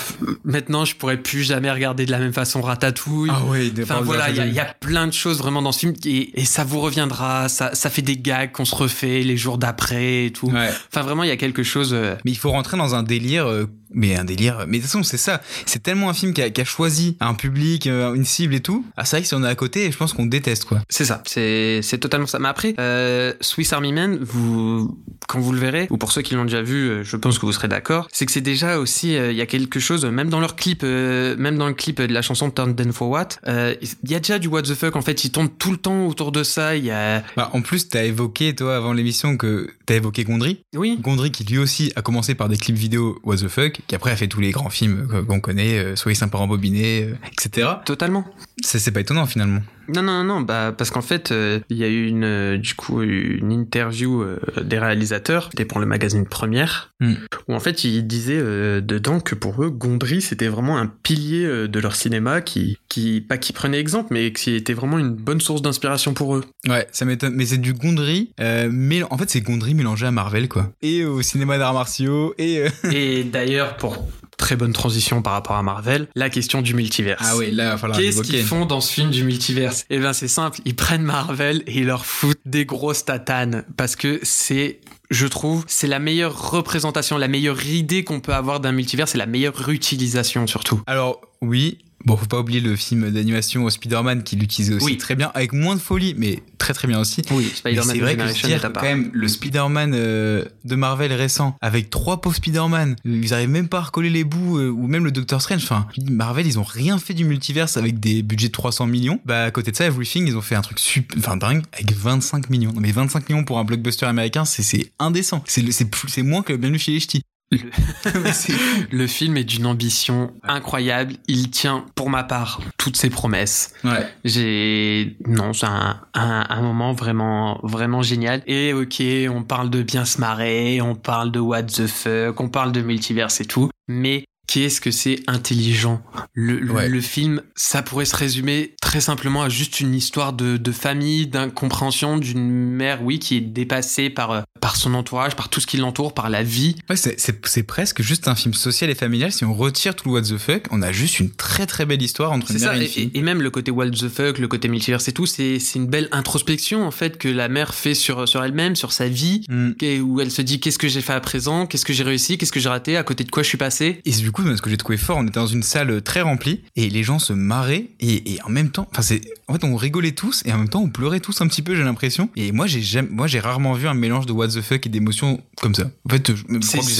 maintenant, 0.44 0.86
je 0.86 0.96
pourrais 0.96 1.18
plus 1.18 1.44
jamais 1.44 1.72
regarder 1.72 2.06
de 2.06 2.12
la 2.12 2.20
même 2.20 2.34
façon 2.34 2.62
Ratatouille. 2.62 3.32
Ah 3.34 3.44
ouais. 3.46 3.72
Enfin 3.82 4.02
voilà, 4.02 4.30
il 4.30 4.38
y, 4.38 4.40
a, 4.40 4.46
y, 4.48 4.60
a 4.60 4.66
plein 4.66 5.08
de 5.08 5.14
choses 5.14 5.40
vraiment 5.40 5.62
dans 5.62 5.72
ce 5.72 5.80
film 5.80 5.94
et, 6.06 6.40
et 6.40 6.46
ça 6.46 6.64
vous 6.64 6.80
reviendra. 6.80 7.50
Ça, 7.50 7.74
ça 7.74 7.90
fait 7.90 8.02
des 8.02 8.18
gags 8.18 8.52
qu'on 8.52 8.66
se 8.66 8.76
refait 8.76 9.22
les 9.22 9.38
jours 9.38 9.58
d'après 9.58 10.26
et 10.26 10.32
tout. 10.32 10.50
Ouais. 10.50 10.70
Enfin 10.92 11.02
vraiment, 11.02 11.24
il 11.24 11.30
y 11.30 11.32
a 11.34 11.38
quelque 11.38 11.64
chose. 11.64 11.96
Mais 12.26 12.32
il 12.32 12.38
faut 12.38 12.52
rentrer 12.52 12.78
dans 12.78 12.96
un 12.96 13.04
délire 13.04 13.48
euh, 13.48 13.68
mais 13.94 14.16
un 14.16 14.24
délire. 14.24 14.66
Mais 14.68 14.78
de 14.78 14.84
toute 14.84 14.92
façon, 14.92 15.04
c'est 15.04 15.18
ça. 15.18 15.42
C'est 15.66 15.82
tellement 15.82 16.10
un 16.10 16.14
film 16.14 16.34
qui 16.34 16.42
a, 16.42 16.50
qui 16.50 16.62
a, 16.62 16.66
choisi 16.66 17.18
un 17.20 17.34
public, 17.34 17.88
euh, 17.88 18.14
une 18.14 18.26
cible 18.26 18.56
et 18.56 18.60
tout. 18.60 18.86
Ah, 18.98 19.06
c'est 19.06 19.18
vrai 19.18 19.22
que 19.22 19.28
si 19.28 19.36
on 19.36 19.44
est 19.44 19.48
à 19.48 19.56
côté, 19.56 19.92
je 19.92 19.98
pense 19.98 20.14
qu'on 20.14 20.26
déteste, 20.26 20.66
quoi. 20.66 20.82
C'est 20.90 21.06
ça. 21.06 21.22
C'est, 21.26 21.82
c'est 21.82 21.98
totalement 21.98 22.28
ça. 22.28 22.40
Mais 22.40 22.48
après, 22.48 22.74
euh, 22.80 23.34
Swiss 23.42 23.74
Army 23.74 23.94
Man, 23.94 24.18
vous, 24.22 24.98
quand 25.28 25.40
vous 25.40 25.52
le 25.52 25.60
verrez, 25.60 25.88
ou 25.90 25.98
pour 25.98 26.12
ceux 26.12 26.22
qui 26.22 26.36
l'ont 26.36 26.46
déjà 26.46 26.62
vu, 26.62 26.90
euh, 26.90 27.04
je 27.04 27.16
pense 27.18 27.40
que 27.40 27.46
vous 27.46 27.54
serez 27.54 27.68
d'accord, 27.68 28.08
c'est 28.12 28.26
que 28.26 28.32
c'est 28.32 28.42
déjà 28.42 28.80
aussi, 28.80 29.14
il 29.14 29.36
y 29.36 29.42
a 29.42 29.46
quelque 29.46 29.80
chose, 29.80 30.06
même 30.06 30.30
dans 30.30 30.40
leur 30.40 30.56
clip, 30.56 30.84
même 30.84 31.58
dans 31.58 31.68
le 31.68 31.74
clip 31.74 32.02
de 32.02 32.14
la 32.14 32.22
chanson 32.22 32.50
Turn 32.50 32.74
Down 32.74 32.92
for 32.92 33.10
What, 33.10 33.30
il 33.48 34.12
y 34.12 34.16
a 34.16 34.20
déjà 34.20 34.40
du 34.40 34.48
what 34.48 34.64
the 34.64 34.74
fuck. 34.74 34.96
En 34.96 35.02
fait, 35.02 35.24
ils 35.24 35.32
tournent 35.32 35.50
tout 35.50 35.72
le 35.72 35.78
temps 35.78 36.06
autour 36.08 36.32
de 36.32 36.44
ça. 36.44 36.76
Il 36.76 36.86
y 36.86 36.92
a. 36.92 37.24
Bah, 37.36 37.50
en 37.54 37.62
plus, 37.62 37.90
t'as 37.90 38.04
évoqué, 38.04 38.56
toi, 38.56 38.76
avant 38.76 38.94
l'émission, 38.94 39.38
que 39.38 39.70
t'as 39.86 39.96
évoqué 39.96 40.24
Gondry. 40.24 40.64
Oui. 40.76 40.98
Gondry 41.02 41.32
qui 41.32 41.44
lui 41.44 41.58
aussi 41.58 41.92
a 41.96 42.02
commencé 42.02 42.36
par 42.36 42.50
des 42.50 42.58
clips 42.58 42.78
vidéo 42.78 43.20
what 43.24 43.38
the 43.38 43.48
fuck, 43.48 43.80
qui 43.88 43.96
après 43.96 44.12
a 44.12 44.16
fait 44.16 44.28
tous 44.28 44.40
les 44.40 44.52
grands 44.52 44.70
films 44.70 45.26
qu'on 45.28 45.40
connaît, 45.40 45.78
euh, 45.78 45.96
Soyez 45.96 46.16
sympa 46.16 46.38
rembobiné, 46.38 47.04
euh, 47.04 47.18
etc. 47.32 47.70
Totalement. 47.86 48.26
C'est 48.64 48.92
pas 48.92 49.02
étonnant 49.02 49.26
finalement. 49.26 49.62
Non, 49.88 50.02
non, 50.02 50.24
non, 50.24 50.42
bah, 50.42 50.74
parce 50.78 50.92
qu'en 50.92 51.02
fait, 51.02 51.32
euh, 51.32 51.60
il 51.70 51.78
y 51.78 51.84
a 51.84 51.88
eu 51.88 52.08
une, 52.08 52.24
euh, 52.24 52.58
du 52.58 52.74
coup, 52.74 53.02
une 53.02 53.52
interview 53.52 54.22
euh, 54.22 54.40
des 54.64 54.80
réalisateurs, 54.80 55.50
c'était 55.52 55.66
pour 55.66 55.80
le 55.80 55.86
magazine 55.86 56.26
Première, 56.26 56.92
mm. 57.00 57.14
où 57.48 57.54
en 57.54 57.60
fait, 57.60 57.84
ils 57.84 58.06
disaient 58.08 58.42
dedans 58.82 59.20
que 59.20 59.36
pour 59.36 59.64
eux, 59.64 59.70
Gondry, 59.70 60.22
c'était 60.22 60.48
vraiment 60.48 60.78
un 60.78 60.88
pilier 60.88 61.68
de 61.68 61.80
leur 61.80 61.96
cinéma 61.96 62.42
qui, 62.42 62.78
qui, 62.88 63.22
pas 63.22 63.38
qui 63.38 63.54
prenait 63.54 63.80
exemple, 63.80 64.10
mais 64.12 64.32
qui 64.32 64.56
était 64.56 64.74
vraiment 64.74 65.00
une 65.00 65.14
bonne 65.14 65.42
source 65.42 65.62
d'inspiration 65.62 66.14
pour 66.14 66.36
eux. 66.36 66.44
Ouais, 66.68 66.88
ça 66.92 67.06
m'étonne, 67.06 67.34
mais 67.36 67.46
c'est 67.46 67.58
du 67.58 67.74
Gondry, 67.74 68.32
mais 68.40 69.04
en 69.04 69.18
fait, 69.18 69.30
c'est 69.30 69.42
Gondry 69.42 69.74
mélangé 69.74 70.06
à 70.06 70.12
Marvel, 70.12 70.48
quoi. 70.48 70.72
Et 70.82 71.04
au 71.04 71.22
cinéma 71.22 71.58
d'arts 71.58 71.74
martiaux, 71.74 72.34
et. 72.38 72.66
et 72.92 73.24
d'ailleurs, 73.24 73.78
pour 73.78 74.08
très 74.38 74.56
bonne 74.56 74.74
transition 74.74 75.22
par 75.22 75.34
rapport 75.34 75.56
à 75.56 75.64
Marvel, 75.64 76.08
la 76.16 76.30
question 76.30 76.62
du 76.62 76.74
multiverse. 76.74 77.24
Ah 77.26 77.38
oui, 77.38 77.52
là, 77.52 77.66
il 77.66 77.70
va 77.70 77.78
falloir 77.78 78.00
Qu'est-ce 78.00 78.22
qu'ils 78.22 78.44
font 78.44 78.66
dans 78.66 78.82
ce 78.82 78.92
film 78.92 79.10
du 79.12 79.24
multiverse? 79.24 79.86
Eh 79.90 80.00
bien, 80.00 80.14
c'est 80.14 80.28
simple, 80.28 80.60
ils 80.66 80.76
prennent 80.76 81.04
Marvel 81.04 81.64
et 81.68 81.80
ils 81.80 81.86
leur 81.86 82.06
foutent 82.06 82.42
des 82.46 82.66
grosses 82.66 83.06
tatanes 83.06 83.66
parce 83.78 83.96
que 83.96 84.20
c'est 84.24 84.80
je 85.10 85.28
trouve, 85.28 85.64
c'est 85.68 85.88
la 85.88 86.00
meilleure 86.00 86.52
représentation, 86.52 87.18
la 87.18 87.28
meilleure 87.28 87.64
idée 87.68 88.04
qu'on 88.04 88.20
peut 88.20 88.34
avoir 88.34 88.60
d'un 88.60 88.72
multivers, 88.72 89.08
c'est 89.08 89.20
la 89.20 89.28
meilleure 89.28 89.70
utilisation 89.70 90.48
surtout. 90.48 90.82
Alors 90.88 91.22
oui, 91.44 91.78
Bon, 92.06 92.18
faut 92.18 92.26
pas 92.26 92.40
oublier 92.40 92.60
le 92.60 92.76
film 92.76 93.10
d'animation 93.12 93.70
Spider-Man 93.70 94.24
qui 94.24 94.36
l'utilisait 94.36 94.74
aussi 94.74 94.86
oui. 94.86 94.98
très 94.98 95.16
bien, 95.16 95.32
avec 95.34 95.54
moins 95.54 95.76
de 95.76 95.80
folie, 95.80 96.16
mais 96.18 96.44
très 96.58 96.74
très 96.74 96.88
bien 96.88 97.00
aussi. 97.00 97.22
Oui, 97.32 97.50
Spider-Man 97.56 97.96
C'est 97.96 98.00
vrai 98.00 98.18
que 98.18 98.28
je 98.28 98.46
dire, 98.46 98.62
quand 98.74 98.82
même, 98.82 99.10
le 99.14 99.28
Spider-Man 99.28 99.94
euh, 99.96 100.44
de 100.66 100.76
Marvel 100.76 101.14
récent, 101.14 101.56
avec 101.62 101.90
trois 101.90 102.20
pauvres 102.20 102.36
Spider-Man, 102.36 102.98
ils 103.06 103.34
arrivent 103.34 103.50
même 103.50 103.70
pas 103.70 103.78
à 103.78 103.82
recoller 103.84 104.10
les 104.10 104.26
bouts, 104.26 104.58
euh, 104.58 104.70
ou 104.70 104.88
même 104.88 105.06
le 105.06 105.12
Doctor 105.12 105.42
Strange. 105.42 105.64
Enfin, 105.64 105.88
Marvel, 106.10 106.46
ils 106.46 106.60
ont 106.60 106.64
rien 106.64 106.98
fait 106.98 107.14
du 107.14 107.24
multiverse 107.24 107.78
avec 107.78 108.02
des 108.02 108.22
budgets 108.22 108.48
de 108.48 108.54
300 108.54 108.86
millions. 108.88 109.22
Bah, 109.24 109.46
à 109.46 109.52
côté 109.52 109.72
de 109.72 109.78
ça, 109.78 109.86
Everything, 109.86 110.28
ils 110.28 110.36
ont 110.36 110.42
fait 110.42 110.56
un 110.56 110.62
truc 110.62 110.80
super, 110.80 111.18
enfin 111.18 111.38
dingue, 111.38 111.64
avec 111.72 111.94
25 111.94 112.50
millions. 112.50 112.74
Non, 112.74 112.82
mais 112.82 112.92
25 112.92 113.30
millions 113.30 113.46
pour 113.46 113.60
un 113.60 113.64
blockbuster 113.64 114.08
américain, 114.08 114.44
c'est 114.44 114.92
indécent. 115.00 115.42
C'est 115.48 116.24
moins 116.24 116.42
que 116.42 116.54
Bienvenue 116.54 116.80
chez 116.80 116.92
les 116.92 117.00
Ch'tis. 117.00 117.24
Le... 117.58 118.88
le, 118.98 119.08
film 119.08 119.38
est 119.38 119.44
d'une 119.44 119.66
ambition 119.66 120.34
incroyable. 120.44 121.14
Il 121.28 121.50
tient, 121.50 121.86
pour 121.96 122.10
ma 122.10 122.24
part, 122.24 122.62
toutes 122.78 122.98
ses 122.98 123.10
promesses. 123.10 123.74
Ouais. 123.84 124.08
J'ai 124.26 125.18
non, 125.28 125.54
c'est 125.54 125.66
un, 125.66 126.00
un, 126.14 126.46
un, 126.50 126.62
moment 126.62 126.94
vraiment 126.94 127.60
vraiment 127.64 128.02
génial. 128.02 128.42
Et 128.48 128.74
ok, 128.74 129.02
on 129.30 129.44
parle 129.44 129.70
de 129.70 129.82
bien 129.82 130.06
se 130.06 130.20
marrer, 130.20 130.82
on 130.82 130.96
parle 130.96 131.32
de 131.32 131.40
what 131.40 131.64
the 131.64 131.88
fuck, 131.88 132.40
on 132.40 132.50
parle 132.50 132.72
de 132.72 132.82
multiverse 132.82 133.42
et 133.42 133.46
tout. 133.46 133.70
Mais 133.88 134.26
qu'est-ce 134.48 134.82
que 134.82 134.92
c'est 134.92 135.20
intelligent? 135.28 136.02
Le, 136.34 136.60
le, 136.60 136.72
ouais. 136.72 136.90
le, 136.90 137.02
film, 137.02 137.42
ça 137.56 137.82
pourrait 137.82 138.06
se 138.06 138.16
résumer 138.16 138.76
très 138.82 139.02
simplement 139.02 139.44
à 139.44 139.50
juste 139.50 139.80
une 139.80 139.94
histoire 139.96 140.34
de, 140.34 140.58
de 140.58 140.72
famille, 140.72 141.28
d'incompréhension 141.28 142.18
d'une 142.18 142.50
mère, 142.50 143.04
oui, 143.04 143.20
qui 143.20 143.38
est 143.38 143.42
dépassée 143.42 144.10
par, 144.10 144.44
par 144.64 144.78
son 144.78 144.94
entourage, 144.94 145.36
par 145.36 145.50
tout 145.50 145.60
ce 145.60 145.68
qui 145.68 145.76
l'entoure, 145.76 146.14
par 146.14 146.30
la 146.30 146.42
vie. 146.42 146.78
Ouais, 146.90 146.96
c'est 146.96 147.64
presque 147.64 148.02
juste 148.02 148.30
un 148.30 148.36
film 148.36 148.54
social 148.54 148.90
et 148.90 148.96
familial. 148.96 149.30
Si 149.34 149.44
on 149.44 149.54
retire 149.54 149.94
tout 149.94 150.08
le 150.08 150.14
what 150.14 150.22
the 150.22 150.38
fuck, 150.38 150.68
on 150.72 150.82
a 150.82 150.94
juste 150.94 151.20
une 151.20 151.32
très 151.32 151.66
très 151.66 151.86
belle 151.86 152.02
histoire 152.02 152.32
entre 152.32 152.50
une 152.50 152.60
mère 152.60 152.70
ça, 152.70 152.76
et 152.76 152.78
une 152.78 152.84
et, 152.86 152.88
fille. 152.88 153.12
Et, 153.14 153.22
même 153.22 153.42
le 153.42 153.50
côté 153.50 153.72
what 153.72 153.90
the 153.90 154.08
fuck, 154.08 154.38
le 154.38 154.48
côté 154.48 154.70
multiverse 154.70 155.06
et 155.10 155.12
tout, 155.12 155.26
c'est 155.26 155.60
une 155.76 155.88
belle 155.88 156.08
introspection 156.14 156.88
en 156.88 156.92
fait 156.92 157.18
que 157.18 157.28
la 157.28 157.50
mère 157.50 157.74
fait 157.74 157.94
sur, 157.94 158.26
sur 158.26 158.42
elle-même, 158.42 158.78
sur 158.78 158.94
sa 158.94 159.10
vie, 159.10 159.42
mm. 159.50 159.74
où 160.02 160.22
elle 160.22 160.32
se 160.32 160.42
dit 160.42 160.62
qu'est-ce 160.62 160.80
que 160.80 160.88
j'ai 160.88 161.02
fait 161.02 161.12
à 161.12 161.20
présent, 161.20 161.66
qu'est-ce 161.66 161.84
que 161.84 161.92
j'ai 161.92 162.04
réussi, 162.04 162.38
qu'est-ce 162.38 162.54
que 162.54 162.62
j'ai 162.62 162.70
raté, 162.70 162.96
à 162.96 163.04
côté 163.04 163.26
de 163.26 163.32
quoi 163.32 163.44
je 163.44 163.50
suis 163.50 163.58
passé? 163.58 164.00
Et 164.06 164.12
du 164.12 164.32
coup, 164.32 164.44
ce 164.44 164.62
que 164.62 164.70
j'ai 164.70 164.78
trouvé 164.78 164.96
fort, 164.96 165.18
on 165.18 165.24
était 165.24 165.42
dans 165.42 165.46
une 165.46 165.64
salle 165.64 166.02
très 166.04 166.22
remplie 166.22 166.62
et 166.78 166.90
les 166.90 167.04
gens 167.04 167.20
se 167.20 167.34
marraient 167.34 167.90
et, 168.00 168.36
et 168.36 168.42
en 168.44 168.50
même 168.50 168.70
temps, 168.70 168.88
enfin 168.94 169.02
c'est, 169.02 169.20
en 169.50 169.56
fait, 169.56 169.66
on 169.66 169.76
rigolait 169.76 170.14
tous 170.14 170.42
et 170.46 170.54
en 170.54 170.58
même 170.60 170.70
temps 170.70 170.84
on 170.84 170.90
pleurait 170.90 171.20
tous 171.20 171.42
un 171.42 171.48
petit 171.48 171.62
peu, 171.62 171.76
j'ai 171.76 171.84
l'impression. 171.84 172.30
Et 172.38 172.54
moi, 172.54 172.66
j'ai 172.66 172.82
jamais, 172.82 173.10
moi, 173.12 173.28
j'ai 173.28 173.42
rarement 173.42 173.74
vu 173.74 173.90
un 173.90 173.94
mélange 173.94 174.26
de 174.26 174.32
what 174.32 174.53
the 174.53 174.53
fuck 174.62 174.86
et 174.86 174.90
d'émotions 174.90 175.42
comme 175.62 175.76
ça. 175.76 175.90
En 176.08 176.10
fait, 176.10 176.32
je 176.36 176.44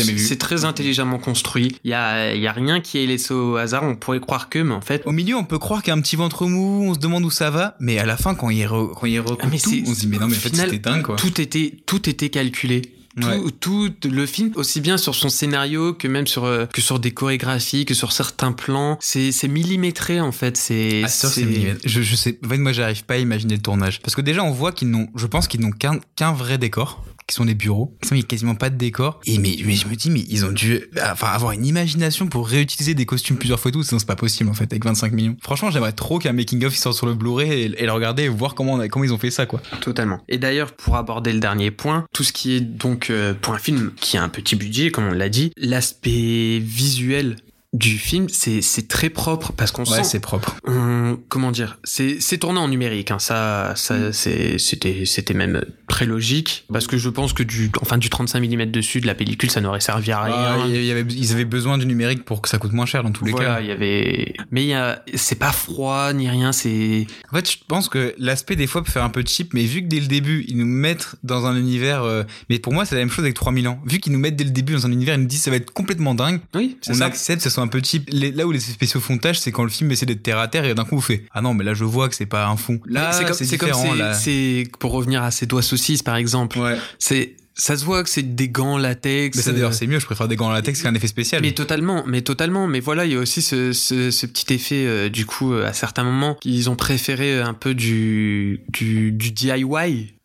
jamais 0.04 0.14
vu. 0.14 0.20
C'est 0.26 0.38
très 0.38 0.66
intelligemment 0.66 1.20
construit. 1.20 1.78
Il 1.84 1.92
y 1.92 1.94
a, 1.94 2.34
y 2.36 2.48
a 2.48 2.52
rien 2.52 2.82
qui 2.82 2.98
est 3.04 3.06
laissé 3.06 3.34
au 3.34 3.58
hasard. 3.58 3.84
On 3.84 3.96
pourrait 3.96 4.20
croire 4.20 4.50
que, 4.50 4.60
mais 4.60 4.74
en 4.74 4.82
fait, 4.82 5.04
au 5.06 5.12
milieu, 5.12 5.36
on 5.36 5.44
peut 5.44 5.60
croire 5.60 5.82
qu'il 5.82 5.92
y 5.92 5.96
a 5.96 5.98
un 5.98 6.02
petit 6.02 6.16
ventre 6.16 6.46
mou. 6.48 6.84
On 6.86 6.94
se 6.94 7.00
demande 7.00 7.24
où 7.26 7.32
ça 7.32 7.50
va, 7.50 7.76
mais 7.80 8.00
à 8.00 8.06
la 8.06 8.18
fin, 8.18 8.36
quand 8.36 8.50
il 8.50 8.66
re, 8.66 8.92
quand 9.00 9.08
il 9.08 9.20
recoupe 9.20 9.40
ah, 9.44 9.48
mais 9.52 9.60
tout, 9.60 9.72
on 9.86 9.94
se 9.94 10.00
dit 10.02 10.08
mais 10.08 10.18
non, 10.18 10.28
mais 10.28 10.36
en 10.36 10.40
fait, 10.40 10.56
c'était 10.56 10.80
dingue 10.80 11.04
quoi. 11.04 11.16
Tout 11.16 11.40
était, 11.42 11.74
tout 11.86 12.10
était 12.10 12.30
calculé. 12.30 12.82
Tout, 13.22 13.28
Ouais. 13.28 13.52
tout 13.60 13.92
le 14.10 14.26
film, 14.26 14.54
aussi 14.56 14.82
bien 14.82 14.98
sur 14.98 15.14
son 15.14 15.30
scénario 15.30 15.94
que 15.94 16.08
même 16.08 16.26
sur 16.26 16.46
euh, 16.46 16.66
que 16.66 16.82
sur 16.82 16.98
des 16.98 17.12
chorégraphies, 17.12 17.86
que 17.86 17.94
sur 17.94 18.12
certains 18.12 18.52
plans, 18.54 18.98
c'est 19.02 19.48
millimétré 19.48 20.20
en 20.20 20.32
fait. 20.32 20.58
C'est 20.58 21.04
Ah. 21.06 21.76
Je, 21.86 22.02
je 22.02 22.16
sais, 22.16 22.40
en 22.44 22.50
fait, 22.50 22.58
moi, 22.58 22.72
j'arrive 22.72 23.04
pas 23.06 23.14
à 23.14 23.18
imaginer 23.18 23.54
le 23.56 23.62
tournage 23.62 24.00
parce 24.02 24.16
que 24.16 24.22
déjà, 24.22 24.44
on 24.44 24.50
voit 24.50 24.72
qu'ils 24.72 24.90
n'ont, 24.90 25.10
je 25.16 25.28
pense 25.28 25.48
qu'ils 25.48 25.62
n'ont 25.62 25.70
qu'un 25.70 26.00
qu'un 26.16 26.34
vrai 26.34 26.58
décor 26.58 27.06
qui 27.28 27.36
sont 27.36 27.46
des 27.46 27.56
bureaux. 27.56 27.98
Il 28.12 28.18
n'y 28.18 28.24
quasiment 28.24 28.56
pas 28.56 28.70
de 28.70 28.78
décor. 28.78 29.20
Et 29.26 29.38
mais, 29.40 29.58
je 29.58 29.88
me 29.88 29.96
dis, 29.96 30.10
mais 30.10 30.24
ils 30.30 30.46
ont 30.46 30.52
dû 30.52 30.82
enfin, 31.02 31.28
avoir 31.28 31.52
une 31.52 31.66
imagination 31.66 32.28
pour 32.28 32.48
réutiliser 32.48 32.94
des 32.94 33.06
costumes 33.06 33.38
plusieurs 33.38 33.60
fois 33.60 33.70
et 33.70 33.72
tout. 33.72 33.84
Sinon, 33.84 34.00
c'est 34.00 34.06
pas 34.06 34.16
possible, 34.16 34.50
en 34.50 34.54
fait, 34.54 34.72
avec 34.72 34.86
25 34.86 35.12
millions. 35.14 35.36
Franchement, 35.42 35.72
j'aimerais 35.72 35.94
trop 35.94 36.20
qu'un 36.20 36.34
making-of 36.34 36.76
sorte 36.76 36.98
sur 36.98 37.08
le 37.08 37.16
Blu-ray 37.16 37.74
et, 37.78 37.86
le 37.86 37.92
regarder 37.92 38.24
et 38.24 38.30
voir 38.30 38.56
comment 38.56 38.82
ils 38.82 39.14
ont 39.14 39.18
fait 39.18 39.32
ça, 39.32 39.46
quoi. 39.46 39.62
Totalement. 39.82 40.20
Et 40.28 40.38
d'ailleurs, 40.38 40.74
pour 40.74 40.96
aborder 40.96 41.34
le 41.34 41.40
dernier 41.40 41.72
point, 41.72 42.06
tout 42.14 42.24
ce 42.24 42.34
qui 42.34 42.54
est 42.54 42.62
donc, 42.62 43.10
euh, 43.10 43.34
pour 43.34 43.54
un 43.54 43.60
film 43.60 43.92
qui 44.00 44.18
a 44.18 44.24
un 44.24 44.30
petit 44.30 44.56
budget, 44.56 44.92
comme 44.92 45.06
on 45.06 45.12
l'a 45.12 45.30
dit, 45.30 45.52
l'aspect 45.58 46.60
visuel 46.60 47.36
du 47.74 47.98
film, 47.98 48.28
c'est 48.30 48.88
très 48.88 49.10
propre 49.10 49.52
parce 49.52 49.72
qu'on 49.72 49.84
ouais, 49.84 49.98
sent. 49.98 50.04
c'est 50.04 50.20
propre. 50.20 50.56
On, 50.68 51.18
comment 51.28 51.52
dire 51.52 51.80
C'est 51.84 52.38
tourné 52.38 52.60
en 52.60 52.68
numérique. 52.68 53.10
Hein, 53.10 53.18
ça, 53.18 53.74
ça 53.76 54.14
c'était 54.14 54.58
c'était 55.06 55.34
même 55.34 55.66
très 55.88 56.06
logique 56.06 56.66
parce 56.72 56.86
que 56.86 56.98
je 56.98 57.10
pense 57.10 57.34
que 57.34 57.42
du 57.42 57.72
enfin 57.82 57.98
du 57.98 58.10
35 58.10 58.40
mm 58.42 58.66
dessus 58.68 59.02
de 59.02 59.08
la 59.08 59.16
pellicule, 59.16 59.50
ça 59.50 59.60
n'aurait 59.60 59.80
servi 59.80 60.12
à 60.12 60.22
rien. 60.22 60.36
Ah, 60.36 60.64
il 60.68 60.86
y 60.86 60.92
avait, 60.92 61.02
ils 61.02 61.32
avaient 61.32 61.46
besoin 61.46 61.80
du 61.80 61.88
numérique 61.88 62.26
pour 62.26 62.44
que 62.44 62.50
ça 62.50 62.60
coûte 62.60 62.74
moins 62.74 62.86
cher 62.86 63.04
dans 63.04 63.12
tous 63.12 63.26
les 63.26 63.32
voilà, 63.32 63.56
cas. 63.56 63.62
il 63.62 63.68
y 63.68 63.72
avait. 63.72 64.34
Mais 64.52 64.72
c'est 65.16 65.40
pas 65.40 65.52
froid 65.52 66.14
ni 66.14 66.30
rien. 66.30 66.52
C'est. 66.52 67.08
En 67.32 67.36
fait, 67.36 67.50
je 67.50 67.58
pense 67.68 67.90
que 67.90 68.14
l'aspect 68.20 68.56
des 68.56 68.68
fois 68.68 68.84
peut 68.84 68.92
faire 68.92 69.04
un 69.04 69.10
peu 69.10 69.24
cheap, 69.26 69.56
mais 69.56 69.64
vu 69.64 69.82
que 69.82 69.88
dès 69.88 70.00
le 70.00 70.08
début 70.08 70.46
ils 70.48 70.58
nous 70.58 70.66
mettent 70.68 71.16
dans 71.24 71.48
un 71.48 71.58
univers, 71.58 72.04
euh, 72.04 72.22
mais 72.50 72.60
pour 72.60 72.72
moi 72.72 72.86
c'est 72.86 72.94
la 72.94 73.02
même 73.02 73.10
chose 73.10 73.26
avec 73.26 73.34
3000 73.36 73.68
ans. 73.68 73.82
Vu 73.88 73.98
qu'ils 73.98 74.14
nous 74.14 74.20
mettent 74.20 74.36
dès 74.36 74.44
le 74.44 74.52
début 74.52 74.74
dans 74.74 74.86
un 74.86 74.92
univers, 74.92 75.16
ils 75.16 75.22
nous 75.22 75.28
disent 75.28 75.42
ça 75.42 75.50
va 75.50 75.58
être 75.58 75.72
complètement 75.72 76.14
dingue. 76.14 76.40
Oui, 76.54 76.78
on 76.88 76.94
ça. 76.94 77.06
accepte, 77.06 77.42
ça 77.42 77.50
soit 77.50 77.63
un 77.64 77.68
peu 77.68 77.82
cheap. 77.84 78.10
Les, 78.12 78.32
là 78.32 78.46
où 78.46 78.52
les 78.52 78.60
spéciaux 78.60 79.00
font 79.00 79.18
tâche, 79.18 79.40
c'est 79.40 79.52
quand 79.52 79.64
le 79.64 79.70
film 79.70 79.92
essaie 79.92 80.06
d'être 80.06 80.24
terre 80.24 80.40
à 80.40 80.48
terre 80.48 80.66
et 80.66 80.74
d'un 80.74 80.86
coup 80.86 80.96
vous 80.96 81.02
fait 81.02 81.26
ah 81.32 81.42
non 81.42 81.54
mais 81.54 81.64
là 81.64 81.74
je 81.74 81.84
vois 81.84 82.10
que 82.10 82.16
c'est 82.16 82.26
pas 82.26 82.48
un 82.48 82.58
fond. 82.58 82.80
Là 82.86 83.12
c'est 83.12 83.46
différent. 83.46 83.94
C'est 84.14 84.68
pour 84.80 84.92
revenir 84.92 85.24
à 85.24 85.32
ces 85.32 85.46
doigts 85.46 85.62
saucisses 85.62 86.04
par 86.04 86.16
exemple. 86.16 86.60
Ouais. 86.60 86.78
C'est 87.00 87.36
ça 87.56 87.78
se 87.78 87.86
voit 87.86 88.04
que 88.04 88.10
c'est 88.10 88.36
des 88.36 88.50
gants 88.50 88.78
latex. 88.78 89.38
Mais 89.38 89.44
ça 89.44 89.52
d'ailleurs 89.52 89.74
c'est 89.74 89.88
mieux, 89.88 90.00
je 90.00 90.06
préfère 90.06 90.28
des 90.28 90.36
gants 90.36 90.50
latex 90.52 90.82
qu'un 90.82 90.94
effet 90.96 91.08
spécial. 91.08 91.42
Mais 91.42 91.52
totalement, 91.52 92.04
mais 92.08 92.22
totalement. 92.22 92.68
Mais 92.68 92.80
voilà, 92.80 93.06
il 93.06 93.12
y 93.14 93.16
a 93.16 93.20
aussi 93.20 93.42
ce, 93.42 93.74
ce, 93.74 94.12
ce 94.12 94.26
petit 94.26 94.54
effet 94.54 94.86
euh, 94.86 95.10
du 95.10 95.26
coup 95.26 95.54
à 95.54 95.74
certains 95.74 96.04
moments 96.04 96.38
ils 96.44 96.70
ont 96.70 96.76
préféré 96.76 97.40
un 97.40 97.54
peu 97.54 97.74
du 97.74 98.62
du, 98.70 99.12
du 99.12 99.32
DIY. 99.32 99.64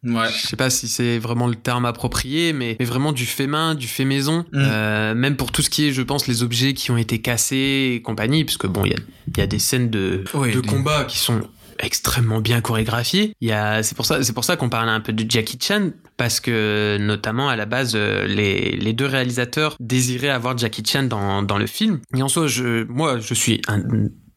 Ouais. 0.05 0.29
Je 0.33 0.47
sais 0.47 0.57
pas 0.57 0.71
si 0.71 0.87
c'est 0.87 1.19
vraiment 1.19 1.49
le 1.49 1.57
terme 1.57 1.85
approprié, 1.85 2.53
mais, 2.53 2.77
mais 2.79 2.85
vraiment 2.87 3.11
du 3.13 3.27
fait 3.27 3.49
main, 3.49 3.75
du 3.75 3.89
fait 3.89 4.05
maison. 4.05 4.45
Mm. 4.53 4.57
Euh, 4.63 5.15
même 5.17 5.37
pour 5.37 5.51
tout 5.51 5.61
ce 5.61 5.69
qui 5.71 5.89
est, 5.89 5.93
je 5.93 6.03
pense, 6.03 6.29
les 6.29 6.45
objets 6.45 6.73
qui 6.73 6.93
ont 6.93 6.97
été 6.97 7.19
cassés 7.21 7.95
et 7.97 8.01
compagnie, 8.03 8.45
puisque 8.45 8.69
bon, 8.69 8.85
il 8.85 8.93
y 8.93 8.95
a, 8.95 8.99
y 9.39 9.41
a 9.43 9.47
des 9.49 9.59
scènes 9.59 9.91
de, 9.91 10.23
Ouais, 10.35 10.53
de 10.53 10.61
des- 10.61 10.69
combat 10.69 11.05
qui 11.05 11.19
sont 11.19 11.41
extrêmement 11.79 12.41
bien 12.41 12.61
chorégraphiées. 12.61 13.35
Il 13.41 13.49
y 13.49 13.53
a, 13.53 13.83
c'est 13.83 13.95
pour 13.95 14.07
ça, 14.07 14.23
c'est 14.23 14.33
pour 14.33 14.45
ça 14.45 14.57
qu'on 14.57 14.69
parlait 14.69 14.93
un 14.93 15.01
peu 15.01 15.13
de 15.13 15.29
Jackie 15.31 15.59
Chan, 15.61 15.91
parce 16.17 16.41
que 16.41 16.99
notamment 17.01 17.49
à 17.49 17.57
la 17.57 17.67
base, 17.67 17.93
euh, 17.95 18.27
les, 18.27 18.77
les 18.77 18.93
deux 18.93 19.07
réalisateurs 19.07 19.77
désiraient 19.81 20.29
avoir 20.29 20.57
Jackie 20.57 20.83
Chan 20.85 21.05
dans, 21.05 21.43
dans 21.43 21.59
le 21.59 21.67
film. 21.67 22.01
Et 22.17 22.23
en 22.23 22.29
soi, 22.29 22.47
je, 22.47 22.85
moi, 22.85 23.19
je 23.19 23.35
suis 23.35 23.61
un, 23.69 23.83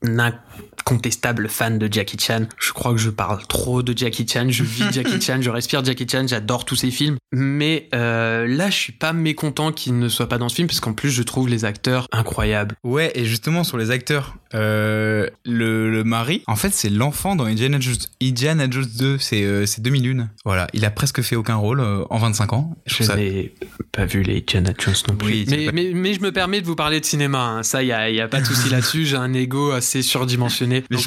un 0.03 0.33
incontestable 0.79 1.47
fan 1.49 1.77
de 1.79 1.87
Jackie 1.91 2.17
Chan. 2.19 2.47
Je 2.59 2.71
crois 2.73 2.91
que 2.93 2.97
je 2.99 3.09
parle 3.09 3.45
trop 3.47 3.81
de 3.83 3.97
Jackie 3.97 4.27
Chan. 4.27 4.47
Je 4.49 4.63
vis 4.63 4.83
Jackie 4.91 5.21
Chan, 5.21 5.39
je 5.41 5.49
respire 5.49 5.83
Jackie 5.85 6.07
Chan, 6.09 6.25
j'adore 6.27 6.65
tous 6.65 6.75
ses 6.75 6.91
films. 6.91 7.17
Mais 7.31 7.87
euh, 7.95 8.45
là, 8.47 8.69
je 8.69 8.75
suis 8.75 8.93
pas 8.93 9.13
mécontent 9.13 9.71
qu'il 9.71 9.97
ne 9.99 10.09
soit 10.09 10.27
pas 10.27 10.37
dans 10.37 10.49
ce 10.49 10.55
film, 10.55 10.67
parce 10.67 10.79
qu'en 10.79 10.93
plus, 10.93 11.09
je 11.11 11.23
trouve 11.23 11.47
les 11.49 11.65
acteurs 11.65 12.07
incroyables. 12.11 12.75
Ouais, 12.83 13.11
et 13.15 13.25
justement 13.25 13.63
sur 13.63 13.77
les 13.77 13.91
acteurs, 13.91 14.35
euh, 14.53 15.27
le, 15.45 15.89
le 15.89 16.03
mari, 16.03 16.43
en 16.47 16.55
fait, 16.55 16.73
c'est 16.73 16.89
l'enfant 16.89 17.35
dans 17.35 17.45
Indiana 17.45 17.79
Jones, 17.79 17.95
Indiana 18.21 18.67
Jones 18.69 18.89
2, 18.99 19.17
c'est 19.17 19.43
euh, 19.43 19.65
2001. 19.77 20.29
Voilà, 20.45 20.67
il 20.73 20.83
a 20.83 20.91
presque 20.91 21.21
fait 21.21 21.35
aucun 21.35 21.55
rôle 21.55 21.79
euh, 21.79 22.03
en 22.09 22.17
25 22.17 22.53
ans. 22.53 22.75
Je 22.85 22.95
Je 22.97 23.03
ça- 23.03 23.15
n'ai 23.15 23.53
pas 23.93 24.05
vu 24.05 24.23
les 24.23 24.37
Indiana 24.39 24.73
Jones 24.77 24.93
non 25.07 25.15
plus. 25.15 25.27
Oui, 25.27 25.45
tu 25.45 25.51
mais, 25.51 25.57
l'as 25.57 25.65
pas- 25.67 25.71
mais, 25.75 25.91
mais 25.93 26.13
je 26.13 26.19
me 26.21 26.31
permets 26.31 26.59
de 26.61 26.65
vous 26.65 26.75
parler 26.75 26.99
de 26.99 27.05
cinéma. 27.05 27.39
hein. 27.39 27.63
Ça, 27.63 27.81
il 27.83 27.87
y 27.87 27.91
a, 27.93 28.09
y 28.09 28.19
a 28.19 28.27
pas 28.27 28.41
de 28.41 28.45
souci 28.45 28.69
là-dessus. 28.71 29.05
J'ai 29.05 29.15
un 29.17 29.33
ego 29.33 29.71
assez 29.71 30.01
surdimensionné. 30.01 30.50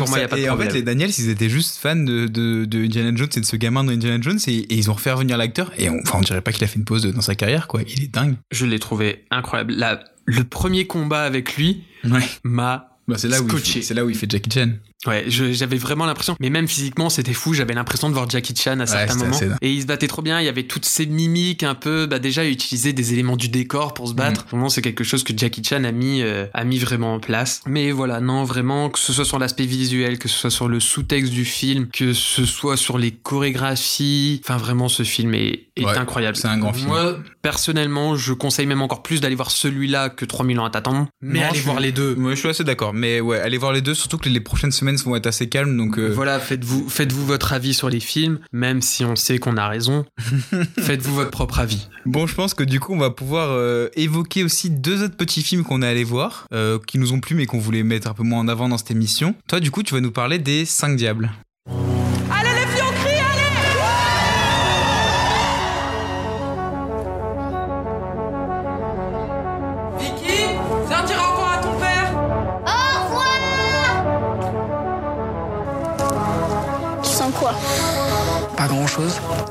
Ça- 0.06 0.24
a 0.24 0.28
pas 0.28 0.36
de 0.36 0.40
et 0.42 0.48
en 0.50 0.56
fait, 0.56 0.72
les 0.72 0.82
Daniels, 0.82 1.10
ils 1.18 1.28
étaient 1.30 1.48
juste 1.48 1.76
fans 1.76 1.96
de, 1.96 2.26
de, 2.26 2.64
de 2.64 2.84
Indiana 2.84 3.10
Jones 3.14 3.28
et 3.36 3.40
de 3.40 3.44
ce 3.44 3.56
gamin 3.56 3.84
dans 3.84 3.92
Indiana 3.92 4.20
Jones 4.20 4.38
et, 4.46 4.52
et 4.58 4.74
ils 4.74 4.90
ont 4.90 4.94
refait 4.94 5.12
revenir 5.12 5.36
l'acteur. 5.36 5.72
Et 5.78 5.88
on, 5.90 5.98
enfin, 6.04 6.18
on 6.18 6.22
dirait 6.22 6.40
pas 6.40 6.52
qu'il 6.52 6.64
a 6.64 6.66
fait 6.66 6.78
une 6.78 6.84
pause 6.84 7.04
dans 7.06 7.20
sa 7.20 7.34
carrière, 7.34 7.68
quoi. 7.68 7.82
Il 7.86 8.02
est 8.04 8.12
dingue. 8.12 8.36
Je 8.50 8.66
l'ai 8.66 8.78
trouvé 8.78 9.24
incroyable. 9.30 9.74
La- 9.74 10.02
le 10.26 10.44
premier 10.44 10.86
combat 10.86 11.22
avec 11.22 11.56
lui 11.56 11.84
Ouais. 12.04 12.20
m'a 12.44 12.88
Bah, 13.06 13.16
c'est 13.18 13.28
là 13.28 13.40
où 13.40 13.44
il 13.44 13.48
Scotché. 13.50 13.72
fait, 13.74 13.82
c'est 13.82 13.94
là 13.94 14.04
où 14.04 14.10
il 14.10 14.16
fait 14.16 14.30
Jackie 14.30 14.50
Chan. 14.50 14.70
Ouais, 15.06 15.24
j'avais 15.28 15.76
vraiment 15.76 16.06
l'impression, 16.06 16.36
mais 16.40 16.50
même 16.50 16.66
physiquement, 16.68 17.10
c'était 17.10 17.32
fou. 17.34 17.52
J'avais 17.54 17.74
l'impression 17.74 18.08
de 18.08 18.14
voir 18.14 18.28
Jackie 18.28 18.54
Chan 18.56 18.80
à 18.80 18.86
certains 18.86 19.14
c'était 19.14 19.24
moments. 19.46 19.56
Et 19.60 19.72
il 19.72 19.82
se 19.82 19.86
battait 19.86 20.06
trop 20.08 20.22
bien. 20.22 20.40
Il 20.40 20.46
y 20.46 20.48
avait 20.48 20.62
toutes 20.64 20.84
ces 20.86 21.06
mimiques 21.06 21.62
un 21.62 21.74
peu. 21.74 22.06
Bah 22.06 22.18
déjà, 22.18 22.44
il 22.44 22.52
utilisait 22.52 22.92
des 22.92 23.12
éléments 23.12 23.36
du 23.36 23.48
décor 23.48 23.94
pour 23.94 24.08
se 24.08 24.12
Mm. 24.12 24.16
battre. 24.16 24.46
Vraiment, 24.50 24.68
c'est 24.68 24.82
quelque 24.82 25.04
chose 25.04 25.22
que 25.24 25.32
Jackie 25.36 25.62
Chan 25.62 25.84
a 25.84 25.92
mis, 25.92 26.22
euh, 26.22 26.46
a 26.54 26.64
mis 26.64 26.78
vraiment 26.78 27.14
en 27.14 27.20
place. 27.20 27.60
Mais 27.66 27.90
voilà, 27.90 28.20
non, 28.20 28.44
vraiment, 28.44 28.88
que 28.90 28.98
ce 28.98 29.12
soit 29.12 29.24
sur 29.24 29.38
l'aspect 29.38 29.66
visuel, 29.66 30.18
que 30.18 30.28
ce 30.28 30.38
soit 30.38 30.50
sur 30.50 30.68
le 30.68 30.80
sous-texte 30.80 31.32
du 31.32 31.44
film, 31.44 31.88
que 31.88 32.12
ce 32.12 32.44
soit 32.44 32.76
sur 32.76 32.96
les 32.98 33.10
chorégraphies. 33.12 34.40
Enfin, 34.44 34.56
vraiment, 34.56 34.88
ce 34.88 35.02
film 35.02 35.34
est, 35.34 35.66
est 35.76 35.84
Ouais, 35.84 35.96
incroyable. 35.98 36.36
c'est 36.36 36.46
un 36.48 36.58
grand 36.58 36.72
film. 36.72 36.88
Moi, 36.88 37.16
personnellement, 37.42 38.16
je 38.16 38.32
conseille 38.32 38.66
même 38.66 38.82
encore 38.82 39.02
plus 39.02 39.20
d'aller 39.20 39.34
voir 39.34 39.50
celui-là 39.50 40.08
que 40.08 40.24
3000 40.24 40.58
ans 40.60 40.64
à 40.64 40.70
t'attendre. 40.70 41.08
Mais 41.20 41.40
Non, 41.40 41.46
allez 41.50 41.60
voir 41.60 41.76
suis- 41.76 41.84
les 41.86 41.92
deux. 41.92 42.14
Ouais, 42.14 42.34
je 42.34 42.40
suis 42.40 42.48
assez 42.48 42.64
d'accord. 42.64 42.94
Mais 42.94 43.20
ouais, 43.20 43.40
allez 43.40 43.58
voir 43.58 43.72
les 43.72 43.80
deux, 43.80 43.94
surtout 43.94 44.18
que 44.18 44.28
les 44.28 44.40
prochaines 44.40 44.70
semaines 44.72 44.96
vont 44.96 45.16
être 45.16 45.26
assez 45.26 45.48
calmes. 45.48 45.76
Donc, 45.76 45.98
euh, 45.98 46.08
Voilà, 46.14 46.38
faites-vous 46.38 46.88
faites-vous 46.88 47.26
votre 47.26 47.52
avis 47.52 47.74
sur 47.74 47.90
les 47.90 48.00
films, 48.00 48.38
même 48.52 48.80
si 48.82 49.04
on 49.04 49.16
sait 49.16 49.38
qu'on 49.38 49.56
a 49.56 49.68
raison. 49.68 50.04
faites-vous 50.80 51.14
votre 51.14 51.30
propre 51.30 51.58
avis. 51.58 51.88
Bon, 52.06 52.26
je 52.26 52.34
pense 52.34 52.54
que 52.54 52.64
du 52.64 52.80
coup, 52.80 52.92
on 52.94 52.98
va 52.98 53.10
pouvoir 53.10 53.48
euh, 53.50 53.88
évoquer 53.94 54.44
aussi 54.44 54.70
deux 54.70 55.02
autres 55.02 55.16
petits 55.16 55.42
films 55.42 55.64
qu'on 55.64 55.82
est 55.82 55.86
allé 55.88 56.04
voir, 56.04 56.46
euh, 56.52 56.78
qui 56.86 56.98
nous 56.98 57.12
ont 57.12 57.20
plu 57.20 57.34
mais 57.34 57.46
qu'on 57.46 57.58
voulait 57.58 57.82
mettre 57.82 58.08
un 58.08 58.14
peu 58.14 58.22
moins 58.22 58.40
en 58.40 58.48
avant 58.48 58.68
dans 58.68 58.78
cette 58.78 58.90
émission. 58.90 59.34
Toi, 59.48 59.60
du 59.60 59.70
coup, 59.70 59.82
tu 59.82 59.94
vas 59.94 60.00
nous 60.00 60.12
parler 60.12 60.38
des 60.38 60.64
5 60.64 60.96
diables. 60.96 61.30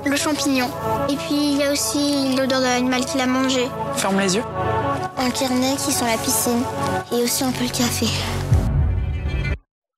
Le 0.05 0.15
champignon. 0.17 0.69
Et 1.09 1.15
puis 1.15 1.53
il 1.53 1.57
y 1.57 1.63
a 1.63 1.71
aussi 1.71 2.35
l'odeur 2.35 2.59
de 2.59 2.65
l'animal 2.65 3.05
qui 3.05 3.17
l'a 3.17 3.27
mangé. 3.27 3.67
Ferme 3.95 4.19
les 4.19 4.35
yeux. 4.35 4.43
Un 5.17 5.29
carnet 5.29 5.75
qui 5.75 5.91
sent 5.91 6.05
la 6.05 6.17
piscine. 6.17 6.63
Et 7.11 7.23
aussi 7.23 7.43
un 7.43 7.51
peu 7.51 7.63
le 7.63 7.69
café. 7.69 8.07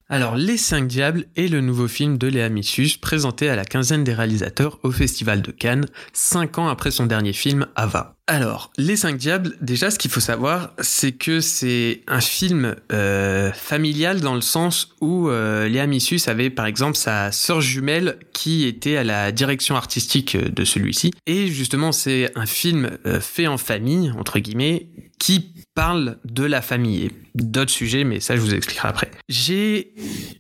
Alors, 0.07 0.35
Les 0.35 0.57
Cinq 0.57 0.87
Diables 0.87 1.25
est 1.35 1.47
le 1.47 1.61
nouveau 1.61 1.87
film 1.87 2.19
de 2.19 2.27
Léa 2.27 2.47
Missus, 2.49 2.99
présenté 3.01 3.49
à 3.49 3.55
la 3.55 3.65
quinzaine 3.65 4.03
des 4.03 4.13
réalisateurs 4.13 4.77
au 4.83 4.91
Festival 4.91 5.41
de 5.41 5.49
Cannes, 5.49 5.87
cinq 6.13 6.59
ans 6.59 6.67
après 6.67 6.91
son 6.91 7.07
dernier 7.07 7.33
film, 7.33 7.65
Ava. 7.75 8.15
Alors, 8.27 8.71
Les 8.77 8.97
Cinq 8.97 9.17
Diables, 9.17 9.55
déjà, 9.61 9.89
ce 9.89 9.97
qu'il 9.97 10.11
faut 10.11 10.19
savoir, 10.19 10.73
c'est 10.79 11.13
que 11.13 11.39
c'est 11.39 12.03
un 12.07 12.21
film 12.21 12.75
euh, 12.91 13.51
familial 13.51 14.21
dans 14.21 14.35
le 14.35 14.41
sens 14.41 14.93
où 15.01 15.27
euh, 15.29 15.67
Léa 15.67 15.87
Missus 15.87 16.21
avait, 16.27 16.51
par 16.51 16.67
exemple, 16.67 16.97
sa 16.97 17.31
sœur 17.31 17.59
jumelle 17.61 18.19
qui 18.31 18.65
était 18.65 18.97
à 18.97 19.03
la 19.03 19.31
direction 19.31 19.75
artistique 19.75 20.37
de 20.37 20.65
celui-ci. 20.65 21.13
Et 21.25 21.47
justement, 21.47 21.91
c'est 21.91 22.31
un 22.35 22.45
film 22.45 22.91
euh, 23.07 23.19
fait 23.19 23.47
en 23.47 23.57
famille, 23.57 24.11
entre 24.11 24.37
guillemets, 24.37 24.87
qui 25.17 25.54
parle 25.75 26.17
de 26.23 26.43
la 26.43 26.61
famille 26.61 27.05
et 27.05 27.11
d'autres 27.35 27.71
sujets, 27.71 28.03
mais 28.03 28.19
ça 28.19 28.35
je 28.35 28.41
vous 28.41 28.53
expliquerai 28.53 28.87
après. 28.87 29.11
J'ai 29.29 29.93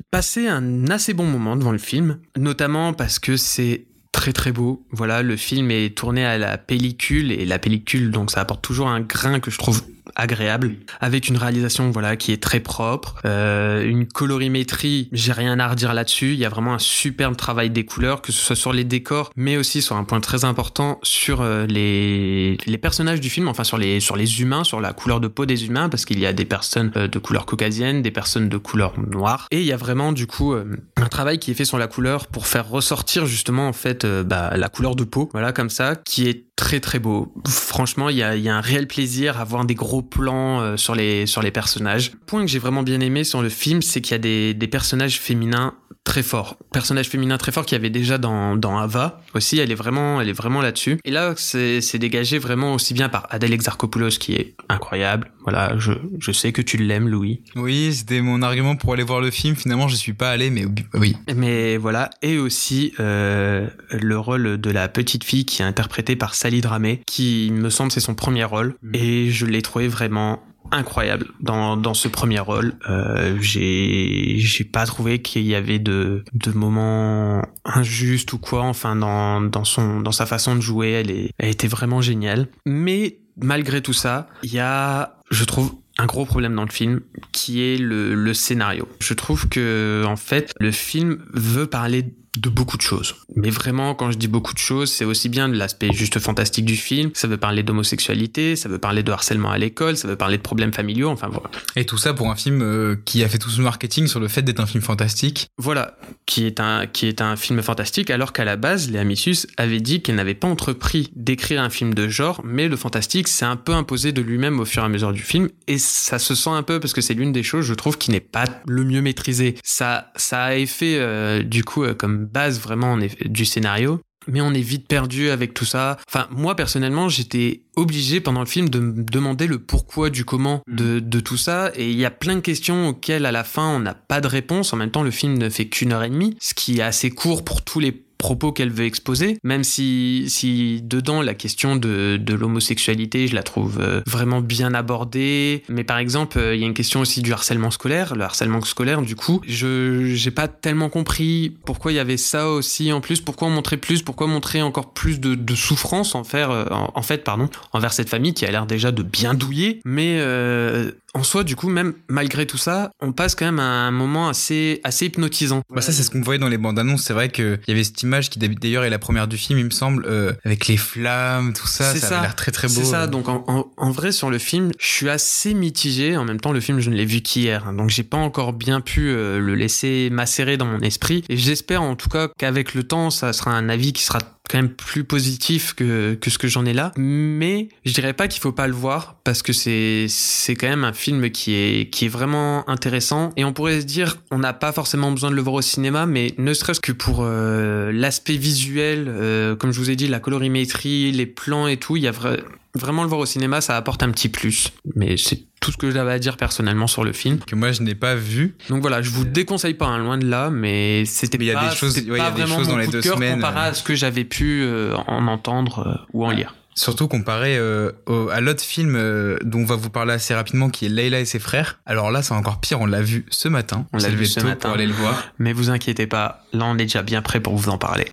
passé 0.09 0.47
un 0.47 0.89
assez 0.89 1.13
bon 1.13 1.25
moment 1.25 1.55
devant 1.55 1.73
le 1.73 1.77
film, 1.77 2.19
notamment 2.37 2.93
parce 2.93 3.19
que 3.19 3.37
c'est 3.37 3.85
très 4.11 4.31
très 4.31 4.53
beau. 4.53 4.87
Voilà, 4.91 5.21
le 5.21 5.35
film 5.35 5.69
est 5.71 5.95
tourné 5.95 6.25
à 6.25 6.37
la 6.37 6.57
pellicule 6.57 7.31
et 7.31 7.45
la 7.45 7.59
pellicule 7.59 8.11
donc 8.11 8.31
ça 8.31 8.41
apporte 8.41 8.63
toujours 8.63 8.87
un 8.87 9.01
grain 9.01 9.39
que 9.39 9.51
je 9.51 9.57
trouve 9.57 9.83
agréable 10.15 10.75
avec 10.99 11.27
une 11.27 11.37
réalisation 11.37 11.91
voilà 11.91 12.15
qui 12.15 12.31
est 12.31 12.41
très 12.41 12.59
propre 12.59 13.15
euh, 13.25 13.83
une 13.83 14.05
colorimétrie 14.07 15.09
j'ai 15.11 15.31
rien 15.31 15.59
à 15.59 15.67
redire 15.67 15.93
là-dessus 15.93 16.33
il 16.33 16.39
y 16.39 16.45
a 16.45 16.49
vraiment 16.49 16.73
un 16.73 16.79
superbe 16.79 17.35
travail 17.35 17.69
des 17.69 17.85
couleurs 17.85 18.21
que 18.21 18.31
ce 18.31 18.43
soit 18.43 18.55
sur 18.55 18.73
les 18.73 18.83
décors 18.83 19.31
mais 19.35 19.57
aussi 19.57 19.81
sur 19.81 19.95
un 19.95 20.03
point 20.03 20.19
très 20.19 20.45
important 20.45 20.99
sur 21.03 21.41
euh, 21.41 21.65
les 21.67 22.57
les 22.65 22.77
personnages 22.77 23.21
du 23.21 23.29
film 23.29 23.47
enfin 23.47 23.63
sur 23.63 23.77
les 23.77 23.99
sur 23.99 24.15
les 24.15 24.41
humains 24.41 24.63
sur 24.63 24.81
la 24.81 24.93
couleur 24.93 25.19
de 25.19 25.27
peau 25.27 25.45
des 25.45 25.65
humains 25.65 25.89
parce 25.89 26.05
qu'il 26.05 26.19
y 26.19 26.25
a 26.25 26.33
des 26.33 26.45
personnes 26.45 26.91
euh, 26.95 27.07
de 27.07 27.19
couleur 27.19 27.45
caucasienne 27.45 28.01
des 28.01 28.11
personnes 28.11 28.49
de 28.49 28.57
couleur 28.57 28.93
noire 28.99 29.47
et 29.51 29.59
il 29.59 29.65
y 29.65 29.71
a 29.71 29.77
vraiment 29.77 30.11
du 30.11 30.27
coup 30.27 30.53
euh, 30.53 30.65
un 30.97 31.07
travail 31.07 31.39
qui 31.39 31.51
est 31.51 31.53
fait 31.55 31.65
sur 31.65 31.77
la 31.77 31.87
couleur 31.87 32.27
pour 32.27 32.47
faire 32.47 32.69
ressortir 32.69 33.25
justement 33.25 33.67
en 33.67 33.73
fait 33.73 34.05
bah, 34.05 34.55
la 34.55 34.69
couleur 34.69 34.95
de 34.95 35.03
peau 35.03 35.29
voilà 35.33 35.51
comme 35.51 35.69
ça 35.69 35.95
qui 35.95 36.27
est 36.27 36.45
très 36.55 36.79
très 36.79 36.99
beau. 36.99 37.33
Franchement 37.47 38.09
il 38.09 38.17
y 38.17 38.23
a, 38.23 38.35
il 38.35 38.43
y 38.43 38.49
a 38.49 38.55
un 38.55 38.61
réel 38.61 38.87
plaisir 38.87 39.39
à 39.39 39.43
voir 39.43 39.65
des 39.65 39.75
gros 39.75 40.01
plans 40.01 40.61
euh, 40.61 40.77
sur 40.77 40.95
les 40.95 41.25
sur 41.25 41.41
les 41.41 41.51
personnages. 41.51 42.11
Point 42.25 42.41
que 42.41 42.47
j'ai 42.47 42.59
vraiment 42.59 42.83
bien 42.83 42.99
aimé 42.99 43.23
sur 43.23 43.41
le 43.41 43.49
film 43.49 43.81
c'est 43.81 44.01
qu'il 44.01 44.11
y 44.13 44.15
a 44.15 44.19
des, 44.19 44.53
des 44.53 44.67
personnages 44.67 45.19
féminins 45.19 45.73
très 46.03 46.21
forts. 46.21 46.57
Personnages 46.71 47.09
féminins 47.09 47.37
très 47.37 47.51
forts 47.51 47.65
qu'il 47.65 47.75
y 47.75 47.79
avait 47.79 47.89
déjà 47.89 48.17
dans, 48.17 48.55
dans 48.55 48.77
Ava 48.77 49.21
aussi. 49.33 49.57
Elle 49.59 49.71
est 49.71 49.75
vraiment 49.75 50.21
elle 50.21 50.29
est 50.29 50.33
vraiment 50.33 50.61
là-dessus. 50.61 50.99
Et 51.03 51.11
là 51.11 51.33
c'est 51.35 51.81
c'est 51.81 51.99
dégagé 51.99 52.37
vraiment 52.37 52.73
aussi 52.73 52.93
bien 52.93 53.09
par 53.09 53.27
Adèle 53.31 53.53
Exarchopoulos 53.53 54.17
qui 54.19 54.35
est 54.35 54.55
incroyable. 54.69 55.31
Voilà 55.43 55.77
je, 55.77 55.93
je 56.19 56.31
sais 56.31 56.51
que 56.51 56.61
tu 56.61 56.77
l'aimes 56.77 57.07
Louis. 57.07 57.41
Oui, 57.55 57.93
c'était 57.93 58.21
mon 58.21 58.41
argument 58.41 58.75
pour 58.75 58.93
aller 58.93 59.03
voir 59.03 59.21
le 59.21 59.31
film. 59.31 59.55
Finalement, 59.55 59.87
je 59.87 59.95
suis 59.95 60.13
pas 60.13 60.29
allé, 60.29 60.49
mais 60.49 60.65
oui. 60.93 61.15
mais 61.35 61.77
voilà, 61.77 62.09
et 62.21 62.37
aussi 62.37 62.93
euh, 62.99 63.67
le 63.91 64.17
rôle 64.17 64.59
de 64.59 64.69
la 64.71 64.87
petite 64.87 65.23
fille 65.23 65.45
qui 65.45 65.61
est 65.61 65.65
interprétée 65.65 66.15
par 66.15 66.35
Sally 66.45 66.61
Dramé, 66.61 67.01
qui 67.07 67.47
il 67.47 67.53
me 67.53 67.71
semble 67.71 67.91
c'est 67.91 67.99
son 67.99 68.13
premier 68.13 68.43
rôle, 68.43 68.75
et 68.93 69.31
je 69.31 69.47
l'ai 69.47 69.63
trouvé 69.63 69.87
vraiment 69.87 70.43
incroyable 70.71 71.25
dans, 71.39 71.75
dans 71.75 71.95
ce 71.95 72.07
premier 72.07 72.37
rôle. 72.37 72.73
Euh, 72.87 73.35
j'ai 73.41 74.35
j'ai 74.37 74.63
pas 74.63 74.85
trouvé 74.85 75.23
qu'il 75.23 75.41
y 75.41 75.55
avait 75.55 75.79
de 75.79 76.23
de 76.33 76.51
moments 76.51 77.41
injustes 77.65 78.31
ou 78.33 78.37
quoi. 78.37 78.61
Enfin 78.61 78.95
dans 78.95 79.41
dans 79.41 79.63
son 79.63 80.01
dans 80.01 80.11
sa 80.11 80.27
façon 80.27 80.55
de 80.55 80.61
jouer, 80.61 80.91
elle 80.91 81.09
est 81.09 81.31
elle 81.39 81.49
était 81.49 81.67
vraiment 81.67 82.01
géniale. 82.01 82.47
Mais 82.67 83.17
malgré 83.41 83.81
tout 83.81 83.93
ça, 83.93 84.27
il 84.43 84.53
y 84.53 84.59
a 84.59 85.17
je 85.31 85.45
trouve 85.45 85.73
un 85.97 86.05
gros 86.05 86.25
problème 86.25 86.53
dans 86.53 86.65
le 86.65 86.71
film 86.71 86.99
qui 87.31 87.61
est 87.63 87.77
le, 87.77 88.13
le 88.13 88.33
scénario. 88.35 88.87
Je 88.99 89.15
trouve 89.15 89.49
que 89.49 90.03
en 90.05 90.17
fait 90.17 90.53
le 90.59 90.71
film 90.71 91.25
veut 91.33 91.65
parler 91.65 92.13
de 92.39 92.49
beaucoup 92.49 92.77
de 92.77 92.81
choses. 92.81 93.15
Mais 93.35 93.49
vraiment, 93.49 93.95
quand 93.95 94.11
je 94.11 94.17
dis 94.17 94.27
beaucoup 94.27 94.53
de 94.53 94.59
choses, 94.59 94.91
c'est 94.91 95.05
aussi 95.05 95.29
bien 95.29 95.49
de 95.49 95.55
l'aspect 95.55 95.91
juste 95.93 96.19
fantastique 96.19 96.65
du 96.65 96.75
film, 96.75 97.11
ça 97.13 97.27
veut 97.27 97.37
parler 97.37 97.63
d'homosexualité, 97.63 98.55
ça 98.55 98.69
veut 98.69 98.77
parler 98.77 99.03
de 99.03 99.11
harcèlement 99.11 99.51
à 99.51 99.57
l'école, 99.57 99.97
ça 99.97 100.07
veut 100.07 100.15
parler 100.15 100.37
de 100.37 100.41
problèmes 100.41 100.73
familiaux, 100.73 101.09
enfin 101.09 101.27
voilà. 101.27 101.49
Et 101.75 101.85
tout 101.85 101.97
ça 101.97 102.13
pour 102.13 102.29
un 102.29 102.35
film 102.35 102.61
euh, 102.61 102.95
qui 103.05 103.23
a 103.23 103.29
fait 103.29 103.37
tout 103.37 103.49
ce 103.49 103.61
marketing 103.61 104.07
sur 104.07 104.19
le 104.19 104.27
fait 104.27 104.41
d'être 104.41 104.59
un 104.59 104.65
film 104.65 104.83
fantastique. 104.83 105.47
Voilà, 105.57 105.97
qui 106.25 106.45
est 106.45 106.59
un, 106.59 106.87
qui 106.87 107.07
est 107.07 107.21
un 107.21 107.35
film 107.35 107.61
fantastique, 107.61 108.09
alors 108.09 108.33
qu'à 108.33 108.45
la 108.45 108.55
base, 108.55 108.89
Léa 108.89 109.03
Missus 109.03 109.47
avait 109.57 109.81
dit 109.81 110.01
qu'elle 110.01 110.15
n'avait 110.15 110.33
pas 110.33 110.47
entrepris 110.47 111.11
d'écrire 111.15 111.61
un 111.61 111.69
film 111.69 111.93
de 111.93 112.07
genre, 112.07 112.41
mais 112.43 112.67
le 112.67 112.77
fantastique 112.77 113.27
s'est 113.27 113.45
un 113.45 113.55
peu 113.55 113.73
imposé 113.73 114.11
de 114.11 114.21
lui-même 114.21 114.59
au 114.59 114.65
fur 114.65 114.83
et 114.83 114.85
à 114.85 114.89
mesure 114.89 115.13
du 115.13 115.21
film, 115.21 115.49
et 115.67 115.77
ça 115.77 116.19
se 116.19 116.35
sent 116.35 116.49
un 116.49 116.63
peu 116.63 116.79
parce 116.79 116.93
que 116.93 117.01
c'est 117.01 117.13
l'une 117.13 117.31
des 117.31 117.43
choses, 117.43 117.65
je 117.65 117.73
trouve, 117.73 117.97
qui 117.97 118.11
n'est 118.11 118.19
pas 118.19 118.45
le 118.67 118.83
mieux 118.83 119.01
maîtrisé. 119.01 119.55
Ça, 119.63 120.11
ça 120.15 120.43
a 120.43 120.55
effet, 120.55 120.97
euh, 120.99 121.43
du 121.43 121.63
coup, 121.63 121.83
euh, 121.83 121.93
comme 121.93 122.24
base 122.25 122.59
vraiment 122.59 122.97
du 123.25 123.45
scénario. 123.45 123.99
Mais 124.27 124.41
on 124.41 124.53
est 124.53 124.61
vite 124.61 124.87
perdu 124.87 125.29
avec 125.29 125.53
tout 125.53 125.65
ça. 125.65 125.97
Enfin, 126.07 126.27
moi 126.31 126.55
personnellement, 126.55 127.09
j'étais 127.09 127.61
obligé 127.75 128.21
pendant 128.21 128.39
le 128.39 128.47
film 128.47 128.69
de 128.69 128.79
me 128.79 129.03
demander 129.03 129.45
le 129.45 129.59
pourquoi 129.59 130.09
du 130.09 130.25
comment 130.25 130.61
de, 130.67 130.99
de 130.99 131.19
tout 131.19 131.37
ça. 131.37 131.71
Et 131.75 131.91
il 131.91 131.97
y 131.97 132.05
a 132.05 132.11
plein 132.11 132.35
de 132.35 132.39
questions 132.39 132.89
auxquelles 132.89 133.25
à 133.25 133.31
la 133.31 133.43
fin 133.43 133.67
on 133.67 133.79
n'a 133.79 133.93
pas 133.93 134.21
de 134.21 134.27
réponse. 134.27 134.73
En 134.73 134.77
même 134.77 134.91
temps, 134.91 135.03
le 135.03 135.11
film 135.11 135.37
ne 135.37 135.49
fait 135.49 135.67
qu'une 135.67 135.93
heure 135.93 136.03
et 136.03 136.09
demie, 136.09 136.35
ce 136.39 136.53
qui 136.53 136.79
est 136.79 136.83
assez 136.83 137.11
court 137.11 137.45
pour 137.45 137.63
tous 137.63 137.79
les 137.79 138.04
propos 138.25 138.51
qu'elle 138.51 138.71
veut 138.71 138.85
exposer, 138.85 139.37
même 139.43 139.63
si, 139.63 140.25
si 140.29 140.81
dedans 140.81 141.21
la 141.21 141.35
question 141.35 141.75
de, 141.75 142.17
de 142.17 142.33
l'homosexualité, 142.33 143.27
je 143.27 143.35
la 143.35 143.43
trouve 143.43 143.79
euh, 143.79 144.01
vraiment 144.07 144.41
bien 144.41 144.73
abordée. 144.73 145.61
Mais 145.69 145.83
par 145.83 145.99
exemple, 145.99 146.39
euh, 146.39 146.55
il 146.55 146.61
y 146.61 146.63
a 146.63 146.65
une 146.65 146.73
question 146.73 147.01
aussi 147.01 147.21
du 147.21 147.31
harcèlement 147.33 147.69
scolaire. 147.69 148.15
Le 148.15 148.23
harcèlement 148.23 148.61
scolaire, 148.61 149.03
du 149.03 149.15
coup, 149.15 149.41
je 149.47 150.15
j'ai 150.15 150.31
pas 150.31 150.47
tellement 150.47 150.89
compris 150.89 151.55
pourquoi 151.67 151.91
il 151.91 151.95
y 151.97 151.99
avait 151.99 152.17
ça 152.17 152.49
aussi 152.49 152.91
en 152.91 152.99
plus, 152.99 153.21
pourquoi 153.21 153.47
montrer 153.49 153.77
plus, 153.77 154.01
pourquoi 154.01 154.25
montrer 154.25 154.63
encore 154.63 154.91
plus 154.93 155.19
de, 155.19 155.35
de 155.35 155.55
souffrance 155.55 156.15
en, 156.15 156.23
faire, 156.23 156.49
euh, 156.49 156.65
en, 156.71 156.89
en 156.95 157.01
fait, 157.03 157.23
pardon, 157.23 157.47
envers 157.73 157.93
cette 157.93 158.09
famille 158.09 158.33
qui 158.33 158.47
a 158.47 158.49
l'air 158.49 158.65
déjà 158.65 158.91
de 158.91 159.03
bien 159.03 159.35
douiller. 159.35 159.81
Mais 159.85 160.17
euh, 160.17 160.89
en 161.15 161.23
soi, 161.23 161.43
du 161.43 161.55
coup, 161.55 161.69
même 161.69 161.93
malgré 162.09 162.45
tout 162.45 162.57
ça, 162.57 162.91
on 163.01 163.11
passe 163.13 163.33
quand 163.35 163.45
même 163.45 163.59
à 163.59 163.63
un 163.63 163.91
moment 163.91 164.29
assez, 164.29 164.81
assez 164.83 165.05
hypnotisant. 165.07 165.61
Bah 165.73 165.81
ça 165.81 165.91
c'est 165.91 166.03
ce 166.03 166.11
qu'on 166.11 166.21
voyait 166.21 166.39
dans 166.39 166.47
les 166.49 166.57
bandes 166.57 166.77
annonces. 166.77 167.03
C'est 167.03 167.13
vrai 167.13 167.29
qu'il 167.29 167.57
y 167.67 167.71
avait 167.71 167.83
cette 167.83 168.03
image 168.03 168.29
qui 168.29 168.37
d'ailleurs 168.37 168.83
est 168.83 168.89
la 168.89 168.99
première 168.99 169.27
du 169.27 169.37
film, 169.37 169.57
il 169.57 169.65
me 169.65 169.69
semble, 169.71 170.05
euh, 170.07 170.33
avec 170.43 170.67
les 170.67 170.77
flammes, 170.77 171.53
tout 171.53 171.67
ça. 171.67 171.93
Ça, 171.93 171.99
ça. 171.99 172.15
avait 172.17 172.27
l'air 172.27 172.35
très 172.35 172.51
très 172.51 172.67
beau. 172.67 172.73
C'est 172.73 172.83
ça. 172.83 173.07
Donc 173.07 173.29
en, 173.29 173.43
en- 173.47 173.65
en 173.77 173.91
vrai 173.91 174.11
sur 174.11 174.29
le 174.29 174.37
film, 174.37 174.71
je 174.77 174.87
suis 174.87 175.09
assez 175.09 175.53
mitigé. 175.53 176.17
En 176.17 176.25
même 176.25 176.39
temps, 176.39 176.51
le 176.51 176.59
film 176.59 176.79
je 176.79 176.89
ne 176.89 176.95
l'ai 176.95 177.05
vu 177.05 177.21
qu'hier, 177.21 177.67
hein. 177.67 177.73
donc 177.73 177.89
j'ai 177.89 178.03
pas 178.03 178.17
encore 178.17 178.53
bien 178.53 178.81
pu 178.81 179.07
euh, 179.09 179.39
le 179.39 179.55
laisser 179.55 180.09
macérer 180.11 180.57
dans 180.57 180.65
mon 180.65 180.81
esprit. 180.81 181.23
Et 181.29 181.37
j'espère 181.37 181.81
en 181.81 181.95
tout 181.95 182.09
cas 182.09 182.27
qu'avec 182.37 182.73
le 182.73 182.83
temps, 182.83 183.09
ça 183.09 183.31
sera 183.33 183.51
un 183.51 183.69
avis 183.69 183.93
qui 183.93 184.03
sera 184.03 184.19
quand 184.49 184.57
même 184.57 184.69
plus 184.69 185.03
positif 185.03 185.73
que, 185.73 186.13
que 186.15 186.29
ce 186.29 186.37
que 186.37 186.47
j'en 186.47 186.65
ai 186.65 186.73
là. 186.73 186.91
Mais 186.97 187.69
je 187.85 187.93
dirais 187.93 188.13
pas 188.13 188.27
qu'il 188.27 188.41
faut 188.41 188.51
pas 188.51 188.67
le 188.67 188.73
voir 188.73 189.17
parce 189.23 189.41
que 189.41 189.53
c'est 189.53 190.05
c'est 190.09 190.55
quand 190.55 190.67
même 190.67 190.83
un 190.83 190.93
film 190.93 191.29
qui 191.31 191.53
est 191.53 191.89
qui 191.89 192.05
est 192.05 192.09
vraiment 192.09 192.67
intéressant. 192.69 193.31
Et 193.37 193.45
on 193.45 193.53
pourrait 193.53 193.81
se 193.81 193.85
dire, 193.85 194.17
on 194.31 194.39
n'a 194.39 194.53
pas 194.53 194.71
forcément 194.71 195.11
besoin 195.11 195.31
de 195.31 195.35
le 195.35 195.41
voir 195.41 195.55
au 195.55 195.61
cinéma, 195.61 196.05
mais 196.05 196.33
ne 196.37 196.53
serait-ce 196.53 196.79
que 196.79 196.91
pour 196.91 197.19
euh, 197.21 197.91
l'aspect 197.91 198.37
visuel, 198.37 199.05
euh, 199.07 199.55
comme 199.55 199.71
je 199.71 199.79
vous 199.79 199.89
ai 199.89 199.95
dit, 199.95 200.07
la 200.07 200.19
colorimétrie, 200.19 201.11
les 201.11 201.25
plans 201.25 201.67
et 201.67 201.77
tout, 201.77 201.97
il 201.97 202.03
y 202.03 202.07
a 202.07 202.11
vra- 202.11 202.39
vraiment 202.75 203.03
le 203.03 203.09
voir 203.09 203.21
au 203.21 203.25
cinéma, 203.25 203.61
ça 203.61 203.77
apporte 203.77 204.03
un 204.03 204.11
petit 204.11 204.29
plus. 204.29 204.69
Mais 204.95 205.17
c'est 205.17 205.43
tout 205.65 205.71
ce 205.71 205.77
que 205.77 205.89
j'avais 205.89 206.11
à 206.11 206.19
dire 206.19 206.37
personnellement 206.37 206.85
sur 206.85 207.03
le 207.03 207.11
film. 207.11 207.39
Que 207.39 207.55
moi, 207.55 207.71
je 207.71 207.81
n'ai 207.81 207.95
pas 207.95 208.13
vu. 208.13 208.55
Donc 208.69 208.81
voilà, 208.81 209.01
je 209.01 209.09
vous 209.09 209.25
déconseille 209.25 209.73
pas, 209.73 209.87
hein, 209.87 209.97
loin 209.97 210.19
de 210.19 210.27
là, 210.27 210.51
mais 210.51 211.05
c'était 211.05 211.39
mais 211.39 211.53
pas, 211.53 211.63
y 211.63 211.65
a 211.65 211.69
des 211.69 211.75
choses, 211.75 211.97
ouais, 211.97 212.03
pas 212.03 212.17
y 212.17 212.21
a 212.21 212.29
vraiment 212.29 212.45
des 212.45 212.61
choses 212.61 212.67
dans 212.67 212.77
les 212.77 212.85
deux 212.85 213.01
de 213.01 213.03
semaines. 213.03 213.37
comparé 213.37 213.59
euh. 213.59 213.69
à 213.71 213.73
ce 213.73 213.81
que 213.81 213.95
j'avais 213.95 214.25
pu 214.25 214.61
euh, 214.61 214.95
en 215.07 215.25
entendre 215.25 215.87
euh, 215.87 216.05
ou 216.13 216.23
en 216.23 216.29
lire. 216.29 216.53
Surtout 216.75 217.07
comparé 217.07 217.57
à 217.57 218.41
l'autre 218.41 218.61
film 218.61 218.99
dont 219.43 219.59
on 219.59 219.65
va 219.65 219.75
vous 219.77 219.89
parler 219.89 220.13
assez 220.13 220.35
rapidement, 220.35 220.69
qui 220.69 220.85
est 220.85 220.89
Leila 220.89 221.21
et 221.21 221.25
ses 221.25 221.39
frères. 221.39 221.79
Alors 221.85 222.11
là, 222.11 222.21
c'est 222.21 222.33
encore 222.33 222.59
pire, 222.59 222.81
on 222.81 222.85
l'a 222.85 223.01
vu 223.01 223.25
ce 223.29 223.47
matin. 223.47 223.87
On, 223.93 223.97
l'a 223.97 224.09
vu 224.09 224.25
ce 224.25 224.41
matin. 224.41 224.67
Pour 224.67 224.75
aller 224.75 224.85
le 224.85 224.93
voir. 224.93 225.23
Mais 225.39 225.53
vous 225.53 225.69
inquiétez 225.69 226.05
pas, 226.05 226.43
là, 226.51 226.65
on 226.65 226.73
est 226.77 226.83
déjà 226.83 227.01
bien 227.01 227.21
prêt 227.21 227.39
pour 227.39 227.55
vous 227.55 227.69
en 227.69 227.77
parler. 227.77 228.09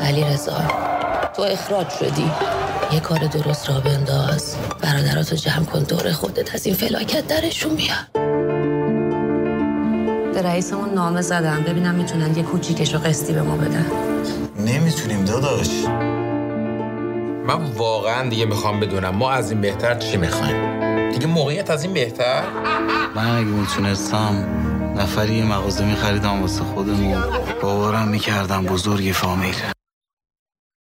Allez, 0.00 0.24
یه 2.92 3.00
کار 3.00 3.18
درست 3.18 3.70
را 3.70 3.80
بنداز. 3.80 4.56
برادراتو 4.82 5.36
جمع 5.36 5.64
کن 5.64 5.82
دور 5.82 6.12
خودت 6.12 6.54
از 6.54 6.66
این 6.66 6.74
فلاکت 6.74 7.26
درشون 7.26 7.74
بیا 7.74 7.94
به 10.34 10.42
رئیسمون 10.42 10.94
نامه 10.94 11.22
زدم. 11.22 11.62
ببینم 11.62 11.94
می‌تونن 11.94 12.36
یه 12.36 12.42
کوچیکش 12.42 12.94
رو 12.94 13.00
قسطی 13.00 13.32
به 13.32 13.42
ما 13.42 13.56
بدن. 13.56 13.86
نمی‌تونیم 14.66 15.24
داداش. 15.24 15.68
من 17.46 17.64
واقعا 17.76 18.28
دیگه 18.28 18.46
می‌خوام 18.46 18.80
بدونم 18.80 19.16
ما 19.16 19.30
از 19.30 19.50
این 19.50 19.60
بهتر 19.60 19.94
چی 19.94 20.16
می‌خوایم؟ 20.16 21.10
دیگه 21.10 21.26
موقعیت 21.26 21.70
از 21.70 21.84
این 21.84 21.94
بهتر؟ 21.94 22.42
من 23.14 23.36
اگه 23.36 23.46
می‌تونستم 23.46 24.46
نفری 24.96 25.34
یه 25.34 25.44
مغازه 25.44 25.84
میخریدم 25.84 26.42
واسه 26.42 26.64
خودمون 26.64 27.22
باورم 27.62 28.08
می‌کردم 28.08 28.64
بزرگ 28.64 29.12
فامیل. 29.14 29.54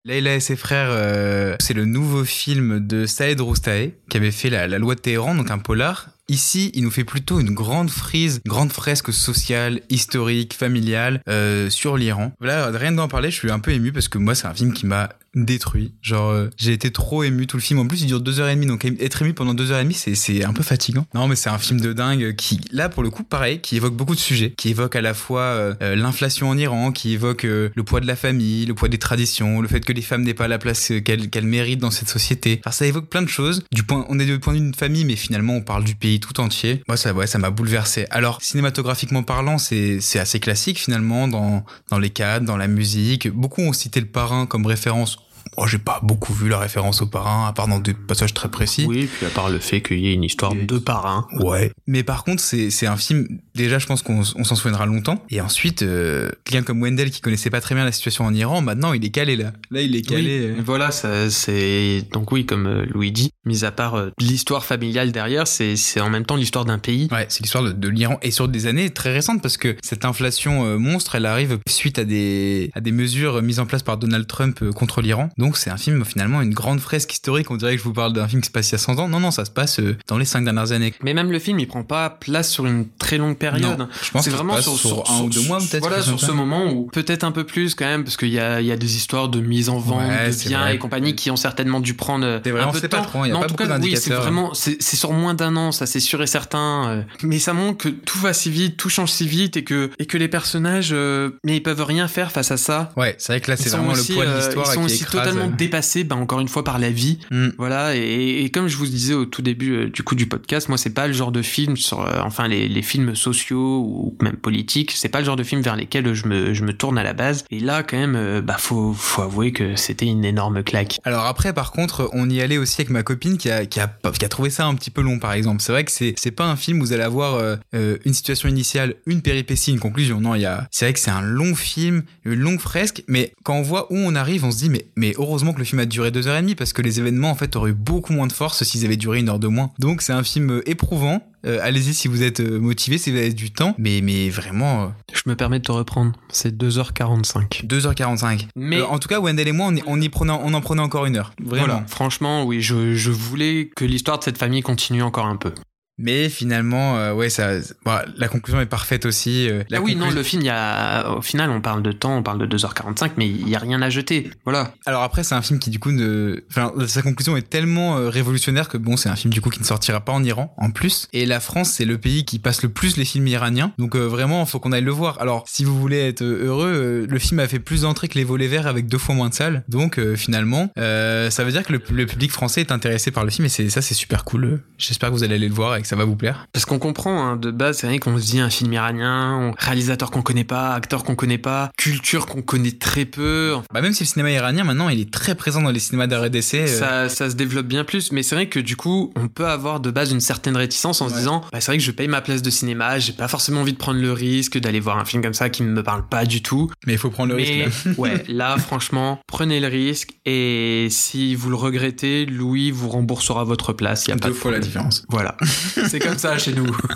Leila 0.04 0.36
et 0.36 0.40
ses 0.40 0.56
frères, 0.56 0.88
euh, 0.90 1.56
c'est 1.60 1.74
le 1.74 1.84
nouveau 1.84 2.24
film 2.24 2.86
de 2.86 3.04
Saed 3.04 3.40
Roustaé 3.40 3.98
qui 4.08 4.16
avait 4.16 4.30
fait 4.30 4.48
la, 4.48 4.66
la 4.66 4.78
loi 4.78 4.94
de 4.94 5.00
Téhéran, 5.00 5.34
donc 5.34 5.50
un 5.50 5.58
polar. 5.58 6.10
Ici, 6.28 6.70
il 6.74 6.84
nous 6.84 6.90
fait 6.90 7.04
plutôt 7.04 7.40
une 7.40 7.54
grande 7.54 7.90
frise, 7.90 8.40
grande 8.44 8.70
fresque 8.70 9.12
sociale, 9.12 9.80
historique, 9.88 10.54
familiale 10.54 11.22
euh, 11.26 11.70
sur 11.70 11.96
l'Iran. 11.96 12.32
Voilà, 12.38 12.70
rien 12.70 12.92
d'en 12.92 13.08
parler, 13.08 13.30
je 13.30 13.36
suis 13.36 13.50
un 13.50 13.58
peu 13.58 13.72
ému 13.72 13.92
parce 13.92 14.08
que 14.08 14.18
moi, 14.18 14.34
c'est 14.34 14.46
un 14.46 14.54
film 14.54 14.74
qui 14.74 14.84
m'a 14.84 15.08
détruit. 15.34 15.94
Genre, 16.02 16.30
euh, 16.30 16.50
j'ai 16.56 16.72
été 16.72 16.90
trop 16.90 17.22
ému 17.22 17.46
tout 17.46 17.56
le 17.56 17.62
film. 17.62 17.78
En 17.78 17.86
plus, 17.86 18.02
il 18.02 18.06
dure 18.06 18.20
deux 18.20 18.40
heures 18.40 18.48
et 18.48 18.54
demie, 18.54 18.66
donc 18.66 18.84
être 18.84 19.22
ému 19.22 19.34
pendant 19.34 19.54
deux 19.54 19.70
heures 19.70 19.80
et 19.80 19.84
demie, 19.84 19.94
c'est 19.94 20.14
c'est 20.14 20.44
un 20.44 20.52
peu 20.52 20.62
fatigant. 20.62 21.06
Non, 21.14 21.28
mais 21.28 21.36
c'est 21.36 21.50
un 21.50 21.58
film 21.58 21.80
de 21.80 21.92
dingue 21.92 22.34
qui, 22.36 22.60
là, 22.72 22.88
pour 22.88 23.02
le 23.02 23.10
coup, 23.10 23.24
pareil, 23.24 23.60
qui 23.60 23.76
évoque 23.76 23.94
beaucoup 23.94 24.14
de 24.14 24.20
sujets, 24.20 24.52
qui 24.56 24.70
évoque 24.70 24.96
à 24.96 25.00
la 25.00 25.14
fois 25.14 25.42
euh, 25.42 25.74
euh, 25.82 25.96
l'inflation 25.96 26.48
en 26.48 26.56
Iran, 26.56 26.92
qui 26.92 27.12
évoque 27.12 27.44
euh, 27.44 27.70
le 27.74 27.82
poids 27.82 28.00
de 28.00 28.06
la 28.06 28.16
famille, 28.16 28.66
le 28.66 28.74
poids 28.74 28.88
des 28.88 28.98
traditions, 28.98 29.60
le 29.60 29.68
fait 29.68 29.80
que 29.80 29.92
les 29.92 30.02
femmes 30.02 30.22
n'aient 30.22 30.34
pas 30.34 30.48
la 30.48 30.58
place 30.58 30.90
euh, 30.90 31.00
qu'elles 31.00 31.30
qu'elles 31.30 31.46
méritent 31.46 31.80
dans 31.80 31.90
cette 31.90 32.08
société. 32.08 32.60
Enfin, 32.64 32.72
ça 32.72 32.86
évoque 32.86 33.08
plein 33.08 33.22
de 33.22 33.28
choses. 33.28 33.64
Du 33.72 33.82
point, 33.82 34.06
on 34.08 34.18
est 34.18 34.26
du 34.26 34.38
point 34.38 34.54
d'une 34.54 34.74
famille, 34.74 35.04
mais 35.04 35.16
finalement, 35.16 35.56
on 35.56 35.62
parle 35.62 35.84
du 35.84 35.94
pays 35.94 36.20
tout 36.20 36.40
entier. 36.40 36.82
Moi, 36.88 36.96
ça, 36.96 37.12
ouais, 37.12 37.26
ça 37.26 37.38
m'a 37.38 37.50
bouleversé. 37.50 38.06
Alors, 38.10 38.40
cinématographiquement 38.42 39.22
parlant, 39.22 39.58
c'est 39.58 40.00
c'est 40.00 40.18
assez 40.18 40.40
classique 40.40 40.78
finalement 40.78 41.28
dans 41.28 41.64
dans 41.90 41.98
les 41.98 42.10
cadres, 42.10 42.46
dans 42.46 42.56
la 42.56 42.68
musique. 42.68 43.28
Beaucoup 43.28 43.62
ont 43.62 43.72
cité 43.72 44.00
le 44.00 44.06
parrain 44.06 44.46
comme 44.46 44.66
référence. 44.66 45.18
Moi, 45.58 45.66
j'ai 45.66 45.78
pas 45.78 45.98
beaucoup 46.04 46.32
vu 46.32 46.48
la 46.48 46.58
référence 46.58 47.02
au 47.02 47.06
parrain, 47.06 47.48
à 47.48 47.52
part 47.52 47.66
dans 47.66 47.80
des 47.80 47.92
passages 47.92 48.32
très 48.32 48.48
précis. 48.48 48.86
Oui, 48.88 49.08
puis 49.12 49.26
à 49.26 49.28
part 49.28 49.50
le 49.50 49.58
fait 49.58 49.82
qu'il 49.82 49.98
y 49.98 50.08
ait 50.08 50.14
une 50.14 50.22
histoire 50.22 50.54
de 50.54 50.78
parrain. 50.78 51.26
Ouais. 51.40 51.72
Mais 51.88 52.04
par 52.04 52.22
contre, 52.22 52.40
c'est 52.40 52.70
c'est 52.70 52.86
un 52.86 52.96
film, 52.96 53.40
déjà, 53.58 53.78
je 53.78 53.86
pense 53.86 54.02
qu'on 54.02 54.20
on 54.36 54.44
s'en 54.44 54.54
souviendra 54.54 54.86
longtemps. 54.86 55.22
Et 55.30 55.40
ensuite, 55.40 55.82
euh, 55.82 56.30
quelqu'un 56.44 56.64
comme 56.64 56.82
Wendell 56.82 57.10
qui 57.10 57.20
connaissait 57.20 57.50
pas 57.50 57.60
très 57.60 57.74
bien 57.74 57.84
la 57.84 57.92
situation 57.92 58.24
en 58.24 58.32
Iran, 58.32 58.62
maintenant, 58.62 58.92
il 58.94 59.04
est 59.04 59.10
calé 59.10 59.36
là. 59.36 59.52
Là, 59.70 59.82
il 59.82 59.94
est 59.96 60.02
calé. 60.02 60.40
euh. 60.46 60.54
Oui, 60.56 60.62
voilà, 60.64 60.90
ça, 60.90 61.28
c'est 61.30 62.04
donc 62.12 62.32
oui, 62.32 62.46
comme 62.46 62.66
euh, 62.66 62.86
Louis 62.90 63.12
dit, 63.12 63.30
mis 63.44 63.64
à 63.64 63.70
part 63.72 63.96
euh, 63.96 64.10
l'histoire 64.18 64.64
familiale 64.64 65.12
derrière, 65.12 65.46
c'est 65.46 65.74
en 66.00 66.08
même 66.10 66.24
temps 66.24 66.36
l'histoire 66.36 66.64
d'un 66.64 66.78
pays. 66.78 67.08
Ouais, 67.10 67.26
c'est 67.28 67.42
l'histoire 67.42 67.64
de, 67.64 67.72
de 67.72 67.88
l'Iran 67.88 68.18
et 68.22 68.30
sur 68.30 68.48
des 68.48 68.66
années 68.66 68.90
très 68.90 69.12
récentes 69.12 69.42
parce 69.42 69.56
que 69.56 69.76
cette 69.82 70.04
inflation 70.04 70.64
euh, 70.64 70.78
monstre, 70.78 71.16
elle 71.16 71.26
arrive 71.26 71.58
suite 71.68 71.98
à 71.98 72.04
des 72.04 72.70
à 72.74 72.80
des 72.80 72.92
mesures 72.92 73.42
mises 73.42 73.58
en 73.60 73.66
place 73.66 73.82
par 73.82 73.96
Donald 73.98 74.26
Trump 74.26 74.58
euh, 74.62 74.70
contre 74.72 75.00
l'Iran. 75.02 75.30
Donc 75.38 75.56
c'est 75.56 75.70
un 75.70 75.76
film 75.76 76.04
finalement 76.04 76.40
une 76.42 76.54
grande 76.54 76.80
fresque 76.80 77.12
historique. 77.12 77.50
On 77.50 77.56
dirait 77.56 77.72
que 77.72 77.78
je 77.78 77.84
vous 77.84 77.92
parle 77.92 78.12
d'un 78.12 78.28
film 78.28 78.40
qui 78.40 78.46
se 78.46 78.52
passe 78.52 78.68
il 78.70 78.72
y 78.72 78.74
a 78.76 78.78
100 78.78 78.98
ans. 78.98 79.08
Non 79.08 79.18
non, 79.20 79.30
ça 79.30 79.44
se 79.44 79.50
passe 79.50 79.80
euh, 79.80 79.96
dans 80.06 80.18
les 80.18 80.24
cinq 80.24 80.44
dernières 80.44 80.72
années. 80.72 80.94
Mais 81.02 81.14
même 81.14 81.30
le 81.32 81.38
film, 81.38 81.58
il 81.58 81.66
prend 81.66 81.82
pas 81.84 82.10
place 82.10 82.50
sur 82.50 82.66
une 82.66 82.86
très 82.98 83.18
longue 83.18 83.36
période. 83.36 83.47
Non, 83.52 83.88
je 84.02 84.10
pense 84.10 84.24
c'est 84.24 84.30
vraiment 84.30 84.60
sur, 84.60 84.76
sur 84.78 85.10
un 85.10 85.22
ou 85.22 85.28
deux 85.30 85.42
mois, 85.42 85.58
peut-être, 85.58 85.80
Voilà, 85.80 86.02
sur 86.02 86.18
ce 86.20 86.32
moment 86.32 86.66
où 86.72 86.86
peut-être 86.92 87.24
un 87.24 87.32
peu 87.32 87.44
plus 87.44 87.74
quand 87.74 87.84
même, 87.86 88.04
parce 88.04 88.16
qu'il 88.16 88.28
y 88.28 88.38
a, 88.38 88.60
y 88.60 88.72
a 88.72 88.76
des 88.76 88.96
histoires 88.96 89.28
de 89.28 89.40
mise 89.40 89.68
en 89.68 89.78
vente, 89.78 89.98
Ouais, 90.00 90.30
de 90.30 90.48
biens 90.48 90.68
et 90.68 90.78
compagnie 90.78 91.14
qui 91.14 91.30
ont 91.30 91.36
certainement 91.36 91.80
dû 91.80 91.94
prendre 91.94 92.24
euh, 92.26 92.40
C'est 92.44 92.50
vrai, 92.50 92.62
un 92.62 92.68
peu 92.72 92.80
de 92.80 92.86
temps. 92.86 93.02
trop, 93.02 93.24
il 93.24 93.28
y 93.28 93.30
a 93.30 93.34
Mais 93.38 93.44
en 93.44 93.46
tout 93.46 93.54
cas, 93.54 93.78
oui, 93.78 93.96
c'est 93.96 94.12
vraiment, 94.14 94.52
c'est 94.54 94.80
sur 94.96 95.12
moins 95.12 95.34
d'un 95.34 95.56
an, 95.56 95.72
ça 95.72 95.86
c'est 95.86 96.00
sûr 96.00 96.22
et 96.22 96.26
certain. 96.26 96.88
euh, 96.90 97.02
Mais 97.22 97.38
ça 97.38 97.52
montre 97.52 97.78
que 97.78 97.88
tout 97.88 98.18
va 98.18 98.32
si 98.32 98.50
vite, 98.50 98.76
tout 98.76 98.88
change 98.90 99.10
si 99.10 99.26
vite 99.26 99.56
et 99.56 99.64
que 99.64 99.90
et 99.98 100.06
que 100.06 100.18
les 100.18 100.28
personnages, 100.28 100.90
euh, 100.92 101.30
mais 101.44 101.56
ils 101.56 101.62
peuvent 101.62 101.82
rien 101.84 102.08
faire 102.08 102.32
face 102.32 102.50
à 102.50 102.56
ça. 102.56 102.92
Ouais, 102.96 103.14
c'est 103.18 103.32
vrai 103.32 103.40
que 103.40 103.50
là 103.50 103.56
c'est 103.56 103.70
vraiment 103.70 103.92
aussi, 103.92 104.12
le 104.12 104.14
poids 104.16 104.26
de 104.26 104.36
l'histoire 104.36 104.66
Ils 104.68 104.74
sont 104.74 104.80
qui 104.80 104.86
aussi 104.86 105.02
écrase. 105.02 105.24
totalement 105.24 105.48
dépassés, 105.48 106.04
bah, 106.04 106.16
encore 106.16 106.40
une 106.40 106.48
fois, 106.48 106.64
par 106.64 106.78
la 106.78 106.90
vie. 106.90 107.18
Mm. 107.30 107.48
Voilà, 107.58 107.94
et, 107.96 108.42
et 108.44 108.50
comme 108.50 108.68
je 108.68 108.76
vous 108.76 108.86
disais 108.86 109.14
au 109.14 109.24
tout 109.24 109.42
début 109.42 109.72
euh, 109.76 109.88
du 109.90 110.02
coup 110.02 110.14
du 110.14 110.26
podcast, 110.26 110.68
moi 110.68 110.78
c'est 110.78 110.90
pas 110.90 111.06
le 111.06 111.12
genre 111.12 111.32
de 111.32 111.42
film 111.42 111.76
sur, 111.76 112.00
euh, 112.00 112.20
enfin 112.24 112.48
les, 112.48 112.68
les 112.68 112.82
films 112.82 113.14
sociaux 113.14 113.37
ou 113.50 114.16
même 114.20 114.36
politiques, 114.36 114.92
c'est 114.92 115.08
pas 115.08 115.20
le 115.20 115.24
genre 115.24 115.36
de 115.36 115.42
film 115.42 115.62
vers 115.62 115.76
lesquels 115.76 116.14
je 116.14 116.26
me, 116.26 116.54
je 116.54 116.64
me 116.64 116.72
tourne 116.72 116.98
à 116.98 117.02
la 117.02 117.12
base. 117.12 117.44
Et 117.50 117.60
là 117.60 117.82
quand 117.82 117.96
même, 117.96 118.16
euh, 118.16 118.40
bah 118.40 118.56
faut, 118.58 118.92
faut 118.92 119.22
avouer 119.22 119.52
que 119.52 119.76
c'était 119.76 120.06
une 120.06 120.24
énorme 120.24 120.62
claque. 120.62 120.98
Alors 121.04 121.26
après, 121.26 121.52
par 121.52 121.72
contre, 121.72 122.10
on 122.12 122.28
y 122.28 122.40
allait 122.40 122.58
aussi 122.58 122.80
avec 122.80 122.90
ma 122.90 123.02
copine 123.02 123.38
qui 123.38 123.50
a, 123.50 123.66
qui 123.66 123.80
a, 123.80 123.88
qui 123.88 124.24
a 124.24 124.28
trouvé 124.28 124.50
ça 124.50 124.66
un 124.66 124.74
petit 124.74 124.90
peu 124.90 125.02
long, 125.02 125.18
par 125.18 125.32
exemple. 125.32 125.62
C'est 125.62 125.72
vrai 125.72 125.84
que 125.84 125.92
c'est, 125.92 126.14
c'est 126.16 126.30
pas 126.30 126.46
un 126.46 126.56
film 126.56 126.80
où 126.80 126.84
vous 126.84 126.92
allez 126.92 127.02
avoir 127.02 127.34
euh, 127.34 127.56
euh, 127.74 127.98
une 128.04 128.14
situation 128.14 128.48
initiale, 128.48 128.94
une 129.06 129.22
péripétie, 129.22 129.72
une 129.72 129.80
conclusion. 129.80 130.20
Non, 130.20 130.34
il 130.34 130.42
y 130.42 130.46
a, 130.46 130.66
c'est 130.70 130.86
vrai 130.86 130.92
que 130.92 131.00
c'est 131.00 131.10
un 131.10 131.22
long 131.22 131.54
film, 131.54 132.02
une 132.24 132.40
longue 132.40 132.60
fresque, 132.60 133.02
mais 133.08 133.32
quand 133.44 133.54
on 133.54 133.62
voit 133.62 133.92
où 133.92 133.96
on 133.96 134.14
arrive, 134.14 134.44
on 134.44 134.50
se 134.50 134.58
dit, 134.58 134.70
mais, 134.70 134.86
mais 134.96 135.14
heureusement 135.18 135.52
que 135.52 135.58
le 135.58 135.64
film 135.64 135.80
a 135.80 135.86
duré 135.86 136.10
deux 136.10 136.26
heures 136.28 136.36
et 136.36 136.42
demie 136.42 136.54
parce 136.54 136.72
que 136.72 136.82
les 136.82 137.00
événements, 137.00 137.30
en 137.30 137.34
fait, 137.34 137.56
auraient 137.56 137.70
eu 137.70 137.74
beaucoup 137.74 138.12
moins 138.12 138.26
de 138.26 138.32
force 138.32 138.62
s'ils 138.62 138.84
avaient 138.84 138.96
duré 138.96 139.18
une 139.20 139.28
heure 139.28 139.38
de 139.38 139.48
moins. 139.48 139.70
Donc 139.78 140.02
c'est 140.02 140.12
un 140.12 140.24
film 140.24 140.62
éprouvant. 140.66 141.22
Euh, 141.46 141.58
allez-y 141.62 141.94
si 141.94 142.08
vous 142.08 142.22
êtes 142.22 142.40
euh, 142.40 142.58
motivé, 142.58 142.98
si 142.98 143.10
vous 143.12 143.16
avez 143.18 143.32
du 143.32 143.50
temps, 143.52 143.74
mais, 143.78 144.00
mais 144.02 144.28
vraiment, 144.28 144.82
euh, 144.82 144.86
Je 145.14 145.22
me 145.26 145.36
permets 145.36 145.58
de 145.60 145.64
te 145.64 145.72
reprendre, 145.72 146.12
c'est 146.30 146.56
2h45. 146.56 147.64
2h45. 147.66 148.48
Mais- 148.56 148.78
Euh, 148.80 148.86
en 148.86 148.98
tout 148.98 149.08
cas, 149.08 149.20
Wendell 149.20 149.46
et 149.48 149.52
moi, 149.52 149.66
on, 149.68 149.76
y- 149.76 149.82
on, 149.86 150.00
y 150.00 150.08
prenait, 150.08 150.32
on 150.32 150.52
en 150.54 150.60
prenait 150.60 150.82
encore 150.82 151.06
une 151.06 151.16
heure. 151.16 151.32
Vraiment. 151.42 151.66
Voilà, 151.66 151.84
franchement, 151.88 152.44
oui, 152.44 152.60
je, 152.60 152.94
je 152.94 153.10
voulais 153.10 153.70
que 153.76 153.84
l'histoire 153.84 154.18
de 154.18 154.24
cette 154.24 154.38
famille 154.38 154.62
continue 154.62 155.02
encore 155.02 155.26
un 155.26 155.36
peu. 155.36 155.52
Mais 155.98 156.28
finalement, 156.28 156.96
euh, 156.96 157.12
ouais, 157.12 157.28
ça, 157.28 157.50
bah, 157.84 158.04
la 158.16 158.28
conclusion 158.28 158.60
est 158.60 158.66
parfaite 158.66 159.04
aussi. 159.04 159.48
euh, 159.50 159.64
la 159.68 159.78
Ah 159.78 159.80
oui, 159.80 159.96
non, 159.96 160.10
le 160.10 160.22
film, 160.22 160.42
il 160.42 160.46
y 160.46 160.50
a, 160.50 161.10
au 161.10 161.22
final, 161.22 161.50
on 161.50 161.60
parle 161.60 161.82
de 161.82 161.92
temps, 161.92 162.16
on 162.16 162.22
parle 162.22 162.38
de 162.46 162.56
2h45, 162.56 163.12
mais 163.16 163.28
il 163.28 163.48
y 163.48 163.56
a 163.56 163.58
rien 163.58 163.82
à 163.82 163.90
jeter. 163.90 164.30
Voilà. 164.44 164.74
Alors 164.86 165.02
après, 165.02 165.24
c'est 165.24 165.34
un 165.34 165.42
film 165.42 165.58
qui 165.58 165.70
du 165.70 165.78
coup 165.78 165.90
ne, 165.90 166.42
enfin, 166.50 166.72
sa 166.86 167.02
conclusion 167.02 167.36
est 167.36 167.48
tellement 167.48 167.96
euh, 167.98 168.08
révolutionnaire 168.10 168.68
que 168.68 168.78
bon, 168.78 168.96
c'est 168.96 169.08
un 169.08 169.16
film 169.16 169.32
du 169.32 169.40
coup 169.40 169.50
qui 169.50 169.60
ne 169.60 169.64
sortira 169.64 170.00
pas 170.00 170.12
en 170.12 170.22
Iran 170.22 170.54
en 170.56 170.70
plus. 170.70 171.08
Et 171.12 171.26
la 171.26 171.40
France, 171.40 171.70
c'est 171.70 171.84
le 171.84 171.98
pays 171.98 172.24
qui 172.24 172.38
passe 172.38 172.62
le 172.62 172.68
plus 172.68 172.96
les 172.96 173.04
films 173.04 173.26
iraniens. 173.26 173.72
Donc 173.78 173.96
vraiment, 173.96 174.44
faut 174.46 174.60
qu'on 174.60 174.72
aille 174.72 174.82
le 174.84 174.92
voir. 174.92 175.20
Alors, 175.20 175.44
si 175.48 175.64
vous 175.64 175.78
voulez 175.78 175.98
être 175.98 176.22
heureux, 176.22 177.06
le 177.08 177.18
film 177.18 177.40
a 177.40 177.48
fait 177.48 177.58
plus 177.58 177.82
d'entrées 177.82 178.08
que 178.08 178.14
les 178.18 178.24
volets 178.24 178.46
verts 178.46 178.66
avec 178.66 178.86
deux 178.86 178.98
fois 178.98 179.14
moins 179.14 179.28
de 179.30 179.34
salles. 179.34 179.64
Donc 179.68 180.00
finalement, 180.14 180.70
ça 180.76 181.44
veut 181.44 181.50
dire 181.50 181.64
que 181.64 181.72
le, 181.72 181.82
le 181.90 182.06
public 182.06 182.30
français 182.30 182.60
est 182.60 182.72
intéressé 182.72 183.10
par 183.10 183.24
le 183.24 183.30
film 183.30 183.46
et 183.46 183.48
c'est 183.48 183.68
ça, 183.70 183.82
c'est 183.82 183.94
super 183.94 184.24
cool. 184.24 184.60
J'espère 184.78 185.08
que 185.10 185.14
vous 185.14 185.24
allez 185.24 185.34
aller 185.34 185.48
le 185.48 185.54
voir 185.54 185.76
et 185.76 185.84
que 185.88 185.90
ça 185.90 185.96
va 185.96 186.04
vous 186.04 186.16
plaire. 186.16 186.46
Parce 186.52 186.64
qu'on 186.66 186.78
comprend, 186.78 187.24
hein, 187.26 187.36
de 187.36 187.50
base, 187.50 187.78
c'est 187.78 187.86
vrai 187.86 187.98
qu'on 187.98 188.18
se 188.18 188.24
dit 188.26 188.40
un 188.40 188.50
film 188.50 188.72
iranien, 188.72 189.52
réalisateur 189.58 190.10
qu'on 190.10 190.22
connaît 190.22 190.44
pas, 190.44 190.74
acteur 190.74 191.04
qu'on 191.04 191.14
connaît 191.14 191.38
pas, 191.38 191.70
culture 191.78 192.26
qu'on 192.26 192.42
connaît 192.42 192.72
très 192.72 193.04
peu. 193.04 193.54
Bah 193.72 193.80
même 193.80 193.92
si 193.94 194.04
le 194.04 194.08
cinéma 194.08 194.30
iranien 194.30 194.64
maintenant, 194.64 194.88
il 194.88 195.00
est 195.00 195.10
très 195.10 195.34
présent 195.34 195.62
dans 195.62 195.70
les 195.70 195.78
cinémas 195.80 196.06
d'essai. 196.28 196.62
euh, 196.62 196.66
Ça, 196.66 197.08
ça 197.08 197.30
se 197.30 197.36
développe 197.36 197.66
bien 197.66 197.84
plus, 197.84 198.12
mais 198.12 198.22
c'est 198.22 198.34
vrai 198.34 198.48
que 198.48 198.60
du 198.60 198.76
coup, 198.76 199.12
on 199.16 199.28
peut 199.28 199.46
avoir 199.46 199.80
de 199.80 199.90
base 199.90 200.12
une 200.12 200.20
certaine 200.20 200.56
réticence 200.56 201.00
en 201.00 201.08
se 201.08 201.14
disant, 201.14 201.42
bah, 201.52 201.60
c'est 201.60 201.70
vrai 201.72 201.78
que 201.78 201.84
je 201.84 201.90
paye 201.90 202.08
ma 202.08 202.20
place 202.20 202.42
de 202.42 202.50
cinéma, 202.50 202.98
j'ai 202.98 203.12
pas 203.12 203.28
forcément 203.28 203.60
envie 203.62 203.72
de 203.72 203.78
prendre 203.78 204.00
le 204.00 204.12
risque 204.12 204.58
d'aller 204.58 204.80
voir 204.80 204.98
un 204.98 205.04
film 205.04 205.22
comme 205.22 205.34
ça 205.34 205.48
qui 205.50 205.62
ne 205.62 205.68
me 205.68 205.82
parle 205.82 206.06
pas 206.08 206.24
du 206.26 206.42
tout. 206.42 206.70
Mais 206.86 206.92
il 206.94 206.98
faut 206.98 207.10
prendre 207.10 207.30
le 207.30 207.36
Mais 207.36 207.64
risque. 207.64 207.84
là. 207.86 207.92
ouais, 207.98 208.24
là, 208.28 208.56
franchement, 208.58 209.20
prenez 209.26 209.60
le 209.60 209.68
risque 209.68 210.10
et 210.26 210.88
si 210.90 211.34
vous 211.34 211.50
le 211.50 211.56
regrettez, 211.56 212.26
Louis 212.26 212.70
vous 212.70 212.88
remboursera 212.88 213.44
votre 213.44 213.72
place. 213.72 214.06
Il 214.06 214.10
y 214.10 214.12
a 214.12 214.16
pas 214.16 214.28
Deux 214.28 214.34
de 214.34 214.38
fois 214.38 214.50
la 214.50 214.58
différence. 214.58 215.04
Voilà, 215.08 215.36
c'est 215.88 215.98
comme 215.98 216.18
ça 216.18 216.38
chez 216.38 216.54
nous. 216.54 216.76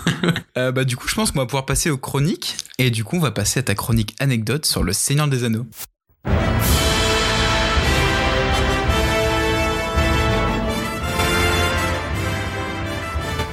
Euh, 0.55 0.71
bah 0.71 0.83
du 0.83 0.95
coup, 0.95 1.07
je 1.07 1.15
pense 1.15 1.31
qu'on 1.31 1.39
va 1.39 1.47
pouvoir 1.47 1.65
passer 1.65 1.89
aux 1.89 1.97
chroniques. 1.97 2.57
Et 2.77 2.91
du 2.91 3.03
coup, 3.03 3.15
on 3.15 3.19
va 3.19 3.31
passer 3.31 3.59
à 3.59 3.63
ta 3.63 3.73
chronique 3.73 4.15
anecdote 4.19 4.67
sur 4.67 4.83
le 4.83 4.93
Seigneur 4.93 5.27
des 5.27 5.43
Anneaux. 5.43 5.65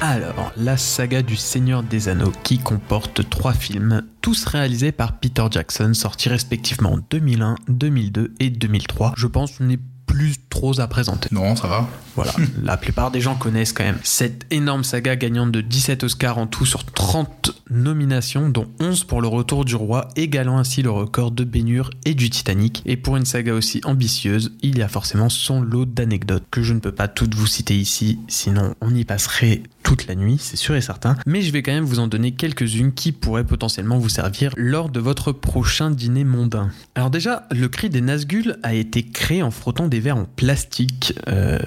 Alors, 0.03 0.53
la 0.57 0.77
saga 0.77 1.23
du 1.23 1.37
Seigneur 1.37 1.83
des 1.83 2.09
Anneaux 2.09 2.33
qui 2.43 2.59
comporte 2.59 3.29
trois 3.29 3.53
films, 3.53 4.03
tous 4.21 4.45
réalisés 4.45 4.93
par 4.93 5.19
Peter 5.19 5.45
Jackson, 5.51 5.95
sortis 5.95 6.29
respectivement 6.29 6.93
en 6.93 6.99
2001, 7.11 7.57
2002 7.69 8.35
et 8.41 8.51
2003. 8.51 9.15
Je 9.17 9.27
pense 9.27 9.59
qu'on 9.59 9.65
n'est 9.65 9.79
plus 10.11 10.35
trop 10.49 10.81
à 10.81 10.89
présenter. 10.89 11.29
Non, 11.31 11.55
ça 11.55 11.69
va. 11.69 11.89
Voilà, 12.17 12.33
la 12.63 12.77
plupart 12.77 13.13
des 13.13 13.21
gens 13.21 13.37
connaissent 13.37 13.73
quand 13.73 13.85
même 13.85 14.01
cette 14.03 14.45
énorme 14.51 14.83
saga 14.83 15.15
gagnante 15.15 15.53
de 15.53 15.61
17 15.61 16.03
Oscars 16.03 16.39
en 16.39 16.49
tout 16.49 16.67
sur 16.67 16.85
30 16.85 17.63
nominations, 17.71 18.49
dont 18.49 18.67
11 18.81 19.05
pour 19.05 19.23
le 19.23 19.29
retour 19.29 19.65
du 19.65 19.77
roi, 19.77 20.09
égalant 20.17 20.59
ainsi 20.59 20.83
le 20.83 20.91
record 20.91 21.31
de 21.31 21.45
Bénure 21.45 21.91
et 22.05 22.15
du 22.15 22.29
Titanic. 22.29 22.83
Et 22.87 22.97
pour 22.97 23.17
une 23.17 23.25
saga 23.25 23.55
aussi 23.55 23.81
ambitieuse, 23.85 24.53
il 24.63 24.79
y 24.79 24.83
a 24.83 24.89
forcément 24.89 25.29
son 25.29 25.61
lot 25.61 25.85
d'anecdotes 25.85 26.45
que 26.51 26.63
je 26.63 26.75
ne 26.75 26.81
peux 26.81 26.93
pas 26.93 27.07
toutes 27.07 27.37
vous 27.37 27.47
citer 27.47 27.77
ici, 27.77 28.19
sinon 28.27 28.75
on 28.81 28.93
y 28.93 29.05
passerait 29.05 29.63
toute 29.83 30.07
la 30.07 30.15
nuit, 30.15 30.39
c'est 30.39 30.57
sûr 30.57 30.75
et 30.75 30.81
certain. 30.81 31.17
Mais 31.27 31.43
je 31.43 31.53
vais 31.53 31.63
quand 31.63 31.73
même 31.73 31.85
vous 31.85 31.99
en 31.99 32.07
donner 32.07 32.33
quelques-unes 32.33 32.93
qui 32.93 33.13
pourraient 33.13 33.45
potentiellement 33.45 33.99
vous 33.99 34.09
servir 34.09 34.53
lors 34.57 34.89
de 34.89 35.01
votre 35.01 35.33
prochain 35.33 35.91
dîner 35.91 36.25
mondain. 36.25 36.71
Alors 36.95 37.11
déjà, 37.11 37.47
le 37.51 37.69
cri 37.69 37.91
des 37.91 38.01
Nazgûl 38.01 38.59
a 38.63 38.75
été 38.75 39.03
créé 39.03 39.43
en 39.43 39.51
frottant 39.51 39.89
des 39.89 40.01
verres 40.01 40.17
en 40.17 40.25
plastique. 40.25 41.15
euh, 41.29 41.59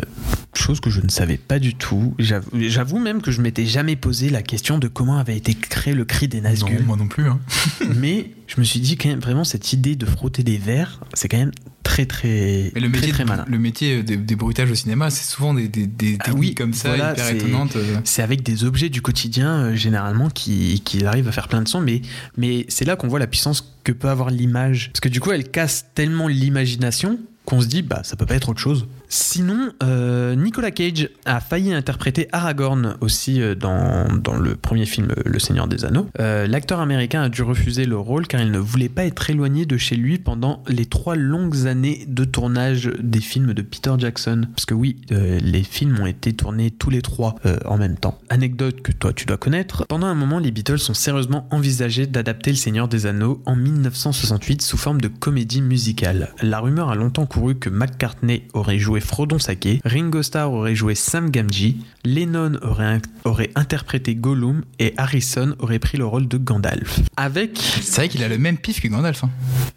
chose 0.55 0.79
que 0.79 0.89
je 0.89 1.01
ne 1.01 1.09
savais 1.09 1.37
pas 1.37 1.59
du 1.59 1.75
tout. 1.75 2.15
J'avoue 2.19 2.99
même 2.99 3.21
que 3.21 3.31
je 3.31 3.41
m'étais 3.41 3.65
jamais 3.65 3.95
posé 3.95 4.29
la 4.29 4.41
question 4.41 4.77
de 4.77 4.87
comment 4.87 5.17
avait 5.17 5.37
été 5.37 5.53
créé 5.53 5.93
le 5.93 6.05
cri 6.05 6.27
des 6.27 6.41
Nazgûl. 6.41 6.79
Non, 6.79 6.85
moi 6.85 6.97
non 6.97 7.07
plus. 7.07 7.27
Hein. 7.27 7.39
Mais 7.95 8.31
je 8.47 8.59
me 8.59 8.63
suis 8.65 8.79
dit 8.79 8.97
quand 8.97 9.09
même 9.09 9.19
vraiment 9.19 9.43
cette 9.43 9.73
idée 9.73 9.95
de 9.95 10.05
frotter 10.05 10.43
des 10.43 10.57
verres, 10.57 10.99
c'est 11.13 11.27
quand 11.27 11.37
même 11.37 11.51
très 11.83 12.05
très 12.05 12.71
Mais 12.75 12.81
le 12.81 12.89
très, 12.89 12.99
métier, 12.99 13.11
très 13.13 13.23
de- 13.23 13.29
malin. 13.29 13.45
le 13.47 13.59
métier 13.59 14.03
des, 14.03 14.17
des 14.17 14.35
bruitages 14.35 14.71
au 14.71 14.75
cinéma, 14.75 15.09
c'est 15.09 15.29
souvent 15.29 15.53
des, 15.53 15.67
des, 15.67 15.85
des 15.87 16.17
Ah 16.21 16.31
oui, 16.35 16.55
comme 16.55 16.73
ça, 16.73 16.89
voilà, 16.89 17.13
hyper 17.13 17.25
c'est- 17.25 17.35
étonnantes. 17.37 17.75
euh. 17.75 17.97
C'est 18.03 18.21
avec 18.21 18.43
des 18.43 18.63
objets 18.63 18.89
du 18.89 19.01
quotidien 19.01 19.51
euh, 19.65 19.75
généralement 19.75 20.29
qui, 20.29 20.81
qui 20.85 21.05
arrivent 21.05 21.27
à 21.27 21.31
faire 21.31 21.47
plein 21.47 21.61
de 21.61 21.67
sons, 21.67 21.81
mais, 21.81 22.01
mais 22.37 22.65
c'est 22.69 22.85
là 22.85 22.95
qu'on 22.95 23.07
voit 23.07 23.19
la 23.19 23.27
puissance 23.27 23.73
que 23.83 23.91
peut 23.91 24.09
avoir 24.09 24.29
l'image. 24.29 24.89
Parce 24.93 25.01
que 25.01 25.09
du 25.09 25.19
coup, 25.19 25.31
elle 25.31 25.49
casse 25.49 25.87
tellement 25.95 26.27
l'imagination 26.27 27.19
qu'on 27.45 27.59
se 27.61 27.67
dit, 27.67 27.81
bah 27.81 28.01
ça 28.03 28.15
peut 28.15 28.25
pas 28.25 28.35
être 28.35 28.49
autre 28.49 28.61
chose. 28.61 28.87
Sinon, 29.15 29.69
euh, 29.83 30.33
Nicolas 30.33 30.71
Cage 30.71 31.07
a 31.25 31.39
failli 31.39 31.71
interpréter 31.71 32.27
Aragorn 32.31 32.97
aussi 32.99 33.43
euh, 33.43 33.53
dans, 33.53 34.07
dans 34.07 34.35
le 34.35 34.55
premier 34.55 34.87
film 34.87 35.11
euh, 35.11 35.21
Le 35.23 35.37
Seigneur 35.37 35.67
des 35.67 35.85
Anneaux. 35.85 36.07
L'acteur 36.17 36.79
américain 36.79 37.21
a 37.21 37.29
dû 37.29 37.43
refuser 37.43 37.85
le 37.85 37.95
rôle 37.95 38.25
car 38.25 38.41
il 38.41 38.49
ne 38.49 38.57
voulait 38.57 38.89
pas 38.89 39.05
être 39.05 39.29
éloigné 39.29 39.67
de 39.67 39.77
chez 39.77 39.95
lui 39.95 40.17
pendant 40.17 40.63
les 40.67 40.87
trois 40.87 41.15
longues 41.15 41.67
années 41.67 42.05
de 42.07 42.23
tournage 42.23 42.89
des 42.99 43.19
films 43.19 43.53
de 43.53 43.61
Peter 43.61 43.93
Jackson. 43.99 44.47
Parce 44.55 44.65
que 44.65 44.73
oui, 44.73 45.01
les 45.09 45.63
films 45.63 45.99
ont 46.01 46.05
été 46.07 46.33
tournés 46.33 46.71
tous 46.71 46.89
les 46.89 47.01
trois 47.01 47.35
en 47.65 47.77
même 47.77 47.97
temps. 47.97 48.19
Anecdote 48.29 48.81
que 48.81 48.91
toi 48.91 49.13
tu 49.13 49.25
dois 49.25 49.37
connaître. 49.37 49.85
Pendant 49.87 50.07
un 50.07 50.15
moment, 50.15 50.39
les 50.39 50.51
Beatles 50.51 50.79
ont 50.89 50.93
sérieusement 50.93 51.47
envisagé 51.51 52.07
d'adapter 52.07 52.51
Le 52.51 52.57
Seigneur 52.57 52.87
des 52.87 53.05
Anneaux 53.05 53.41
en 53.45 53.55
1968 53.55 54.61
sous 54.61 54.77
forme 54.77 55.01
de 55.01 55.07
comédie 55.07 55.61
musicale. 55.61 56.33
La 56.41 56.59
rumeur 56.59 56.89
a 56.89 56.95
longtemps 56.95 57.25
couru 57.25 57.55
que 57.55 57.69
McCartney 57.69 58.47
aurait 58.53 58.79
joué 58.79 59.01
Frodon 59.05 59.39
Sake, 59.39 59.79
Ringo 59.85 60.23
Starr 60.23 60.51
aurait 60.51 60.75
joué 60.75 60.95
Sam 60.95 61.29
Gamgee, 61.29 61.77
Lennon 62.05 62.53
aurait, 62.61 63.01
aurait 63.25 63.51
interprété 63.55 64.15
Gollum 64.15 64.63
et 64.79 64.93
Harrison 64.97 65.55
aurait 65.59 65.79
pris 65.79 65.97
le 65.97 66.05
rôle 66.05 66.27
de 66.27 66.37
Gandalf. 66.37 66.99
Avec... 67.17 67.57
C'est 67.81 67.95
vrai 67.97 68.09
qu'il 68.09 68.23
a 68.23 68.27
le 68.27 68.37
même 68.37 68.57
pif 68.57 68.81
que 68.81 68.87
Gandalf. 68.87 69.23
hein. 69.23 69.29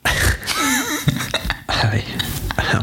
Ah 1.69 1.91
oui, 1.93 2.01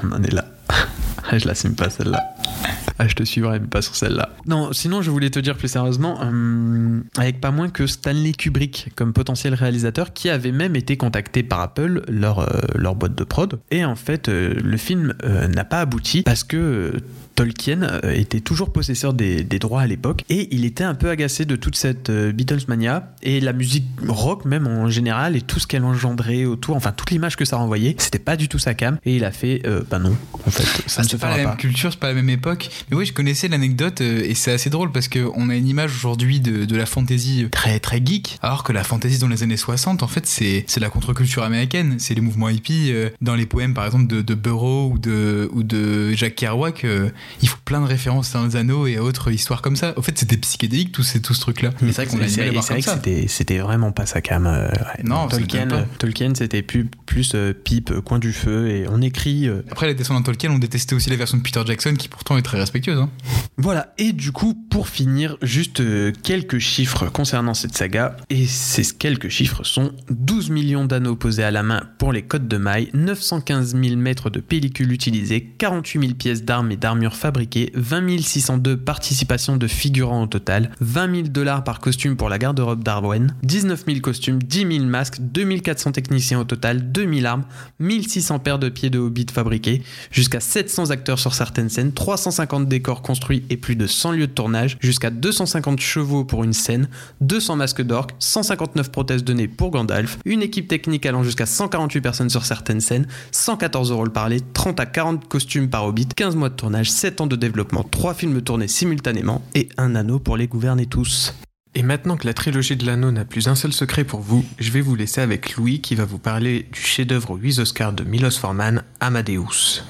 on 0.03 0.11
en 0.13 0.23
est 0.23 0.31
là. 0.33 0.45
Ah, 0.69 1.37
Je 1.37 1.47
l'assume 1.47 1.75
pas 1.75 1.89
celle-là. 1.89 2.21
Ah, 2.99 3.07
je 3.07 3.15
te 3.15 3.23
suivrai, 3.23 3.59
mais 3.59 3.65
pas 3.67 3.81
sur 3.81 3.95
celle-là. 3.95 4.29
Non, 4.45 4.71
sinon, 4.71 5.01
je 5.01 5.09
voulais 5.09 5.31
te 5.31 5.39
dire 5.39 5.57
plus 5.57 5.67
sérieusement, 5.67 6.19
euh, 6.21 7.01
avec 7.17 7.41
pas 7.41 7.49
moins 7.49 7.67
que 7.69 7.87
Stanley 7.87 8.33
Kubrick 8.33 8.89
comme 8.95 9.13
potentiel 9.13 9.55
réalisateur, 9.55 10.13
qui 10.13 10.29
avait 10.29 10.51
même 10.51 10.75
été 10.75 10.95
contacté 10.95 11.41
par 11.41 11.59
Apple, 11.61 12.03
leur, 12.07 12.39
euh, 12.39 12.45
leur 12.75 12.93
boîte 12.93 13.15
de 13.15 13.23
prod. 13.23 13.59
Et 13.71 13.83
en 13.83 13.95
fait, 13.95 14.29
euh, 14.29 14.53
le 14.63 14.77
film 14.77 15.15
euh, 15.25 15.47
n'a 15.47 15.63
pas 15.65 15.79
abouti 15.81 16.21
parce 16.21 16.43
que 16.43 16.55
euh, 16.55 16.99
Tolkien 17.35 17.99
était 18.13 18.41
toujours 18.41 18.71
possesseur 18.71 19.11
des, 19.15 19.43
des 19.43 19.57
droits 19.57 19.81
à 19.81 19.87
l'époque 19.87 20.23
et 20.29 20.53
il 20.55 20.65
était 20.65 20.83
un 20.83 20.93
peu 20.93 21.09
agacé 21.09 21.45
de 21.45 21.55
toute 21.55 21.75
cette 21.75 22.11
euh, 22.11 22.31
Beatlesmania 22.31 23.11
et 23.23 23.39
la 23.39 23.53
musique 23.53 23.85
rock 24.07 24.45
même 24.45 24.67
en 24.67 24.87
général 24.87 25.35
et 25.35 25.41
tout 25.41 25.59
ce 25.59 25.65
qu'elle 25.65 25.83
engendrait 25.83 26.45
autour, 26.45 26.75
enfin 26.75 26.91
toute 26.91 27.09
l'image 27.09 27.35
que 27.35 27.43
ça 27.43 27.57
renvoyait, 27.57 27.95
c'était 27.97 28.19
pas 28.19 28.35
du 28.37 28.49
tout 28.49 28.59
sa 28.59 28.75
cam 28.75 28.99
et 29.03 29.15
il 29.15 29.25
a 29.25 29.31
fait 29.31 29.63
euh, 29.65 29.81
bah 29.89 29.97
non, 29.97 30.15
en 30.45 30.51
fait 30.51 30.61
ça 30.87 31.01
Ah, 31.01 31.01
ne 31.01 31.05
se 31.05 31.09
c'est 31.09 31.17
pas 31.17 31.25
fera 31.29 31.37
la 31.37 31.43
pas. 31.43 31.49
même 31.49 31.57
culture, 31.57 31.91
c'est 31.91 31.99
pas 31.99 32.09
la 32.09 32.13
même 32.13 32.29
époque. 32.29 32.42
Mais 32.91 32.97
oui, 32.97 33.05
je 33.05 33.13
connaissais 33.13 33.47
l'anecdote 33.47 34.01
euh, 34.01 34.23
et 34.25 34.33
c'est 34.35 34.51
assez 34.51 34.69
drôle 34.69 34.91
parce 34.91 35.07
qu'on 35.07 35.49
a 35.49 35.55
une 35.55 35.67
image 35.67 35.95
aujourd'hui 35.95 36.39
de, 36.39 36.65
de 36.65 36.75
la 36.75 36.85
fantasy 36.85 37.47
très 37.51 37.79
très 37.79 38.01
geek, 38.03 38.37
alors 38.41 38.63
que 38.63 38.71
la 38.73 38.83
fantasy 38.83 39.17
dans 39.19 39.27
les 39.27 39.43
années 39.43 39.57
60, 39.57 40.03
en 40.03 40.07
fait, 40.07 40.25
c'est 40.25 40.65
la 40.79 40.89
contre-culture 40.89 41.43
américaine. 41.43 41.95
C'est 41.99 42.13
les 42.15 42.21
mouvements 42.21 42.49
hippies. 42.49 42.91
euh, 42.91 43.09
dans 43.21 43.35
les 43.35 43.45
poèmes, 43.45 43.73
par 43.73 43.85
exemple, 43.85 44.07
de, 44.07 44.21
de 44.21 44.33
Burroughs 44.33 44.91
ou 44.93 44.97
de, 44.99 45.49
ou 45.53 45.63
de 45.63 46.11
Jack 46.13 46.35
Kerouac, 46.35 46.83
euh, 46.85 47.09
il 47.41 47.47
faut 47.47 47.57
plein 47.65 47.81
de 47.81 47.85
références 47.85 48.35
à 48.35 48.43
les 48.45 48.55
anneaux 48.55 48.87
et 48.87 48.97
à 48.97 49.03
autres 49.03 49.31
histoires 49.31 49.61
comme 49.61 49.75
ça. 49.75 49.93
Au 49.97 50.01
fait, 50.01 50.17
c'était 50.17 50.37
psychédélique 50.37 50.91
tout, 50.91 51.03
ces, 51.03 51.21
tout 51.21 51.33
ce 51.33 51.41
truc-là. 51.41 51.69
Et 51.81 51.91
c'est 51.91 52.03
vrai 52.03 52.05
qu'on 52.07 52.17
c'est 52.61 52.73
vrai 52.73 52.79
que 52.81 52.85
ça. 52.85 52.95
c'était- 52.95 53.27
c'était 53.27 53.57
vraiment 53.59 53.91
pas 53.91 54.05
sa 54.05 54.21
cam. 54.21 54.45
euh, 54.45 54.67
ouais. 54.67 55.03
Non, 55.03 55.29
ça 55.29 55.37
Tolkien, 55.37 55.67
Tolkien 55.99 56.33
c'était 56.35 56.61
plus, 56.61 56.89
plus 57.05 57.31
euh, 57.35 57.53
pipe, 57.53 57.91
coin 58.05 58.19
du 58.19 58.33
feu 58.33 58.69
et 58.69 58.85
on 58.89 59.01
écrit. 59.01 59.47
euh, 59.47 59.61
Après, 59.71 59.87
les 59.87 59.93
descendants 59.95 60.19
de 60.21 60.25
Tolkien 60.25 60.51
ont 60.51 60.59
détesté 60.59 60.95
aussi 60.95 61.09
la 61.09 61.15
version 61.15 61.37
de 61.37 61.43
Peter 61.43 61.61
Jackson 61.65 61.93
qui 61.97 62.07
pourtant 62.07 62.32
est 62.37 62.41
très 62.41 62.57
respectueuse. 62.59 62.99
hein. 62.99 63.09
Voilà, 63.57 63.93
et 63.99 64.13
du 64.13 64.31
coup, 64.31 64.55
pour 64.55 64.87
finir, 64.87 65.37
juste 65.43 65.79
euh, 65.79 66.11
quelques 66.23 66.57
chiffres 66.57 67.05
concernant 67.05 67.53
cette 67.53 67.77
saga. 67.77 68.17
Et 68.31 68.47
ces 68.47 68.83
quelques 68.83 69.29
chiffres 69.29 69.63
sont 69.63 69.91
12 70.09 70.49
millions 70.49 70.85
d'anneaux 70.85 71.15
posés 71.15 71.43
à 71.43 71.51
la 71.51 71.61
main 71.61 71.83
pour 71.99 72.11
les 72.11 72.23
codes 72.23 72.47
de 72.47 72.57
mailles, 72.57 72.89
915 72.95 73.75
000 73.79 73.95
mètres 73.95 74.31
de 74.31 74.39
pellicule 74.39 74.91
utilisée, 74.91 75.53
48 75.59 75.99
000 75.99 76.13
pièces 76.15 76.43
d'armes 76.43 76.71
et 76.71 76.77
d'armures 76.77 77.15
fabriquées, 77.15 77.71
20 77.75 78.19
602 78.19 78.75
participations 78.77 79.55
de 79.55 79.67
figurants 79.67 80.23
au 80.23 80.27
total, 80.27 80.71
20 80.81 81.15
000 81.15 81.27
dollars 81.27 81.63
par 81.63 81.79
costume 81.79 82.15
pour 82.15 82.29
la 82.29 82.39
garde-robe 82.39 82.83
d'Arwen, 82.83 83.35
19 83.43 83.85
000 83.85 83.99
costumes, 83.99 84.41
10 84.41 84.77
000 84.77 84.85
masques, 84.85 85.17
2400 85.19 85.91
techniciens 85.91 86.39
au 86.39 86.43
total, 86.43 86.91
2000 86.91 87.25
armes, 87.27 87.45
1600 87.79 88.39
paires 88.39 88.59
de 88.59 88.69
pieds 88.69 88.89
de 88.89 88.97
hobbits 88.99 89.27
fabriqués, 89.31 89.83
jusqu'à 90.11 90.39
700 90.39 90.89
acteurs 90.89 91.19
sur 91.19 91.33
certaines 91.35 91.69
scènes, 91.69 91.91
350 92.23 92.69
décors 92.69 93.01
construits 93.01 93.43
et 93.49 93.57
plus 93.57 93.75
de 93.75 93.85
100 93.85 94.13
lieux 94.13 94.27
de 94.27 94.31
tournage, 94.31 94.77
jusqu'à 94.79 95.09
250 95.09 95.81
chevaux 95.81 96.23
pour 96.23 96.45
une 96.45 96.53
scène, 96.53 96.87
200 97.19 97.57
masques 97.57 97.81
d'orques, 97.81 98.15
159 98.19 98.91
prothèses 98.91 99.25
de 99.25 99.33
nez 99.33 99.49
pour 99.49 99.71
Gandalf, 99.71 100.19
une 100.23 100.41
équipe 100.41 100.69
technique 100.69 101.05
allant 101.05 101.23
jusqu'à 101.23 101.45
148 101.45 101.99
personnes 101.99 102.29
sur 102.29 102.45
certaines 102.45 102.79
scènes, 102.79 103.07
114 103.31 103.91
rôles 103.91 104.13
parlés, 104.13 104.39
30 104.53 104.79
à 104.79 104.85
40 104.85 105.27
costumes 105.27 105.69
par 105.69 105.83
hobbit, 105.85 106.07
15 106.15 106.37
mois 106.37 106.47
de 106.47 106.55
tournage, 106.55 106.87
17 106.87 107.19
ans 107.19 107.27
de 107.27 107.35
développement, 107.35 107.83
3 107.83 108.13
films 108.13 108.41
tournés 108.41 108.69
simultanément 108.69 109.41
et 109.53 109.67
un 109.77 109.93
anneau 109.93 110.19
pour 110.19 110.37
les 110.37 110.47
gouverner 110.47 110.85
tous. 110.85 111.33
Et 111.75 111.83
maintenant 111.83 112.15
que 112.15 112.25
la 112.25 112.33
trilogie 112.33 112.77
de 112.77 112.85
l'anneau 112.85 113.11
n'a 113.11 113.25
plus 113.25 113.49
un 113.49 113.55
seul 113.55 113.73
secret 113.73 114.05
pour 114.05 114.21
vous, 114.21 114.45
je 114.59 114.71
vais 114.71 114.79
vous 114.81 114.95
laisser 114.95 115.19
avec 115.19 115.57
Louis 115.57 115.81
qui 115.81 115.95
va 115.95 116.05
vous 116.05 116.19
parler 116.19 116.69
du 116.71 116.79
chef-d'œuvre 116.79 117.31
aux 117.31 117.37
8 117.37 117.59
Oscars 117.59 117.91
de 117.91 118.05
Milos 118.05 118.39
Forman, 118.39 118.83
Amadeus. 119.01 119.83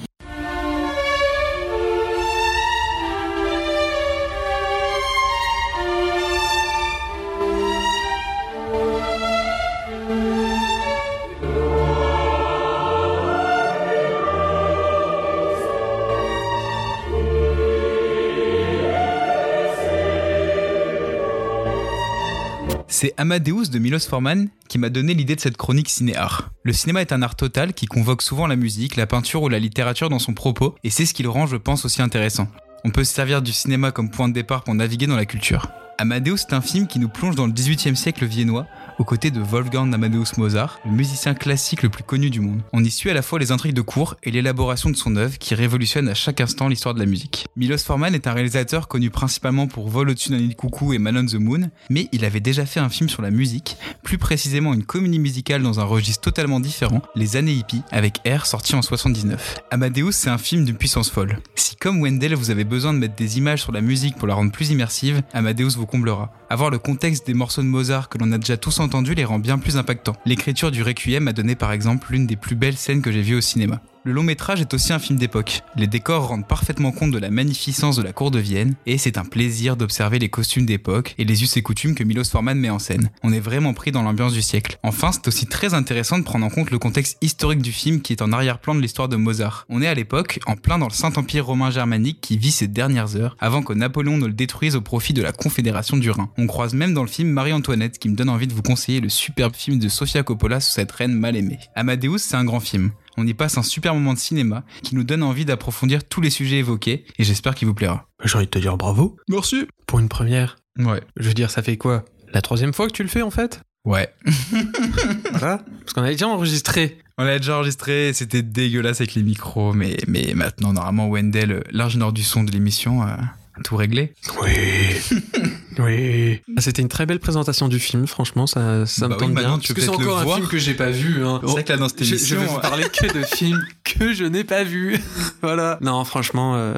C'est 23.04 23.12
Amadeus 23.18 23.68
de 23.70 23.78
Milos 23.78 24.08
Forman 24.08 24.48
qui 24.66 24.78
m'a 24.78 24.88
donné 24.88 25.12
l'idée 25.12 25.36
de 25.36 25.40
cette 25.42 25.58
chronique 25.58 25.90
ciné-art. 25.90 26.48
Le 26.62 26.72
cinéma 26.72 27.02
est 27.02 27.12
un 27.12 27.20
art 27.20 27.36
total 27.36 27.74
qui 27.74 27.84
convoque 27.84 28.22
souvent 28.22 28.46
la 28.46 28.56
musique, 28.56 28.96
la 28.96 29.06
peinture 29.06 29.42
ou 29.42 29.50
la 29.50 29.58
littérature 29.58 30.08
dans 30.08 30.18
son 30.18 30.32
propos, 30.32 30.74
et 30.84 30.88
c'est 30.88 31.04
ce 31.04 31.12
qui 31.12 31.22
le 31.22 31.28
rend, 31.28 31.46
je 31.46 31.58
pense, 31.58 31.84
aussi 31.84 32.00
intéressant. 32.00 32.48
On 32.82 32.88
peut 32.88 33.04
se 33.04 33.12
servir 33.12 33.42
du 33.42 33.52
cinéma 33.52 33.92
comme 33.92 34.10
point 34.10 34.26
de 34.30 34.32
départ 34.32 34.64
pour 34.64 34.74
naviguer 34.74 35.06
dans 35.06 35.16
la 35.16 35.26
culture. 35.26 35.68
Amadeus 35.98 36.46
est 36.48 36.54
un 36.54 36.62
film 36.62 36.86
qui 36.86 36.98
nous 36.98 37.10
plonge 37.10 37.34
dans 37.34 37.46
le 37.46 37.52
18e 37.52 37.94
siècle 37.94 38.24
viennois, 38.24 38.66
aux 38.98 39.04
côtés 39.04 39.30
de 39.30 39.40
Wolfgang 39.40 39.92
Amadeus 39.92 40.36
Mozart, 40.36 40.78
le 40.84 40.92
musicien 40.92 41.34
classique 41.34 41.82
le 41.82 41.88
plus 41.88 42.04
connu 42.04 42.30
du 42.30 42.40
monde. 42.40 42.60
On 42.72 42.84
y 42.84 42.90
suit 42.90 43.10
à 43.10 43.14
la 43.14 43.22
fois 43.22 43.38
les 43.38 43.52
intrigues 43.52 43.74
de 43.74 43.80
cours 43.80 44.16
et 44.22 44.30
l'élaboration 44.30 44.90
de 44.90 44.96
son 44.96 45.16
œuvre 45.16 45.38
qui 45.38 45.54
révolutionne 45.54 46.08
à 46.08 46.14
chaque 46.14 46.40
instant 46.40 46.68
l'histoire 46.68 46.94
de 46.94 47.00
la 47.00 47.06
musique. 47.06 47.46
Milos 47.56 47.78
Forman 47.78 48.14
est 48.14 48.26
un 48.26 48.32
réalisateur 48.32 48.88
connu 48.88 49.10
principalement 49.10 49.66
pour 49.66 49.88
Vol 49.88 50.10
au-dessus 50.10 50.30
d'un 50.30 50.38
nid 50.38 50.48
de 50.48 50.54
coucou 50.54 50.92
et 50.92 50.98
Man 50.98 51.16
on 51.16 51.26
the 51.26 51.34
Moon, 51.34 51.70
mais 51.90 52.08
il 52.12 52.24
avait 52.24 52.40
déjà 52.40 52.66
fait 52.66 52.80
un 52.80 52.88
film 52.88 53.08
sur 53.08 53.22
la 53.22 53.30
musique, 53.30 53.76
plus 54.02 54.18
précisément 54.18 54.74
une 54.74 54.84
comédie 54.84 55.18
musicale 55.18 55.62
dans 55.62 55.80
un 55.80 55.84
registre 55.84 56.22
totalement 56.22 56.60
différent, 56.60 57.02
Les 57.14 57.36
années 57.36 57.52
hippies, 57.52 57.82
avec 57.90 58.18
R 58.26 58.46
sorti 58.46 58.74
en 58.74 58.82
79. 58.82 59.56
Amadeus, 59.70 60.12
c'est 60.12 60.30
un 60.30 60.38
film 60.38 60.64
d'une 60.64 60.76
puissance 60.76 61.10
folle. 61.10 61.38
Si 61.54 61.76
comme 61.76 62.00
Wendell 62.02 62.34
vous 62.34 62.50
avez 62.50 62.64
besoin 62.64 62.94
de 62.94 62.98
mettre 62.98 63.16
des 63.16 63.38
images 63.38 63.62
sur 63.62 63.72
la 63.72 63.80
musique 63.80 64.16
pour 64.16 64.28
la 64.28 64.34
rendre 64.34 64.52
plus 64.52 64.70
immersive, 64.70 65.22
Amadeus 65.32 65.76
vous 65.76 65.86
comblera. 65.86 66.32
Avoir 66.48 66.70
le 66.70 66.78
contexte 66.78 67.26
des 67.26 67.34
morceaux 67.34 67.62
de 67.62 67.66
Mozart 67.66 68.08
que 68.08 68.18
l'on 68.18 68.30
a 68.32 68.38
déjà 68.38 68.56
tous 68.56 68.80
entendu 68.84 69.14
les 69.14 69.24
rend 69.24 69.38
bien 69.38 69.58
plus 69.58 69.76
impactants. 69.76 70.16
L'écriture 70.24 70.70
du 70.70 70.82
Requiem 70.82 71.26
a 71.26 71.32
donné 71.32 71.56
par 71.56 71.72
exemple 71.72 72.12
l'une 72.12 72.26
des 72.26 72.36
plus 72.36 72.54
belles 72.54 72.76
scènes 72.76 73.02
que 73.02 73.10
j'ai 73.10 73.22
vues 73.22 73.36
au 73.36 73.40
cinéma. 73.40 73.80
Le 74.06 74.12
long 74.12 74.22
métrage 74.22 74.60
est 74.60 74.74
aussi 74.74 74.92
un 74.92 74.98
film 74.98 75.18
d'époque. 75.18 75.62
Les 75.76 75.86
décors 75.86 76.28
rendent 76.28 76.46
parfaitement 76.46 76.92
compte 76.92 77.10
de 77.10 77.16
la 77.18 77.30
magnificence 77.30 77.96
de 77.96 78.02
la 78.02 78.12
cour 78.12 78.30
de 78.30 78.38
Vienne, 78.38 78.74
et 78.84 78.98
c'est 78.98 79.16
un 79.16 79.24
plaisir 79.24 79.78
d'observer 79.78 80.18
les 80.18 80.28
costumes 80.28 80.66
d'époque 80.66 81.14
et 81.16 81.24
les 81.24 81.42
us 81.42 81.56
et 81.56 81.62
coutumes 81.62 81.94
que 81.94 82.04
Milos 82.04 82.24
Forman 82.24 82.58
met 82.58 82.68
en 82.68 82.78
scène. 82.78 83.08
On 83.22 83.32
est 83.32 83.40
vraiment 83.40 83.72
pris 83.72 83.92
dans 83.92 84.02
l'ambiance 84.02 84.34
du 84.34 84.42
siècle. 84.42 84.78
Enfin, 84.82 85.10
c'est 85.10 85.26
aussi 85.26 85.46
très 85.46 85.72
intéressant 85.72 86.18
de 86.18 86.22
prendre 86.22 86.44
en 86.44 86.50
compte 86.50 86.70
le 86.70 86.78
contexte 86.78 87.16
historique 87.22 87.62
du 87.62 87.72
film 87.72 88.02
qui 88.02 88.12
est 88.12 88.20
en 88.20 88.30
arrière-plan 88.30 88.74
de 88.74 88.82
l'histoire 88.82 89.08
de 89.08 89.16
Mozart. 89.16 89.64
On 89.70 89.80
est 89.80 89.88
à 89.88 89.94
l'époque 89.94 90.38
en 90.46 90.56
plein 90.56 90.76
dans 90.76 90.88
le 90.88 90.92
Saint-Empire 90.92 91.46
romain 91.46 91.70
germanique 91.70 92.20
qui 92.20 92.36
vit 92.36 92.52
ses 92.52 92.68
dernières 92.68 93.16
heures 93.16 93.38
avant 93.40 93.62
que 93.62 93.72
Napoléon 93.72 94.18
ne 94.18 94.26
le 94.26 94.34
détruise 94.34 94.76
au 94.76 94.82
profit 94.82 95.14
de 95.14 95.22
la 95.22 95.32
Confédération 95.32 95.96
du 95.96 96.10
Rhin. 96.10 96.28
On 96.36 96.46
croise 96.46 96.74
même 96.74 96.92
dans 96.92 97.04
le 97.04 97.08
film 97.08 97.30
Marie-Antoinette 97.30 97.98
qui 97.98 98.10
me 98.10 98.16
donne 98.16 98.28
envie 98.28 98.48
de 98.48 98.52
vous 98.52 98.60
conseiller 98.60 99.00
le 99.00 99.08
superbe 99.08 99.54
film 99.54 99.78
de 99.78 99.88
Sofia 99.88 100.22
Coppola 100.22 100.60
sous 100.60 100.72
cette 100.72 100.92
reine 100.92 101.14
mal 101.14 101.36
aimée. 101.36 101.58
Amadeus, 101.74 102.18
c'est 102.18 102.36
un 102.36 102.44
grand 102.44 102.60
film 102.60 102.90
on 103.16 103.26
y 103.26 103.34
passe 103.34 103.58
un 103.58 103.62
super 103.62 103.94
moment 103.94 104.14
de 104.14 104.18
cinéma 104.18 104.64
qui 104.82 104.94
nous 104.94 105.04
donne 105.04 105.22
envie 105.22 105.44
d'approfondir 105.44 106.04
tous 106.04 106.20
les 106.20 106.30
sujets 106.30 106.58
évoqués 106.58 107.04
et 107.18 107.24
j'espère 107.24 107.54
qu'il 107.54 107.68
vous 107.68 107.74
plaira. 107.74 108.08
J'ai 108.24 108.36
envie 108.36 108.46
de 108.46 108.50
te 108.50 108.58
dire 108.58 108.76
bravo. 108.76 109.16
Merci. 109.28 109.66
Pour 109.86 109.98
une 109.98 110.08
première. 110.08 110.56
Ouais. 110.78 111.02
Je 111.16 111.28
veux 111.28 111.34
dire, 111.34 111.50
ça 111.50 111.62
fait 111.62 111.76
quoi? 111.76 112.04
La 112.32 112.42
troisième 112.42 112.72
fois 112.72 112.86
que 112.86 112.92
tu 112.92 113.02
le 113.02 113.08
fais 113.08 113.22
en 113.22 113.30
fait? 113.30 113.60
Ouais. 113.84 114.08
voilà. 115.30 115.62
Parce 115.80 115.92
qu'on 115.94 116.02
avait 116.02 116.12
déjà 116.12 116.28
enregistré. 116.28 116.98
On 117.18 117.24
l'a 117.24 117.38
déjà 117.38 117.56
enregistré, 117.56 118.12
c'était 118.12 118.42
dégueulasse 118.42 119.00
avec 119.00 119.14
les 119.14 119.22
micros, 119.22 119.72
mais, 119.72 119.98
mais 120.08 120.32
maintenant, 120.34 120.72
normalement, 120.72 121.08
Wendell, 121.08 121.62
l'ingénieur 121.70 122.12
du 122.12 122.24
son 122.24 122.42
de 122.42 122.50
l'émission, 122.50 123.02
a 123.02 123.18
tout 123.62 123.76
réglé. 123.76 124.14
Oui. 124.42 124.50
oui. 125.78 126.40
Ah, 126.56 126.60
c'était 126.60 126.82
une 126.82 126.88
très 126.88 127.06
belle 127.06 127.20
présentation 127.20 127.68
du 127.68 127.78
film, 127.78 128.06
franchement, 128.06 128.46
ça, 128.46 128.86
ça 128.86 129.08
bah 129.08 129.14
me 129.14 129.20
tente 129.20 129.28
oui, 129.30 129.34
bien. 129.34 129.58
Tu 129.58 129.72
Parce 129.72 129.74
que 129.74 129.80
c'est 129.80 129.88
encore 129.88 130.18
un 130.18 130.34
film 130.36 130.48
que 130.48 130.58
j'ai 130.58 130.74
pas 130.74 130.90
vu. 130.90 131.24
Hein. 131.24 131.40
C'est 131.44 131.50
vrai 131.50 131.64
que 131.64 131.72
là, 131.72 131.78
dans 131.78 131.88
cette 131.88 132.04
je, 132.04 132.14
émission, 132.14 132.36
je 132.36 132.40
vais 132.40 132.46
vous 132.46 132.60
parler 132.60 132.84
que 132.84 133.18
de 133.18 133.24
films 133.24 133.64
que 133.84 134.12
je 134.12 134.24
n'ai 134.24 134.44
pas 134.44 134.64
vus. 134.64 135.00
voilà. 135.42 135.78
Non, 135.80 136.04
franchement, 136.04 136.56
euh... 136.56 136.74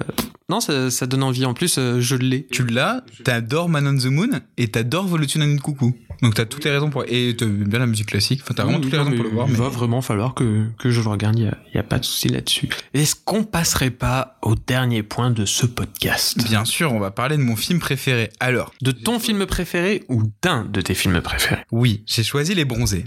non, 0.49 0.61
ça, 0.61 0.91
ça, 0.91 1.07
donne 1.07 1.23
envie. 1.23 1.45
En 1.45 1.55
plus, 1.55 1.77
euh, 1.79 2.01
je 2.01 2.17
l'ai. 2.17 2.47
Tu 2.47 2.67
l'as, 2.67 3.03
t'adores 3.25 3.69
Man 3.69 3.87
on 3.87 3.99
the 3.99 4.07
Moon 4.07 4.41
et 4.57 4.69
t'adores 4.69 5.07
Volution 5.07 5.41
de 5.41 5.61
Coucou. 5.61 5.95
Donc 6.23 6.35
t'as 6.35 6.47
toutes 6.47 6.65
les 6.65 6.71
raisons 6.71 6.91
pour 6.91 7.05
et 7.07 7.35
t'aimes 7.37 7.65
bien 7.65 7.79
la 7.79 7.87
musique 7.87 8.07
classique. 8.07 8.41
Enfin 8.43 8.55
t'as 8.55 8.65
vraiment 8.65 8.81
toutes 8.81 8.93
les 8.93 8.99
raisons 8.99 9.13
pour 9.13 9.25
le 9.25 9.31
voir. 9.31 9.47
Il 9.49 9.53
mais... 9.53 9.59
va 9.59 9.69
vraiment 9.69 10.01
falloir 10.03 10.35
que 10.35 10.67
que 10.79 10.91
je 10.91 11.01
le 11.01 11.09
regarde. 11.09 11.39
Il 11.39 11.45
y 11.45 11.49
a, 11.49 11.57
y 11.75 11.79
a, 11.79 11.83
pas 11.83 11.99
de 11.99 12.05
souci 12.05 12.29
là-dessus. 12.29 12.69
Est-ce 12.95 13.15
qu'on 13.25 13.45
passerait 13.45 13.91
pas 13.91 14.39
au 14.43 14.55
dernier 14.55 15.03
point 15.03 15.31
de 15.31 15.45
ce 15.45 15.67
podcast? 15.67 16.43
Bien 16.45 16.65
sûr, 16.65 16.93
on 16.93 17.01
va 17.01 17.11
parler 17.11 17.37
de 17.37 17.43
mon 17.43 17.57
film 17.57 17.79
préféré. 17.79 18.31
Alors, 18.41 18.73
de 18.87 18.93
ton 18.93 19.18
film 19.18 19.47
préféré 19.47 20.05
ou 20.09 20.22
d'un 20.43 20.64
de 20.64 20.80
tes 20.80 20.95
films 20.95 21.20
préférés? 21.20 21.64
Oui, 21.72 22.05
j'ai 22.07 22.22
choisi 22.22 22.55
Les 22.55 22.64
Bronzés. 22.64 23.05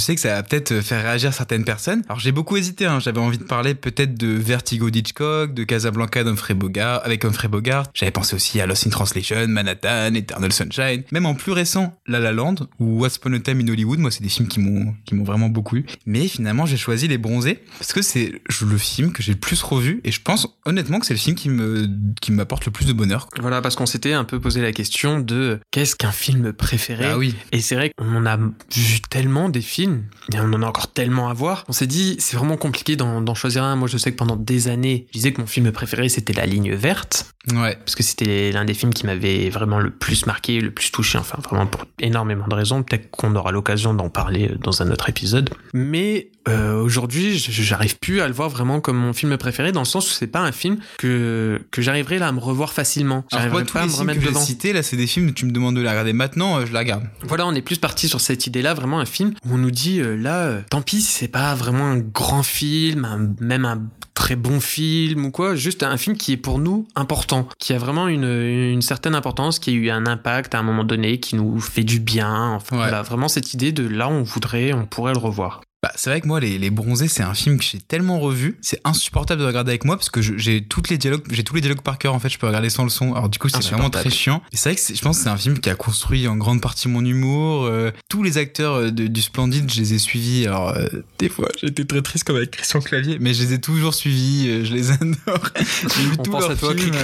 Sais 0.00 0.14
que 0.14 0.20
ça 0.20 0.34
va 0.34 0.42
peut-être 0.42 0.80
faire 0.80 1.02
réagir 1.02 1.32
certaines 1.32 1.64
personnes. 1.64 2.02
Alors 2.08 2.18
j'ai 2.18 2.32
beaucoup 2.32 2.56
hésité, 2.56 2.86
hein. 2.86 2.98
j'avais 3.00 3.20
envie 3.20 3.38
de 3.38 3.44
parler 3.44 3.74
peut-être 3.74 4.14
de 4.14 4.28
Vertigo 4.28 4.90
d'Hitchcock, 4.90 5.54
de 5.54 5.64
Casablanca 5.64 6.24
d'Humphrey 6.24 6.54
Bogart, 6.54 7.00
avec 7.04 7.24
Humphrey 7.24 7.48
Bogart. 7.48 7.86
J'avais 7.94 8.10
pensé 8.10 8.34
aussi 8.34 8.60
à 8.60 8.66
Lost 8.66 8.86
in 8.86 8.90
Translation, 8.90 9.46
Manhattan, 9.48 10.14
Eternal 10.14 10.52
Sunshine, 10.52 11.04
même 11.12 11.26
en 11.26 11.34
plus 11.34 11.52
récent, 11.52 11.94
La 12.06 12.18
La 12.18 12.32
Land 12.32 12.56
ou 12.78 13.00
What's 13.00 13.16
Upon 13.16 13.34
a 13.34 13.38
Time 13.38 13.60
in 13.60 13.68
Hollywood. 13.68 13.98
Moi, 13.98 14.10
c'est 14.10 14.22
des 14.22 14.28
films 14.28 14.48
qui 14.48 14.60
m'ont 14.60 14.94
qui 15.04 15.14
m'ont 15.14 15.24
vraiment 15.24 15.48
beaucoup 15.48 15.76
eu. 15.76 15.86
Mais 16.06 16.26
finalement, 16.28 16.66
j'ai 16.66 16.76
choisi 16.76 17.08
Les 17.08 17.18
Bronzés 17.18 17.62
parce 17.78 17.92
que 17.92 18.02
c'est 18.02 18.32
le 18.60 18.78
film 18.78 19.12
que 19.12 19.22
j'ai 19.22 19.32
le 19.32 19.38
plus 19.38 19.62
revu 19.62 20.00
et 20.04 20.12
je 20.12 20.20
pense 20.20 20.48
honnêtement 20.64 20.98
que 20.98 21.06
c'est 21.06 21.14
le 21.14 21.20
film 21.20 21.36
qui 21.36 21.48
me 21.48 21.88
qui 22.20 22.32
m'apporte 22.32 22.66
le 22.66 22.72
plus 22.72 22.86
de 22.86 22.92
bonheur. 22.92 23.28
Voilà, 23.40 23.60
parce 23.62 23.76
qu'on 23.76 23.86
s'était 23.86 24.12
un 24.12 24.24
peu 24.24 24.40
posé 24.40 24.62
la 24.62 24.72
question 24.72 25.20
de 25.20 25.60
qu'est-ce 25.70 25.96
qu'un 25.96 26.12
film 26.12 26.52
préféré? 26.52 27.06
Ah 27.06 27.18
oui. 27.18 27.34
Et 27.52 27.60
c'est 27.60 27.74
vrai 27.74 27.92
qu'on 27.96 28.26
a 28.26 28.36
vu 28.36 29.00
tellement 29.08 29.48
des 29.48 29.60
films 29.60 29.89
et 30.32 30.40
on 30.40 30.52
en 30.52 30.62
a 30.62 30.66
encore 30.66 30.92
tellement 30.92 31.28
à 31.28 31.34
voir. 31.34 31.64
On 31.68 31.72
s'est 31.72 31.86
dit, 31.86 32.16
c'est 32.18 32.36
vraiment 32.36 32.56
compliqué 32.56 32.96
d'en 32.96 33.34
choisir 33.34 33.64
un. 33.64 33.76
Moi, 33.76 33.88
je 33.88 33.98
sais 33.98 34.12
que 34.12 34.16
pendant 34.16 34.36
des 34.36 34.68
années, 34.68 35.06
je 35.08 35.12
disais 35.12 35.32
que 35.32 35.40
mon 35.40 35.46
film 35.46 35.70
préféré, 35.72 36.08
c'était 36.08 36.32
La 36.32 36.46
Ligne 36.46 36.74
Verte. 36.74 37.26
Ouais. 37.52 37.76
Parce 37.76 37.94
que 37.94 38.02
c'était 38.02 38.52
l'un 38.52 38.64
des 38.64 38.74
films 38.74 38.92
qui 38.92 39.06
m'avait 39.06 39.48
vraiment 39.48 39.78
le 39.78 39.90
plus 39.90 40.26
marqué, 40.26 40.60
le 40.60 40.70
plus 40.70 40.90
touché. 40.90 41.18
Enfin, 41.18 41.38
vraiment 41.42 41.66
pour 41.66 41.84
énormément 41.98 42.46
de 42.48 42.54
raisons. 42.54 42.82
Peut-être 42.82 43.10
qu'on 43.10 43.34
aura 43.34 43.52
l'occasion 43.52 43.94
d'en 43.94 44.10
parler 44.10 44.52
dans 44.60 44.82
un 44.82 44.90
autre 44.90 45.08
épisode. 45.08 45.50
Mais 45.72 46.30
euh, 46.48 46.80
aujourd'hui, 46.80 47.38
j'arrive 47.38 47.98
plus 47.98 48.20
à 48.20 48.28
le 48.28 48.34
voir 48.34 48.48
vraiment 48.48 48.80
comme 48.80 48.96
mon 48.96 49.12
film 49.12 49.36
préféré, 49.36 49.72
dans 49.72 49.80
le 49.80 49.86
sens 49.86 50.10
où 50.10 50.12
c'est 50.14 50.26
pas 50.26 50.40
un 50.40 50.52
film 50.52 50.78
que, 50.98 51.60
que 51.70 51.82
j'arriverai 51.82 52.18
là 52.18 52.28
à 52.28 52.32
me 52.32 52.40
revoir 52.40 52.72
facilement. 52.72 53.24
J'arriverai 53.30 53.64
pas 53.64 53.82
à 53.82 53.86
me 53.86 53.92
remettre 53.92 54.20
que 54.20 54.28
dedans. 54.28 54.40
Cité, 54.40 54.72
là, 54.72 54.82
c'est 54.82 54.96
des 54.96 55.06
films, 55.06 55.32
tu 55.34 55.46
me 55.46 55.52
demandes 55.52 55.76
de 55.76 55.80
la 55.82 55.90
regarder 55.90 56.12
maintenant, 56.12 56.58
euh, 56.58 56.66
je 56.66 56.72
la 56.72 56.80
regarde. 56.80 57.04
Voilà, 57.22 57.46
on 57.46 57.54
est 57.54 57.62
plus 57.62 57.78
parti 57.78 58.08
sur 58.08 58.20
cette 58.20 58.46
idée-là, 58.46 58.74
vraiment 58.74 59.00
un 59.00 59.06
film 59.06 59.34
où 59.46 59.54
on 59.54 59.58
nous 59.58 59.70
dit, 59.70 60.00
euh, 60.00 60.16
là, 60.16 60.38
euh, 60.44 60.60
tant 60.70 60.82
pis 60.82 61.02
c'est 61.02 61.28
pas 61.28 61.54
vraiment 61.54 61.86
un 61.86 61.98
grand 61.98 62.42
film, 62.42 63.04
un, 63.04 63.30
même 63.44 63.64
un 63.64 63.82
très 64.14 64.36
bon 64.36 64.60
film 64.60 65.24
ou 65.26 65.30
quoi, 65.30 65.54
juste 65.54 65.82
un 65.82 65.96
film 65.96 66.16
qui 66.16 66.32
est 66.32 66.36
pour 66.36 66.58
nous 66.58 66.86
important, 66.94 67.48
qui 67.58 67.72
a 67.72 67.78
vraiment 67.78 68.06
une, 68.08 68.24
une 68.24 68.82
certaine 68.82 69.14
importance, 69.14 69.58
qui 69.58 69.70
a 69.70 69.72
eu 69.72 69.90
un 69.90 70.06
impact 70.06 70.54
à 70.54 70.58
un 70.58 70.62
moment 70.62 70.84
donné, 70.84 71.20
qui 71.20 71.36
nous 71.36 71.58
fait 71.60 71.84
du 71.84 72.00
bien. 72.00 72.50
Enfin, 72.50 72.76
Ouais. 72.76 72.82
voilà, 72.82 73.02
vraiment 73.02 73.28
cette 73.28 73.54
idée 73.54 73.72
de 73.72 73.86
là, 73.86 74.08
on 74.08 74.22
voudrait, 74.22 74.72
on 74.72 74.84
pourrait 74.86 75.12
le 75.14 75.18
revoir. 75.18 75.60
Bah, 75.82 75.90
c'est 75.96 76.10
vrai 76.10 76.20
que 76.20 76.26
moi, 76.26 76.40
les, 76.40 76.58
les 76.58 76.68
Bronzés, 76.68 77.08
c'est 77.08 77.22
un 77.22 77.32
film 77.32 77.56
que 77.58 77.64
j'ai 77.64 77.78
tellement 77.80 78.20
revu. 78.20 78.58
C'est 78.60 78.80
insupportable 78.84 79.40
de 79.40 79.46
regarder 79.46 79.70
avec 79.70 79.86
moi 79.86 79.96
parce 79.96 80.10
que 80.10 80.20
j'ai 80.20 80.62
toutes 80.62 80.90
les 80.90 80.98
dialogues, 80.98 81.22
j'ai 81.30 81.42
tous 81.42 81.54
les 81.54 81.62
dialogues 81.62 81.80
par 81.80 81.96
cœur. 81.96 82.12
En 82.14 82.18
fait, 82.18 82.28
je 82.28 82.38
peux 82.38 82.46
regarder 82.46 82.68
sans 82.68 82.84
le 82.84 82.90
son. 82.90 83.14
Alors 83.14 83.30
du 83.30 83.38
coup, 83.38 83.48
c'est 83.48 83.62
vraiment 83.64 83.88
très 83.88 84.10
chiant. 84.10 84.42
Et 84.52 84.58
c'est 84.58 84.68
vrai 84.70 84.76
que 84.76 84.94
je 84.94 85.00
pense 85.00 85.16
que 85.16 85.22
c'est 85.24 85.30
un 85.30 85.38
film 85.38 85.58
qui 85.58 85.70
a 85.70 85.74
construit 85.74 86.28
en 86.28 86.36
grande 86.36 86.60
partie 86.60 86.86
mon 86.88 87.02
humour. 87.02 87.64
Euh, 87.64 87.92
tous 88.10 88.22
les 88.22 88.36
acteurs 88.36 88.74
euh, 88.74 88.90
de- 88.90 89.06
du 89.06 89.22
Splendide, 89.22 89.70
je 89.72 89.80
les 89.80 89.94
ai 89.94 89.98
suivis. 89.98 90.46
Alors 90.46 90.68
euh, 90.76 90.86
des 91.18 91.30
fois, 91.30 91.48
j'étais 91.58 91.86
très 91.86 92.02
triste 92.02 92.24
comme 92.24 92.36
avec 92.36 92.50
Christian 92.50 92.80
Clavier, 92.80 93.16
mais 93.18 93.32
je 93.32 93.42
les 93.42 93.54
ai 93.54 93.60
toujours 93.60 93.94
suivis. 93.94 94.48
euh, 94.50 94.64
je 94.66 94.74
les 94.74 94.90
adore. 94.92 95.48
J'ai 95.96 96.02
vu 96.02 96.10
On 96.18 96.22
tous 96.22 96.30
pense 96.30 96.42
leurs 96.42 96.50
à 96.50 96.56
toi, 96.56 96.74
films, 96.76 96.94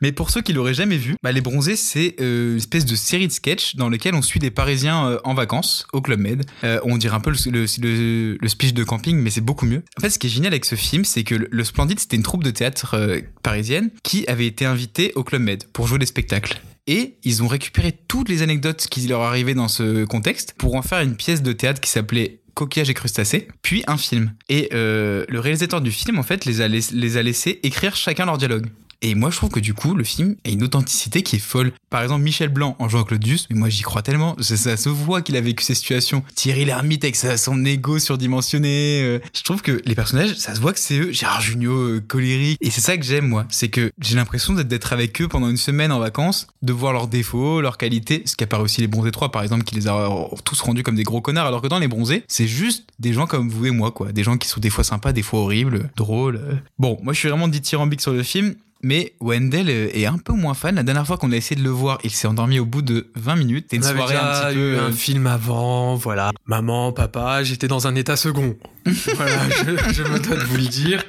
Mais 0.00 0.10
pour 0.10 0.30
ceux 0.30 0.40
qui 0.42 0.52
l'auraient 0.52 0.74
jamais 0.74 0.96
vu, 0.96 1.14
bah, 1.22 1.30
Les 1.30 1.40
Bronzés, 1.40 1.76
c'est 1.76 2.16
une 2.18 2.56
espèce 2.56 2.84
de 2.84 2.96
série 2.96 3.28
de 3.28 3.32
sketchs 3.32 3.76
dans 3.76 3.88
lesquels 3.88 4.16
on 4.16 4.22
suit 4.22 4.40
des 4.40 4.50
Parisiens 4.50 5.18
en 5.22 5.34
vacances 5.34 5.86
au 5.92 6.00
Club 6.00 6.18
Med. 6.18 6.44
On 6.82 6.96
dirait 6.96 7.14
un 7.14 7.20
peu 7.20 7.30
le, 7.30 7.36
le, 7.52 7.66
le- 7.80 8.23
le 8.40 8.48
speech 8.48 8.74
de 8.74 8.84
camping, 8.84 9.16
mais 9.16 9.30
c'est 9.30 9.40
beaucoup 9.40 9.66
mieux. 9.66 9.82
En 9.98 10.00
fait, 10.00 10.10
ce 10.10 10.18
qui 10.18 10.26
est 10.26 10.30
génial 10.30 10.52
avec 10.52 10.64
ce 10.64 10.74
film, 10.74 11.04
c'est 11.04 11.24
que 11.24 11.34
le, 11.34 11.48
le 11.50 11.64
Splendide, 11.64 12.00
c'était 12.00 12.16
une 12.16 12.22
troupe 12.22 12.44
de 12.44 12.50
théâtre 12.50 12.94
euh, 12.94 13.20
parisienne 13.42 13.90
qui 14.02 14.26
avait 14.26 14.46
été 14.46 14.64
invitée 14.64 15.12
au 15.14 15.24
Club 15.24 15.42
Med 15.42 15.64
pour 15.72 15.86
jouer 15.86 15.98
des 15.98 16.06
spectacles. 16.06 16.60
Et 16.86 17.16
ils 17.24 17.42
ont 17.42 17.48
récupéré 17.48 17.92
toutes 18.08 18.28
les 18.28 18.42
anecdotes 18.42 18.86
qui 18.90 19.06
leur 19.06 19.22
arrivaient 19.22 19.54
dans 19.54 19.68
ce 19.68 20.04
contexte 20.04 20.54
pour 20.58 20.74
en 20.74 20.82
faire 20.82 21.00
une 21.00 21.16
pièce 21.16 21.42
de 21.42 21.52
théâtre 21.52 21.80
qui 21.80 21.90
s'appelait 21.90 22.40
Coquillage 22.54 22.88
et 22.88 22.94
crustacés, 22.94 23.48
puis 23.62 23.82
un 23.88 23.96
film. 23.96 24.32
Et 24.48 24.68
euh, 24.72 25.24
le 25.28 25.40
réalisateur 25.40 25.80
du 25.80 25.90
film, 25.90 26.18
en 26.18 26.22
fait, 26.22 26.44
les 26.44 26.60
a, 26.60 26.68
les 26.68 27.16
a 27.16 27.22
laissés 27.22 27.58
écrire 27.64 27.96
chacun 27.96 28.26
leur 28.26 28.38
dialogue. 28.38 28.66
Et 29.02 29.14
moi, 29.14 29.30
je 29.30 29.36
trouve 29.36 29.50
que 29.50 29.60
du 29.60 29.74
coup, 29.74 29.94
le 29.94 30.04
film 30.04 30.36
a 30.46 30.50
une 30.50 30.62
authenticité 30.62 31.22
qui 31.22 31.36
est 31.36 31.40
folle. 31.40 31.72
Par 31.90 32.02
exemple, 32.02 32.22
Michel 32.22 32.48
Blanc 32.48 32.76
en 32.78 32.88
jouant 32.88 33.04
Claude 33.04 33.20
Duss, 33.20 33.46
mais 33.50 33.56
moi 33.56 33.68
j'y 33.68 33.82
crois 33.82 34.02
tellement. 34.02 34.36
Ça, 34.40 34.76
se 34.76 34.88
voit 34.88 35.22
qu'il 35.22 35.36
a 35.36 35.40
vécu 35.40 35.62
ces 35.64 35.74
situations. 35.74 36.22
Thierry 36.34 36.64
Lhermitte 36.64 37.04
avec 37.04 37.16
son 37.16 37.64
ego 37.64 37.98
surdimensionné. 37.98 39.02
euh, 39.02 39.18
je 39.34 39.42
trouve 39.42 39.62
que 39.62 39.80
les 39.84 39.94
personnages, 39.94 40.34
ça 40.36 40.54
se 40.54 40.60
voit 40.60 40.72
que 40.72 40.80
c'est 40.80 40.98
eux. 40.98 41.12
Gérard 41.12 41.40
Jugnot, 41.40 41.76
euh, 41.96 42.00
colérique. 42.06 42.58
Et 42.60 42.70
c'est 42.70 42.80
ça 42.80 42.96
que 42.96 43.04
j'aime, 43.04 43.28
moi. 43.28 43.46
C'est 43.50 43.68
que 43.68 43.90
j'ai 44.00 44.16
l'impression 44.16 44.52
d'être- 44.54 44.68
d'être 44.68 44.92
avec 44.92 45.20
eux 45.20 45.28
pendant 45.28 45.48
une 45.48 45.56
semaine 45.56 45.92
en 45.92 45.98
vacances, 45.98 46.46
de 46.62 46.72
voir 46.72 46.92
leurs 46.92 47.08
défauts, 47.08 47.60
leurs 47.60 47.78
qualités. 47.78 48.22
Ce 48.24 48.36
qui 48.36 48.44
apparaît 48.44 48.62
aussi 48.62 48.80
les 48.80 48.86
Bronzés 48.86 49.10
3, 49.12 49.30
par 49.30 49.42
exemple, 49.42 49.64
qui 49.64 49.74
les 49.74 49.86
a 49.88 49.94
euh, 49.96 50.26
tous 50.44 50.60
rendus 50.60 50.82
comme 50.82 50.96
des 50.96 51.02
gros 51.04 51.20
connards. 51.20 51.46
Alors 51.46 51.62
que 51.62 51.68
dans 51.68 51.78
les 51.78 51.88
Bronzés, 51.88 52.24
c'est 52.28 52.48
juste 52.48 52.84
des 52.98 53.12
gens 53.12 53.26
comme 53.26 53.48
vous 53.48 53.66
et 53.66 53.70
moi, 53.70 53.90
quoi. 53.92 54.12
Des 54.12 54.22
gens 54.24 54.36
qui 54.36 54.48
sont 54.48 54.60
des 54.60 54.70
fois 54.70 54.84
sympas, 54.84 55.12
des 55.12 55.22
fois 55.22 55.40
horribles, 55.40 55.90
drôles. 55.96 56.36
euh. 56.36 56.54
Bon, 56.78 56.98
moi 57.02 57.12
je 57.12 57.18
suis 57.20 57.28
vraiment 57.28 57.48
dithyrambique 57.48 58.00
sur 58.00 58.12
le 58.12 58.22
film. 58.22 58.54
Mais 58.84 59.14
Wendell 59.20 59.70
euh, 59.70 59.88
est 59.94 60.04
un 60.04 60.18
peu 60.18 60.34
moins 60.34 60.52
fan. 60.52 60.74
La 60.74 60.82
dernière 60.82 61.06
fois 61.06 61.16
qu'on 61.16 61.32
a 61.32 61.36
essayé 61.36 61.58
de 61.58 61.64
le 61.64 61.70
voir, 61.70 61.98
il 62.04 62.10
s'est 62.10 62.28
endormi 62.28 62.58
au 62.58 62.66
bout 62.66 62.82
de 62.82 63.10
20 63.16 63.36
minutes. 63.36 63.64
C'était 63.70 63.76
une 63.76 63.84
On 63.84 63.86
avait 63.86 63.98
soirée 63.98 64.14
déjà 64.14 64.46
un 64.46 64.50
petit 64.50 64.58
eu 64.58 64.74
peu. 64.74 64.78
un 64.78 64.82
euh, 64.88 64.92
film 64.92 65.26
avant, 65.26 65.94
voilà. 65.94 66.32
Maman, 66.44 66.92
papa, 66.92 67.42
j'étais 67.44 67.66
dans 67.66 67.86
un 67.86 67.94
état 67.94 68.16
second. 68.16 68.56
voilà, 69.14 69.38
je, 69.48 69.92
je 69.94 70.02
me 70.02 70.18
dois 70.20 70.36
de 70.36 70.42
vous 70.44 70.56
le 70.58 70.66
dire. 70.66 71.02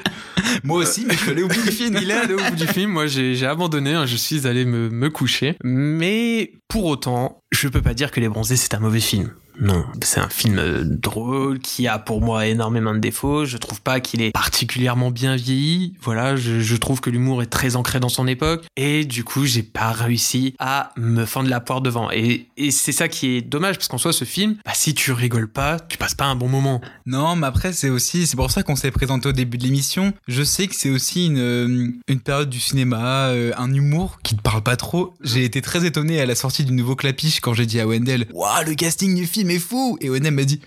Moi 0.63 0.77
aussi, 0.79 1.05
mais 1.05 1.15
je 1.15 1.19
suis 1.19 1.31
allé 1.31 1.43
au 1.43 1.49
bout 1.49 1.61
du 1.61 1.71
film. 1.71 1.97
Il 2.01 2.09
est 2.09 2.13
allé 2.13 2.33
au 2.33 2.37
bout 2.37 2.55
du 2.55 2.67
film. 2.67 2.91
Moi, 2.91 3.07
j'ai 3.07 3.35
j'ai 3.35 3.45
abandonné. 3.45 3.93
hein, 3.93 4.05
je 4.05 4.15
suis 4.15 4.47
allé 4.47 4.63
me, 4.63 4.89
me 4.89 5.09
coucher. 5.09 5.57
Mais 5.63 6.53
pour 6.69 6.85
autant, 6.85 7.41
je 7.51 7.67
peux 7.67 7.81
pas 7.81 7.93
dire 7.93 8.11
que 8.11 8.19
Les 8.21 8.29
Bronzés 8.29 8.55
c'est 8.55 8.73
un 8.73 8.79
mauvais 8.79 9.01
film. 9.01 9.31
Non, 9.59 9.85
c'est 10.01 10.19
un 10.19 10.29
film 10.29 10.59
euh, 10.59 10.83
drôle 10.83 11.59
qui 11.59 11.87
a 11.87 11.99
pour 11.99 12.21
moi 12.21 12.47
énormément 12.47 12.93
de 12.93 12.99
défauts. 12.99 13.45
Je 13.45 13.57
trouve 13.57 13.81
pas 13.81 13.99
qu'il 13.99 14.21
est 14.21 14.31
particulièrement 14.31 15.11
bien 15.11 15.35
vieilli. 15.35 15.93
Voilà, 16.01 16.35
je, 16.35 16.75
trouve 16.75 16.99
que 16.99 17.09
l'humour 17.09 17.41
est 17.41 17.47
très 17.47 17.75
ancré 17.75 17.99
dans 17.99 18.09
son 18.09 18.27
époque 18.27 18.65
et 18.75 19.05
du 19.05 19.23
coup 19.23 19.45
j'ai 19.45 19.63
pas 19.63 19.91
réussi 19.91 20.55
à 20.59 20.91
me 20.97 21.25
fendre 21.25 21.49
la 21.49 21.61
poire 21.61 21.81
devant. 21.81 22.11
Et, 22.11 22.47
et 22.57 22.71
c'est 22.71 22.91
ça 22.91 23.07
qui 23.07 23.37
est 23.37 23.41
dommage 23.41 23.77
parce 23.77 23.87
qu'en 23.87 23.97
soi 23.97 24.13
ce 24.13 24.25
film, 24.25 24.57
bah, 24.65 24.71
si 24.73 24.93
tu 24.93 25.11
rigoles 25.11 25.47
pas, 25.47 25.79
tu 25.79 25.97
passes 25.97 26.15
pas 26.15 26.25
un 26.25 26.35
bon 26.35 26.49
moment. 26.49 26.81
Non, 27.05 27.35
mais 27.35 27.47
après, 27.47 27.73
c'est 27.73 27.89
aussi, 27.89 28.27
c'est 28.27 28.35
pour 28.35 28.51
ça 28.51 28.63
qu'on 28.63 28.75
s'est 28.75 28.91
présenté 28.91 29.29
au 29.29 29.31
début 29.31 29.57
de 29.57 29.63
l'émission. 29.63 30.13
Je 30.27 30.43
sais 30.43 30.67
que 30.67 30.75
c'est 30.75 30.89
aussi 30.89 31.27
une, 31.27 31.37
euh, 31.37 31.91
une 32.07 32.19
période 32.19 32.49
du 32.49 32.59
cinéma, 32.59 33.27
euh, 33.29 33.51
un 33.57 33.73
humour 33.73 34.19
qui 34.23 34.35
te 34.35 34.41
parle 34.41 34.63
pas 34.63 34.75
trop. 34.75 35.13
J'ai 35.21 35.43
été 35.43 35.61
très 35.61 35.85
étonné 35.85 36.19
à 36.19 36.25
la 36.25 36.35
sortie 36.35 36.65
du 36.65 36.73
nouveau 36.73 36.95
Clapiche 36.95 37.39
quand 37.39 37.53
j'ai 37.53 37.65
dit 37.65 37.79
à 37.79 37.87
Wendell, 37.87 38.27
waouh, 38.33 38.65
le 38.65 38.75
casting 38.75 39.15
du 39.15 39.25
film 39.25 39.44
est 39.49 39.59
fou! 39.59 39.97
Et 40.01 40.09
Wendell 40.09 40.33
m'a 40.33 40.43
dit, 40.43 40.59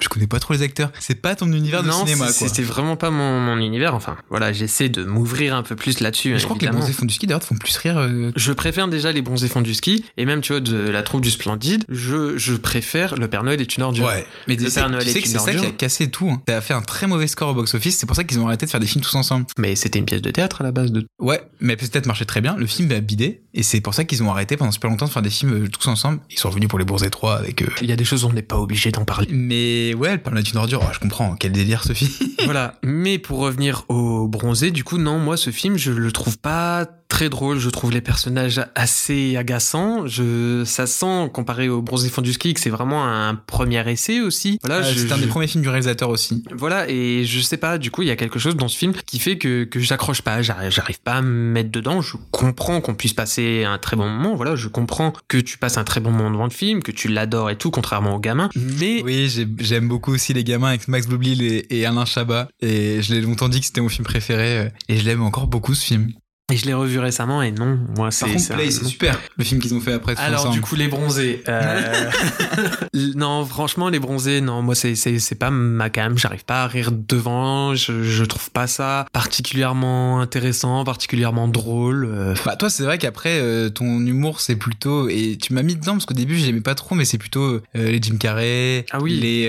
je 0.00 0.08
connais 0.08 0.26
pas 0.26 0.38
trop 0.40 0.52
les 0.54 0.62
acteurs. 0.62 0.90
C'est 1.00 1.14
pas 1.14 1.34
ton 1.34 1.50
univers 1.52 1.82
de 1.82 1.88
non, 1.88 2.04
cinéma, 2.06 2.28
c'est- 2.28 2.38
quoi. 2.40 2.48
c'était 2.48 2.62
vraiment 2.62 2.96
pas 2.96 3.10
mon, 3.10 3.40
mon 3.40 3.56
univers. 3.58 3.94
Enfin, 3.94 4.16
voilà, 4.30 4.52
j'essaie 4.52 4.88
de 4.88 5.04
m'ouvrir 5.04 5.54
un 5.54 5.62
peu 5.62 5.76
plus 5.76 6.00
là-dessus. 6.00 6.38
Je 6.38 6.44
crois 6.44 6.56
que 6.56 6.64
les 6.64 6.70
bronzés 6.70 6.92
font 6.92 7.06
du 7.06 7.14
ski 7.14 7.26
d'ailleurs 7.26 7.40
te 7.40 7.46
font 7.46 7.56
plus 7.56 7.76
rire. 7.76 7.98
euh, 7.98 8.30
Je 8.36 8.52
préfère 8.52 8.88
déjà 8.88 9.12
les 9.12 9.22
bronzés 9.22 9.48
fonds 9.48 9.62
du 9.62 9.74
ski 9.74 10.04
et 10.16 10.24
même 10.26 10.40
tu 10.40 10.52
vois 10.52 10.60
de 10.60 10.76
la 10.76 11.02
troupe 11.02 11.22
du 11.22 11.30
Splendide. 11.30 11.84
Je, 11.88 12.36
je 12.36 12.54
préfère 12.54 13.14
le 13.16 13.28
Père 13.28 13.44
Noël 13.44 13.60
est 13.60 13.76
une 13.76 13.82
ordure. 13.82 14.06
Ouais, 14.06 14.26
mais 14.46 14.56
le 14.56 14.68
Père 14.70 14.90
Noël 14.90 15.04
tu 15.06 15.12
sais 15.12 15.22
que 15.22 15.28
c'est 15.28 15.38
ça 15.38 15.54
qui 15.54 15.64
a 15.66 15.70
cassé 15.70 16.10
tout. 16.10 16.28
Hein. 16.28 16.42
Ça 16.48 16.58
a 16.58 16.60
fait 16.60 16.74
un 16.74 16.82
très 16.82 17.06
mauvais 17.06 17.26
score 17.26 17.50
au 17.50 17.54
box-office. 17.54 17.96
C'est 17.98 18.06
pour 18.06 18.16
ça 18.16 18.24
qu'ils 18.24 18.38
ont 18.40 18.46
arrêté 18.46 18.66
de 18.66 18.70
faire 18.70 18.80
des 18.80 18.86
films 18.86 19.02
tous 19.04 19.14
ensemble. 19.14 19.46
Mais 19.58 19.74
c'était 19.76 19.98
une 19.98 20.04
pièce 20.06 20.22
de 20.22 20.30
théâtre 20.30 20.60
à 20.60 20.64
la 20.64 20.72
base 20.72 20.92
de. 20.92 21.06
Ouais, 21.18 21.40
mais 21.60 21.76
peut-être 21.76 22.06
marchait 22.06 22.24
très 22.26 22.40
bien. 22.40 22.56
Le 22.58 22.66
film 22.66 22.90
a 22.92 23.00
bidé. 23.00 23.40
Et 23.56 23.62
c'est 23.62 23.80
pour 23.80 23.94
ça 23.94 24.04
qu'ils 24.04 24.22
ont 24.24 24.30
arrêté 24.30 24.56
pendant 24.56 24.72
super 24.72 24.90
longtemps 24.90 25.06
de 25.06 25.10
faire 25.10 25.22
des 25.22 25.30
films 25.30 25.64
euh, 25.64 25.68
tous 25.68 25.86
ensemble. 25.86 26.18
Ils 26.28 26.38
sont 26.38 26.48
revenus 26.48 26.68
pour 26.68 26.78
les 26.78 26.84
Bronzés 26.84 27.08
3 27.08 27.36
avec 27.36 27.62
eux. 27.62 27.70
Il 27.80 27.88
y 27.88 27.92
a 27.92 27.96
des 27.96 28.04
choses 28.04 28.24
où 28.24 28.28
on 28.28 28.32
n'est 28.32 28.42
pas 28.42 28.58
obligé 28.58 28.90
d'en 28.90 29.04
parler. 29.04 29.28
Mais 29.30 29.94
ouais, 29.94 30.12
le 30.12 30.18
Père 30.18 30.32
Noël 30.32 30.44
est 30.44 30.50
une 30.50 30.58
ordure. 30.58 30.80
Oh, 30.82 30.90
je 30.92 30.98
comprends. 30.98 31.36
Quel 31.36 31.52
délire, 31.52 31.84
Sophie. 31.84 32.10
voilà. 32.44 32.74
Mais 32.82 33.18
pour 33.18 33.38
revenir 33.38 33.84
au 33.88 34.26
bronzé, 34.26 34.72
du 34.72 34.82
coup, 34.82 34.98
non, 34.98 35.20
moi, 35.20 35.36
ce 35.36 35.50
film, 35.50 35.76
je 35.76 35.92
le 35.92 36.10
trouve 36.10 36.36
pas 36.36 36.84
très 37.14 37.28
drôle. 37.28 37.58
Je 37.60 37.70
trouve 37.70 37.92
les 37.92 38.00
personnages 38.00 38.60
assez 38.74 39.36
agaçants. 39.36 40.06
Je, 40.06 40.64
ça 40.64 40.86
sent, 40.86 41.30
comparé 41.32 41.68
au 41.68 41.80
bronzé 41.80 42.08
fond 42.08 42.22
du 42.22 42.32
ski, 42.32 42.54
que 42.54 42.60
c'est 42.60 42.70
vraiment 42.70 43.04
un 43.06 43.34
premier 43.36 43.88
essai 43.88 44.20
aussi. 44.20 44.58
Voilà, 44.64 44.84
Euh, 44.84 44.92
je- 44.92 44.98
c'est 45.06 45.12
un 45.12 45.16
je- 45.16 45.22
des 45.22 45.26
premiers 45.28 45.46
films 45.46 45.62
du 45.62 45.68
réalisateur 45.68 46.08
aussi. 46.10 46.42
Voilà, 46.52 46.88
et 46.90 47.24
je 47.24 47.40
sais 47.40 47.56
pas, 47.56 47.78
du 47.78 47.90
coup, 47.92 48.02
il 48.02 48.08
y 48.08 48.10
a 48.10 48.16
quelque 48.16 48.38
chose 48.40 48.56
dans 48.56 48.66
ce 48.68 48.76
film 48.76 48.92
qui 49.06 49.18
fait 49.20 49.38
que, 49.38 49.62
que 49.64 49.78
j'accroche 49.80 50.22
pas, 50.22 50.42
j'arrive, 50.42 51.00
pas 51.04 51.14
à 51.14 51.22
me 51.22 51.28
mettre 51.52 51.70
dedans. 51.70 52.00
Je 52.02 52.16
comprends 52.32 52.80
qu'on 52.80 52.94
puisse 52.94 53.12
passer 53.14 53.64
un 53.64 53.78
très 53.78 53.96
bon 53.96 54.08
moment, 54.08 54.34
voilà, 54.34 54.56
je 54.56 54.66
comprends 54.68 55.12
que 55.28 55.38
tu 55.38 55.56
passes 55.58 55.78
un 55.78 55.84
très 55.84 56.00
bon 56.00 56.10
moment 56.10 56.30
devant 56.32 56.44
le 56.44 56.50
film, 56.50 56.82
que 56.82 56.90
tu 56.92 57.06
l'adores 57.08 57.50
et 57.50 57.56
tout, 57.56 57.70
contrairement 57.70 58.16
aux 58.16 58.20
gamins. 58.20 58.48
Mais 58.56 59.02
Oui, 59.04 59.28
j'ai- 59.28 59.46
j'aime 59.60 59.86
beaucoup 59.88 60.12
aussi 60.12 60.32
les 60.34 60.42
gamins 60.44 60.68
avec 60.68 60.88
Max 60.88 61.06
Boublil 61.06 61.42
et, 61.42 61.66
et 61.70 61.86
Alain 61.86 62.04
Chabat. 62.06 62.48
Et 62.60 63.02
je 63.02 63.14
l'ai 63.14 63.20
longtemps 63.20 63.48
dit 63.48 63.60
que 63.60 63.66
c'était 63.66 63.80
mon 63.80 63.88
film 63.88 64.04
préféré. 64.04 64.58
euh, 64.58 64.68
Et 64.88 64.96
je 64.96 65.04
l'aime 65.04 65.22
encore 65.22 65.46
beaucoup, 65.46 65.74
ce 65.74 65.84
film. 65.84 66.10
Et 66.52 66.58
je 66.58 66.66
l'ai 66.66 66.74
revu 66.74 66.98
récemment 66.98 67.40
et 67.42 67.50
non, 67.52 67.78
moi 67.96 68.10
c'est. 68.10 68.26
Par 68.26 68.32
contre, 68.34 68.44
c'est 68.44 68.52
un- 68.52 68.56
Play, 68.56 68.70
c'est 68.70 68.84
super. 68.84 69.18
Le 69.38 69.44
film 69.44 69.62
qu'ils 69.62 69.72
ont 69.74 69.80
fait 69.80 69.94
après. 69.94 70.14
Alors 70.18 70.40
ensemble. 70.40 70.54
du 70.54 70.60
coup 70.60 70.74
les 70.76 70.88
bronzés. 70.88 71.42
euh, 71.48 72.10
non 73.16 73.46
franchement 73.46 73.88
les 73.88 73.98
bronzés 73.98 74.40
non 74.42 74.60
moi 74.62 74.74
c'est 74.74 74.94
c'est 74.94 75.18
c'est 75.18 75.34
pas 75.36 75.50
ma 75.50 75.88
cam 75.90 76.16
j'arrive 76.18 76.44
pas 76.44 76.62
à 76.64 76.66
rire 76.66 76.90
devant 76.92 77.74
je 77.74 78.02
je 78.02 78.24
trouve 78.24 78.50
pas 78.50 78.66
ça 78.66 79.06
particulièrement 79.12 80.20
intéressant 80.20 80.84
particulièrement 80.84 81.48
drôle. 81.48 82.06
euh, 82.10 82.34
Bah 82.44 82.56
toi 82.56 82.68
c'est 82.68 82.82
vrai 82.84 82.98
qu'après 82.98 83.38
euh, 83.40 83.70
ton 83.70 84.00
humour 84.04 84.40
c'est 84.42 84.56
plutôt 84.56 85.08
et 85.08 85.38
tu 85.40 85.54
m'as 85.54 85.62
mis 85.62 85.76
dedans 85.76 85.92
parce 85.92 86.04
qu'au 86.06 86.14
début 86.14 86.36
j'aimais 86.36 86.60
pas 86.60 86.74
trop 86.74 86.94
mais 86.94 87.04
c'est 87.06 87.18
plutôt 87.18 87.42
euh, 87.44 87.60
les 87.74 88.00
Jim 88.02 88.16
Carrey 88.18 88.84
Ah 88.90 88.98
oui. 89.00 89.18
les 89.18 89.48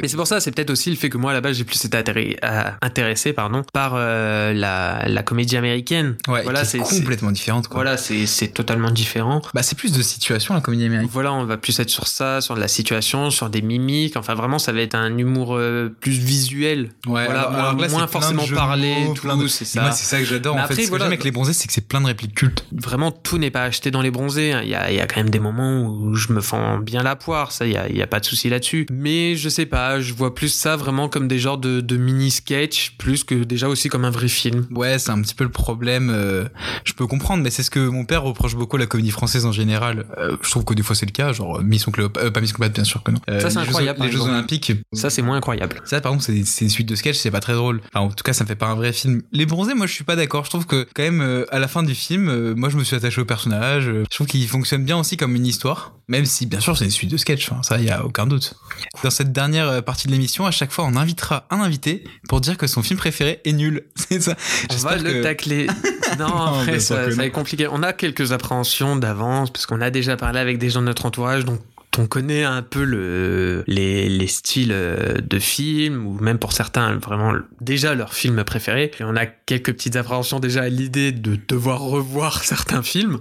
Mais 0.00 0.06
c'est 0.08 0.16
pour 0.16 0.26
ça, 0.28 0.38
c'est 0.40 0.52
peut-être 0.52 0.70
aussi 0.70 0.90
le 0.90 0.96
fait 0.96 1.08
que 1.10 1.18
moi 1.18 1.32
à 1.32 1.34
la 1.34 1.40
base 1.40 1.56
j'ai 1.56 1.64
plus 1.64 1.84
été 1.84 1.96
atterri- 1.98 2.36
intéressé 2.82 3.32
pardon 3.32 3.62
par 3.72 3.94
la, 3.96 5.04
la 5.06 5.22
comédie 5.24 5.56
américaine. 5.56 6.03
Ouais 6.28 6.42
voilà, 6.42 6.64
c'est 6.64 6.78
est 6.78 6.80
complètement 6.98 7.30
différente 7.30 7.68
quoi. 7.68 7.76
Voilà, 7.82 7.96
c'est 7.96 8.48
totalement 8.48 8.90
différent. 8.90 9.42
Bah 9.54 9.62
c'est 9.62 9.76
plus 9.76 9.92
de 9.92 10.02
situation 10.02 10.54
la 10.54 10.60
comédie 10.60 10.84
américaine. 10.84 11.10
Voilà, 11.12 11.32
on 11.32 11.44
va 11.44 11.56
plus 11.56 11.78
être 11.80 11.90
sur 11.90 12.06
ça, 12.06 12.40
sur 12.40 12.54
de 12.54 12.60
la 12.60 12.68
situation, 12.68 13.30
sur 13.30 13.50
des 13.50 13.62
mimiques. 13.62 14.16
Enfin, 14.16 14.34
vraiment, 14.34 14.58
ça 14.58 14.72
va 14.72 14.80
être 14.80 14.94
un 14.94 15.16
humour 15.16 15.56
euh, 15.56 15.88
plus 16.00 16.12
visuel. 16.18 16.90
Ouais, 17.06 17.24
voilà, 17.24 17.40
alors- 17.42 17.50
moins, 17.52 17.58
alors 17.60 17.76
que 17.76 18.00
là, 18.00 18.06
forcément 18.06 18.46
parler, 18.54 18.94
tout, 19.14 19.48
c'est 19.48 19.64
ça. 19.64 19.90
C'est 19.92 20.04
ça 20.04 20.18
que 20.18 20.24
j'adore 20.24 20.56
en 20.56 20.66
fait. 20.66 20.74
Ce 20.74 20.80
que 20.82 20.86
voilà. 20.88 21.04
j'aime 21.04 21.12
avec 21.12 21.24
les 21.24 21.30
bronzés 21.30 21.52
c'est 21.52 21.66
que 21.66 21.72
c'est 21.72 21.86
plein 21.86 22.00
de 22.00 22.06
répliques 22.06 22.34
cultes. 22.34 22.66
Vraiment, 22.72 23.10
tout 23.10 23.38
n'est 23.38 23.50
pas 23.50 23.64
acheté 23.64 23.90
dans 23.90 24.02
les 24.02 24.10
bronzés. 24.10 24.52
hein. 24.52 24.60
Il 24.62 24.68
y 24.70 24.74
a, 24.74 24.90
il 24.90 24.96
y 24.96 25.00
a 25.00 25.06
quand 25.06 25.16
même 25.20 25.30
des 25.30 25.38
moments 25.40 25.82
où 25.82 26.14
je 26.14 26.32
me 26.32 26.40
fends 26.40 26.78
bien 26.78 27.02
la 27.02 27.16
poire. 27.16 27.52
Ça, 27.52 27.66
il 27.66 27.72
y 27.72 27.76
a, 27.76 27.88
il 27.88 27.96
y 27.96 28.02
a 28.02 28.06
pas 28.06 28.20
de 28.20 28.24
souci 28.24 28.48
là-dessus. 28.48 28.86
Mais 28.90 29.36
je 29.36 29.48
sais 29.48 29.66
pas, 29.66 30.00
je 30.00 30.12
vois 30.14 30.34
plus 30.34 30.48
ça 30.48 30.76
vraiment 30.76 31.08
comme 31.08 31.28
des 31.28 31.38
genres 31.38 31.58
de, 31.58 31.80
de 31.80 31.96
mini-sketch, 31.96 32.96
plus 32.98 33.24
que 33.24 33.34
déjà 33.34 33.68
aussi 33.68 33.88
comme 33.88 34.04
un 34.04 34.10
vrai 34.10 34.28
film. 34.28 34.66
Ouais, 34.70 34.98
c'est 34.98 35.10
un 35.10 35.20
petit 35.22 35.34
peu 35.34 35.44
le 35.44 35.50
problème. 35.50 35.93
Euh, 36.10 36.44
je 36.84 36.92
peux 36.92 37.06
comprendre, 37.06 37.42
mais 37.42 37.50
c'est 37.50 37.62
ce 37.62 37.70
que 37.70 37.80
mon 37.80 38.04
père 38.04 38.22
reproche 38.22 38.54
beaucoup 38.56 38.76
à 38.76 38.78
la 38.80 38.86
comédie 38.86 39.10
française 39.10 39.46
en 39.46 39.52
général. 39.52 40.06
Euh, 40.18 40.36
je 40.42 40.50
trouve 40.50 40.64
que 40.64 40.74
des 40.74 40.82
fois 40.82 40.94
c'est 40.96 41.06
le 41.06 41.12
cas, 41.12 41.32
genre 41.32 41.62
Mission 41.62 41.92
Cléopâtre, 41.92 42.26
euh, 42.26 42.30
pas 42.30 42.40
Mission 42.40 42.56
Cléopâtre 42.56 42.74
bien 42.74 42.84
sûr 42.84 43.02
que 43.02 43.10
non. 43.10 43.20
Euh, 43.28 43.40
Ça, 43.40 43.50
c'est 43.50 43.54
Jeux- 43.60 43.60
incroyable, 43.68 44.02
Les 44.04 44.10
Jeux. 44.12 44.20
Olympiques. 44.20 44.72
Ça, 44.92 45.10
c'est 45.10 45.22
moins 45.22 45.36
incroyable. 45.36 45.80
Ça, 45.84 46.00
par 46.00 46.12
exemple, 46.14 46.44
c'est 46.46 46.64
une 46.64 46.70
suite 46.70 46.88
de 46.88 46.94
sketch, 46.94 47.16
c'est 47.16 47.30
pas 47.30 47.40
très 47.40 47.54
drôle. 47.54 47.80
Enfin, 47.92 48.06
en 48.06 48.08
tout 48.10 48.22
cas, 48.24 48.32
ça 48.32 48.44
me 48.44 48.48
fait 48.48 48.54
pas 48.56 48.66
un 48.66 48.74
vrai 48.74 48.92
film. 48.92 49.22
Les 49.32 49.46
bronzés, 49.46 49.74
moi, 49.74 49.86
je 49.86 49.92
suis 49.92 50.04
pas 50.04 50.16
d'accord. 50.16 50.44
Je 50.44 50.50
trouve 50.50 50.66
que, 50.66 50.86
quand 50.94 51.02
même, 51.02 51.20
euh, 51.20 51.44
à 51.54 51.58
la 51.58 51.68
fin 51.68 51.82
du 51.82 51.94
film, 51.94 52.28
euh, 52.28 52.54
moi, 52.54 52.68
je 52.68 52.76
me 52.76 52.84
suis 52.84 52.96
attaché 52.96 53.20
au 53.20 53.24
personnage. 53.24 53.88
Euh, 53.88 54.04
Je 54.10 54.14
trouve 54.16 54.26
qu'il 54.26 54.46
fonctionne 54.48 54.84
bien 54.84 54.96
aussi 54.98 55.16
comme 55.16 55.34
une 55.36 55.46
histoire. 55.46 55.92
Même 56.08 56.26
si, 56.26 56.46
bien 56.46 56.60
sûr, 56.60 56.76
c'est 56.76 56.84
une 56.84 56.90
suite 56.90 57.10
de 57.10 57.16
sketch. 57.16 57.50
Enfin, 57.50 57.62
ça, 57.62 57.80
y 57.80 57.90
a 57.90 58.04
aucun 58.04 58.26
doute. 58.26 58.54
Dans 59.02 59.10
cette 59.10 59.32
dernière 59.32 59.68
euh, 59.68 59.80
partie 59.80 60.06
de 60.06 60.12
l'émission, 60.12 60.44
à 60.46 60.50
chaque 60.50 60.70
fois, 60.72 60.84
on 60.84 60.96
invitera 60.96 61.46
un 61.50 61.60
invité 61.60 62.04
pour 62.28 62.40
dire 62.40 62.56
que 62.58 62.66
son 62.66 62.82
film 62.82 62.98
préféré 62.98 63.40
est 63.44 63.52
nul. 63.52 63.84
C'est 63.96 64.20
ça. 64.22 64.32
On 64.70 64.74
va 64.74 64.96
J'espère 64.96 65.02
le 65.02 65.12
que- 65.12 65.22
tacler. 65.22 65.66
Non, 66.18 66.26
après, 66.26 66.78
ça, 66.78 67.04
ça 67.04 67.10
non. 67.10 67.16
va 67.16 67.26
être 67.26 67.32
compliqué. 67.32 67.66
On 67.70 67.82
a 67.82 67.92
quelques 67.92 68.32
appréhensions 68.32 68.96
d'avance, 68.96 69.50
parce 69.50 69.66
qu'on 69.66 69.80
a 69.80 69.90
déjà 69.90 70.16
parlé 70.16 70.38
avec 70.38 70.58
des 70.58 70.70
gens 70.70 70.80
de 70.80 70.86
notre 70.86 71.06
entourage, 71.06 71.44
donc 71.44 71.60
on 71.98 72.06
connaît 72.06 72.44
un 72.44 72.62
peu 72.62 72.84
le, 72.84 73.64
les, 73.66 74.08
les 74.08 74.26
styles 74.26 74.70
euh, 74.72 75.14
de 75.22 75.38
films, 75.38 76.06
ou 76.06 76.18
même 76.20 76.38
pour 76.38 76.52
certains, 76.52 76.96
vraiment 76.96 77.32
déjà 77.60 77.94
leur 77.94 78.14
film 78.14 78.42
préféré. 78.44 78.90
Et 79.00 79.04
on 79.04 79.16
a 79.16 79.26
quelques 79.26 79.72
petites 79.72 79.96
appréhensions 79.96 80.40
déjà 80.40 80.62
à 80.62 80.68
l'idée 80.68 81.12
de 81.12 81.38
devoir 81.48 81.80
revoir 81.80 82.42
certains 82.44 82.82
films. 82.82 83.20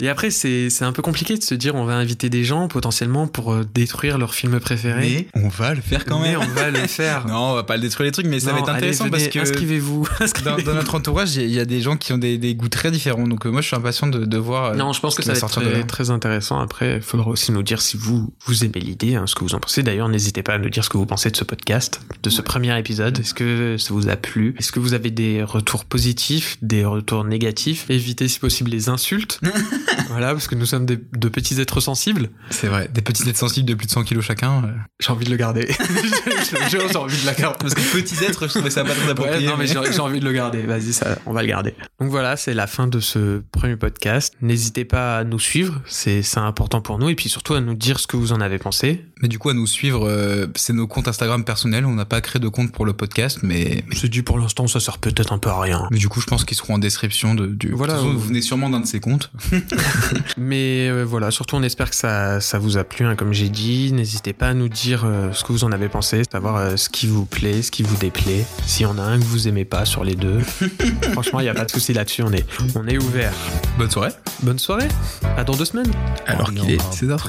Et 0.00 0.08
après, 0.08 0.30
c'est 0.30 0.68
un 0.82 0.90
peu 0.92 1.02
compliqué 1.02 1.36
de 1.38 1.42
se 1.42 1.54
dire 1.54 1.76
on 1.76 1.84
va 1.84 1.94
inviter 1.94 2.28
des 2.28 2.42
gens 2.42 2.66
potentiellement 2.66 3.28
pour 3.28 3.52
euh, 3.52 3.64
détruire 3.74 4.18
leur 4.18 4.34
film 4.34 4.58
préféré. 4.58 5.28
Mais 5.34 5.40
on 5.40 5.48
va 5.48 5.74
le 5.74 5.80
faire 5.80 6.04
quand 6.04 6.18
Mais 6.20 6.32
même. 6.32 6.40
on 6.40 6.46
va 6.54 6.70
le 6.70 6.86
faire. 6.88 7.26
Non, 7.32 7.52
on 7.52 7.54
va 7.54 7.62
pas 7.62 7.76
le 7.76 7.82
détruire 7.82 8.06
les 8.06 8.12
trucs, 8.12 8.26
mais 8.26 8.40
ça 8.40 8.52
va 8.52 8.58
être 8.58 8.68
allez, 8.68 8.78
intéressant 8.78 9.04
venez, 9.04 9.16
parce 9.16 9.28
que 9.28 9.38
inscrivez-vous. 9.38 10.06
dans, 10.44 10.74
notre 10.74 10.94
entourage, 10.96 11.36
il 11.36 11.42
y, 11.42 11.44
a- 11.44 11.46
il 11.46 11.52
y 11.54 11.60
a 11.60 11.64
des 11.64 11.80
gens 11.80 11.96
qui 11.96 12.12
ont 12.12 12.18
des, 12.18 12.36
des 12.38 12.54
goûts 12.54 12.68
très 12.68 12.90
différents. 12.90 13.26
Donc 13.28 13.46
euh, 13.46 13.50
moi, 13.50 13.60
je 13.60 13.68
suis 13.68 13.76
impatient 13.76 14.08
de, 14.08 14.24
de 14.24 14.36
voir. 14.38 14.74
Non, 14.74 14.92
je 14.92 15.00
pense 15.00 15.14
que 15.14 15.22
ça 15.22 15.32
va 15.34 15.70
être 15.78 15.86
très 15.86 16.10
intéressant. 16.10 16.58
Après, 16.60 16.96
il 16.96 17.02
faudra 17.02 17.28
aussi 17.30 17.51
nous 17.52 17.62
dire 17.62 17.80
si 17.82 17.96
vous, 17.96 18.32
vous 18.46 18.64
aimez 18.64 18.80
l'idée, 18.80 19.14
hein, 19.14 19.26
ce 19.26 19.34
que 19.34 19.44
vous 19.44 19.54
en 19.54 19.60
pensez. 19.60 19.82
D'ailleurs, 19.82 20.08
n'hésitez 20.08 20.42
pas 20.42 20.54
à 20.54 20.58
nous 20.58 20.70
dire 20.70 20.84
ce 20.84 20.88
que 20.88 20.96
vous 20.96 21.06
pensez 21.06 21.30
de 21.30 21.36
ce 21.36 21.44
podcast, 21.44 22.00
de 22.22 22.30
ce 22.30 22.42
premier 22.42 22.76
épisode. 22.78 23.18
Est-ce 23.20 23.34
que 23.34 23.76
ça 23.78 23.92
vous 23.94 24.08
a 24.08 24.16
plu? 24.16 24.54
Est-ce 24.58 24.72
que 24.72 24.80
vous 24.80 24.94
avez 24.94 25.10
des 25.10 25.42
retours 25.42 25.84
positifs, 25.84 26.56
des 26.62 26.84
retours 26.84 27.24
négatifs? 27.24 27.86
Évitez 27.90 28.28
si 28.28 28.38
possible 28.38 28.70
les 28.70 28.88
insultes. 28.88 29.40
voilà, 30.08 30.32
parce 30.32 30.48
que 30.48 30.54
nous 30.54 30.66
sommes 30.66 30.86
des, 30.86 30.98
de 31.12 31.28
petits 31.28 31.60
êtres 31.60 31.80
sensibles. 31.80 32.30
C'est 32.50 32.68
vrai. 32.68 32.88
Des 32.92 33.02
petites 33.02 33.26
êtres 33.26 33.38
sensibles 33.38 33.68
de 33.68 33.74
plus 33.74 33.86
de 33.86 33.92
100 33.92 34.04
kilos 34.04 34.24
chacun. 34.24 34.64
euh. 34.64 34.72
J'ai 35.00 35.10
envie 35.10 35.24
de 35.24 35.30
le 35.30 35.36
garder. 35.36 35.68
J'ai 36.70 36.96
envie 36.96 37.20
de 37.20 37.26
la 37.26 37.34
garder. 37.34 37.58
Parce 37.60 37.74
que 37.74 37.80
petits 37.80 38.22
êtres, 38.24 38.46
je 38.46 38.52
trouvais 38.54 38.70
ça 38.70 38.84
pas 38.84 38.94
très 38.94 39.04
Ouais, 39.04 39.10
approprié. 39.10 39.46
non, 39.46 39.56
mais 39.58 39.66
j'ai 39.66 39.78
j'ai 39.92 40.00
envie 40.00 40.20
de 40.20 40.24
le 40.24 40.32
garder. 40.32 40.62
Vas-y, 40.62 40.92
ça, 40.92 41.18
on 41.26 41.32
va 41.32 41.42
le 41.42 41.48
garder. 41.48 41.74
Donc 42.00 42.10
voilà, 42.10 42.36
c'est 42.36 42.54
la 42.54 42.66
fin 42.66 42.86
de 42.86 43.00
ce 43.00 43.42
premier 43.52 43.76
podcast. 43.76 44.34
N'hésitez 44.40 44.84
pas 44.84 45.18
à 45.18 45.24
nous 45.24 45.38
suivre, 45.38 45.80
c'est 45.86 46.22
c'est 46.22 46.38
important 46.38 46.80
pour 46.80 46.98
nous, 46.98 47.08
et 47.08 47.14
puis 47.14 47.28
surtout 47.28 47.41
à 47.50 47.60
nous 47.60 47.74
dire 47.74 47.98
ce 48.00 48.06
que 48.06 48.16
vous 48.16 48.32
en 48.32 48.40
avez 48.40 48.58
pensé. 48.58 49.04
Mais 49.20 49.28
du 49.28 49.38
coup, 49.38 49.50
à 49.50 49.54
nous 49.54 49.66
suivre, 49.66 50.06
euh, 50.08 50.46
c'est 50.56 50.72
nos 50.72 50.86
comptes 50.86 51.08
Instagram 51.08 51.44
personnels. 51.44 51.84
On 51.84 51.94
n'a 51.94 52.04
pas 52.04 52.20
créé 52.20 52.40
de 52.40 52.48
compte 52.48 52.72
pour 52.72 52.84
le 52.84 52.92
podcast, 52.92 53.40
mais, 53.42 53.84
Je 53.90 54.06
dis 54.06 54.22
pour 54.22 54.38
l'instant, 54.38 54.66
ça 54.66 54.80
sert 54.80 54.98
peut-être 54.98 55.32
un 55.32 55.38
peu 55.38 55.50
à 55.50 55.60
rien. 55.60 55.88
mais 55.90 55.98
du 55.98 56.08
coup, 56.08 56.20
je 56.20 56.26
pense 56.26 56.44
qu'ils 56.44 56.56
seront 56.56 56.74
en 56.74 56.78
description 56.78 57.34
de, 57.34 57.46
du. 57.46 57.72
Voilà, 57.72 57.94
De 57.94 57.98
toute 57.98 58.06
façon, 58.06 58.16
euh, 58.16 58.20
vous 58.20 58.28
venez 58.28 58.42
sûrement 58.42 58.70
d'un 58.70 58.80
de 58.80 58.86
ces 58.86 59.00
comptes. 59.00 59.30
Mais 60.36 60.88
euh, 60.88 61.04
voilà, 61.04 61.30
surtout 61.30 61.56
on 61.56 61.62
espère 61.62 61.90
que 61.90 61.96
ça, 61.96 62.40
ça 62.40 62.58
vous 62.58 62.76
a 62.76 62.84
plu, 62.84 63.04
hein, 63.04 63.16
comme 63.16 63.32
j'ai 63.32 63.48
dit. 63.48 63.92
N'hésitez 63.92 64.32
pas 64.32 64.48
à 64.48 64.54
nous 64.54 64.68
dire 64.68 65.04
euh, 65.04 65.32
ce 65.32 65.44
que 65.44 65.52
vous 65.52 65.64
en 65.64 65.72
avez 65.72 65.88
pensé, 65.88 66.22
savoir 66.30 66.56
euh, 66.56 66.76
ce 66.76 66.88
qui 66.88 67.06
vous 67.06 67.24
plaît, 67.24 67.62
ce 67.62 67.70
qui 67.70 67.82
vous 67.82 67.96
déplaît. 67.96 68.44
S'il 68.66 68.82
y 68.82 68.86
en 68.86 68.98
a 68.98 69.02
un 69.02 69.18
que 69.18 69.24
vous 69.24 69.48
aimez 69.48 69.64
pas 69.64 69.84
sur 69.84 70.04
les 70.04 70.14
deux, 70.14 70.40
franchement, 71.12 71.40
il 71.40 71.44
n'y 71.44 71.48
a 71.48 71.54
pas 71.54 71.64
de 71.64 71.70
souci 71.70 71.92
là-dessus, 71.92 72.22
on 72.22 72.32
est, 72.32 72.46
on 72.74 72.86
est 72.86 72.98
ouvert. 72.98 73.32
Bonne 73.78 73.90
soirée. 73.90 74.12
Bonne 74.42 74.58
soirée, 74.58 74.88
à 75.36 75.44
dans 75.44 75.54
deux 75.54 75.64
semaines. 75.64 75.90
Alors 76.26 76.52
qu'il 76.52 76.70
est 76.70 76.82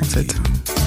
en 0.03 0.05
fait. 0.05 0.82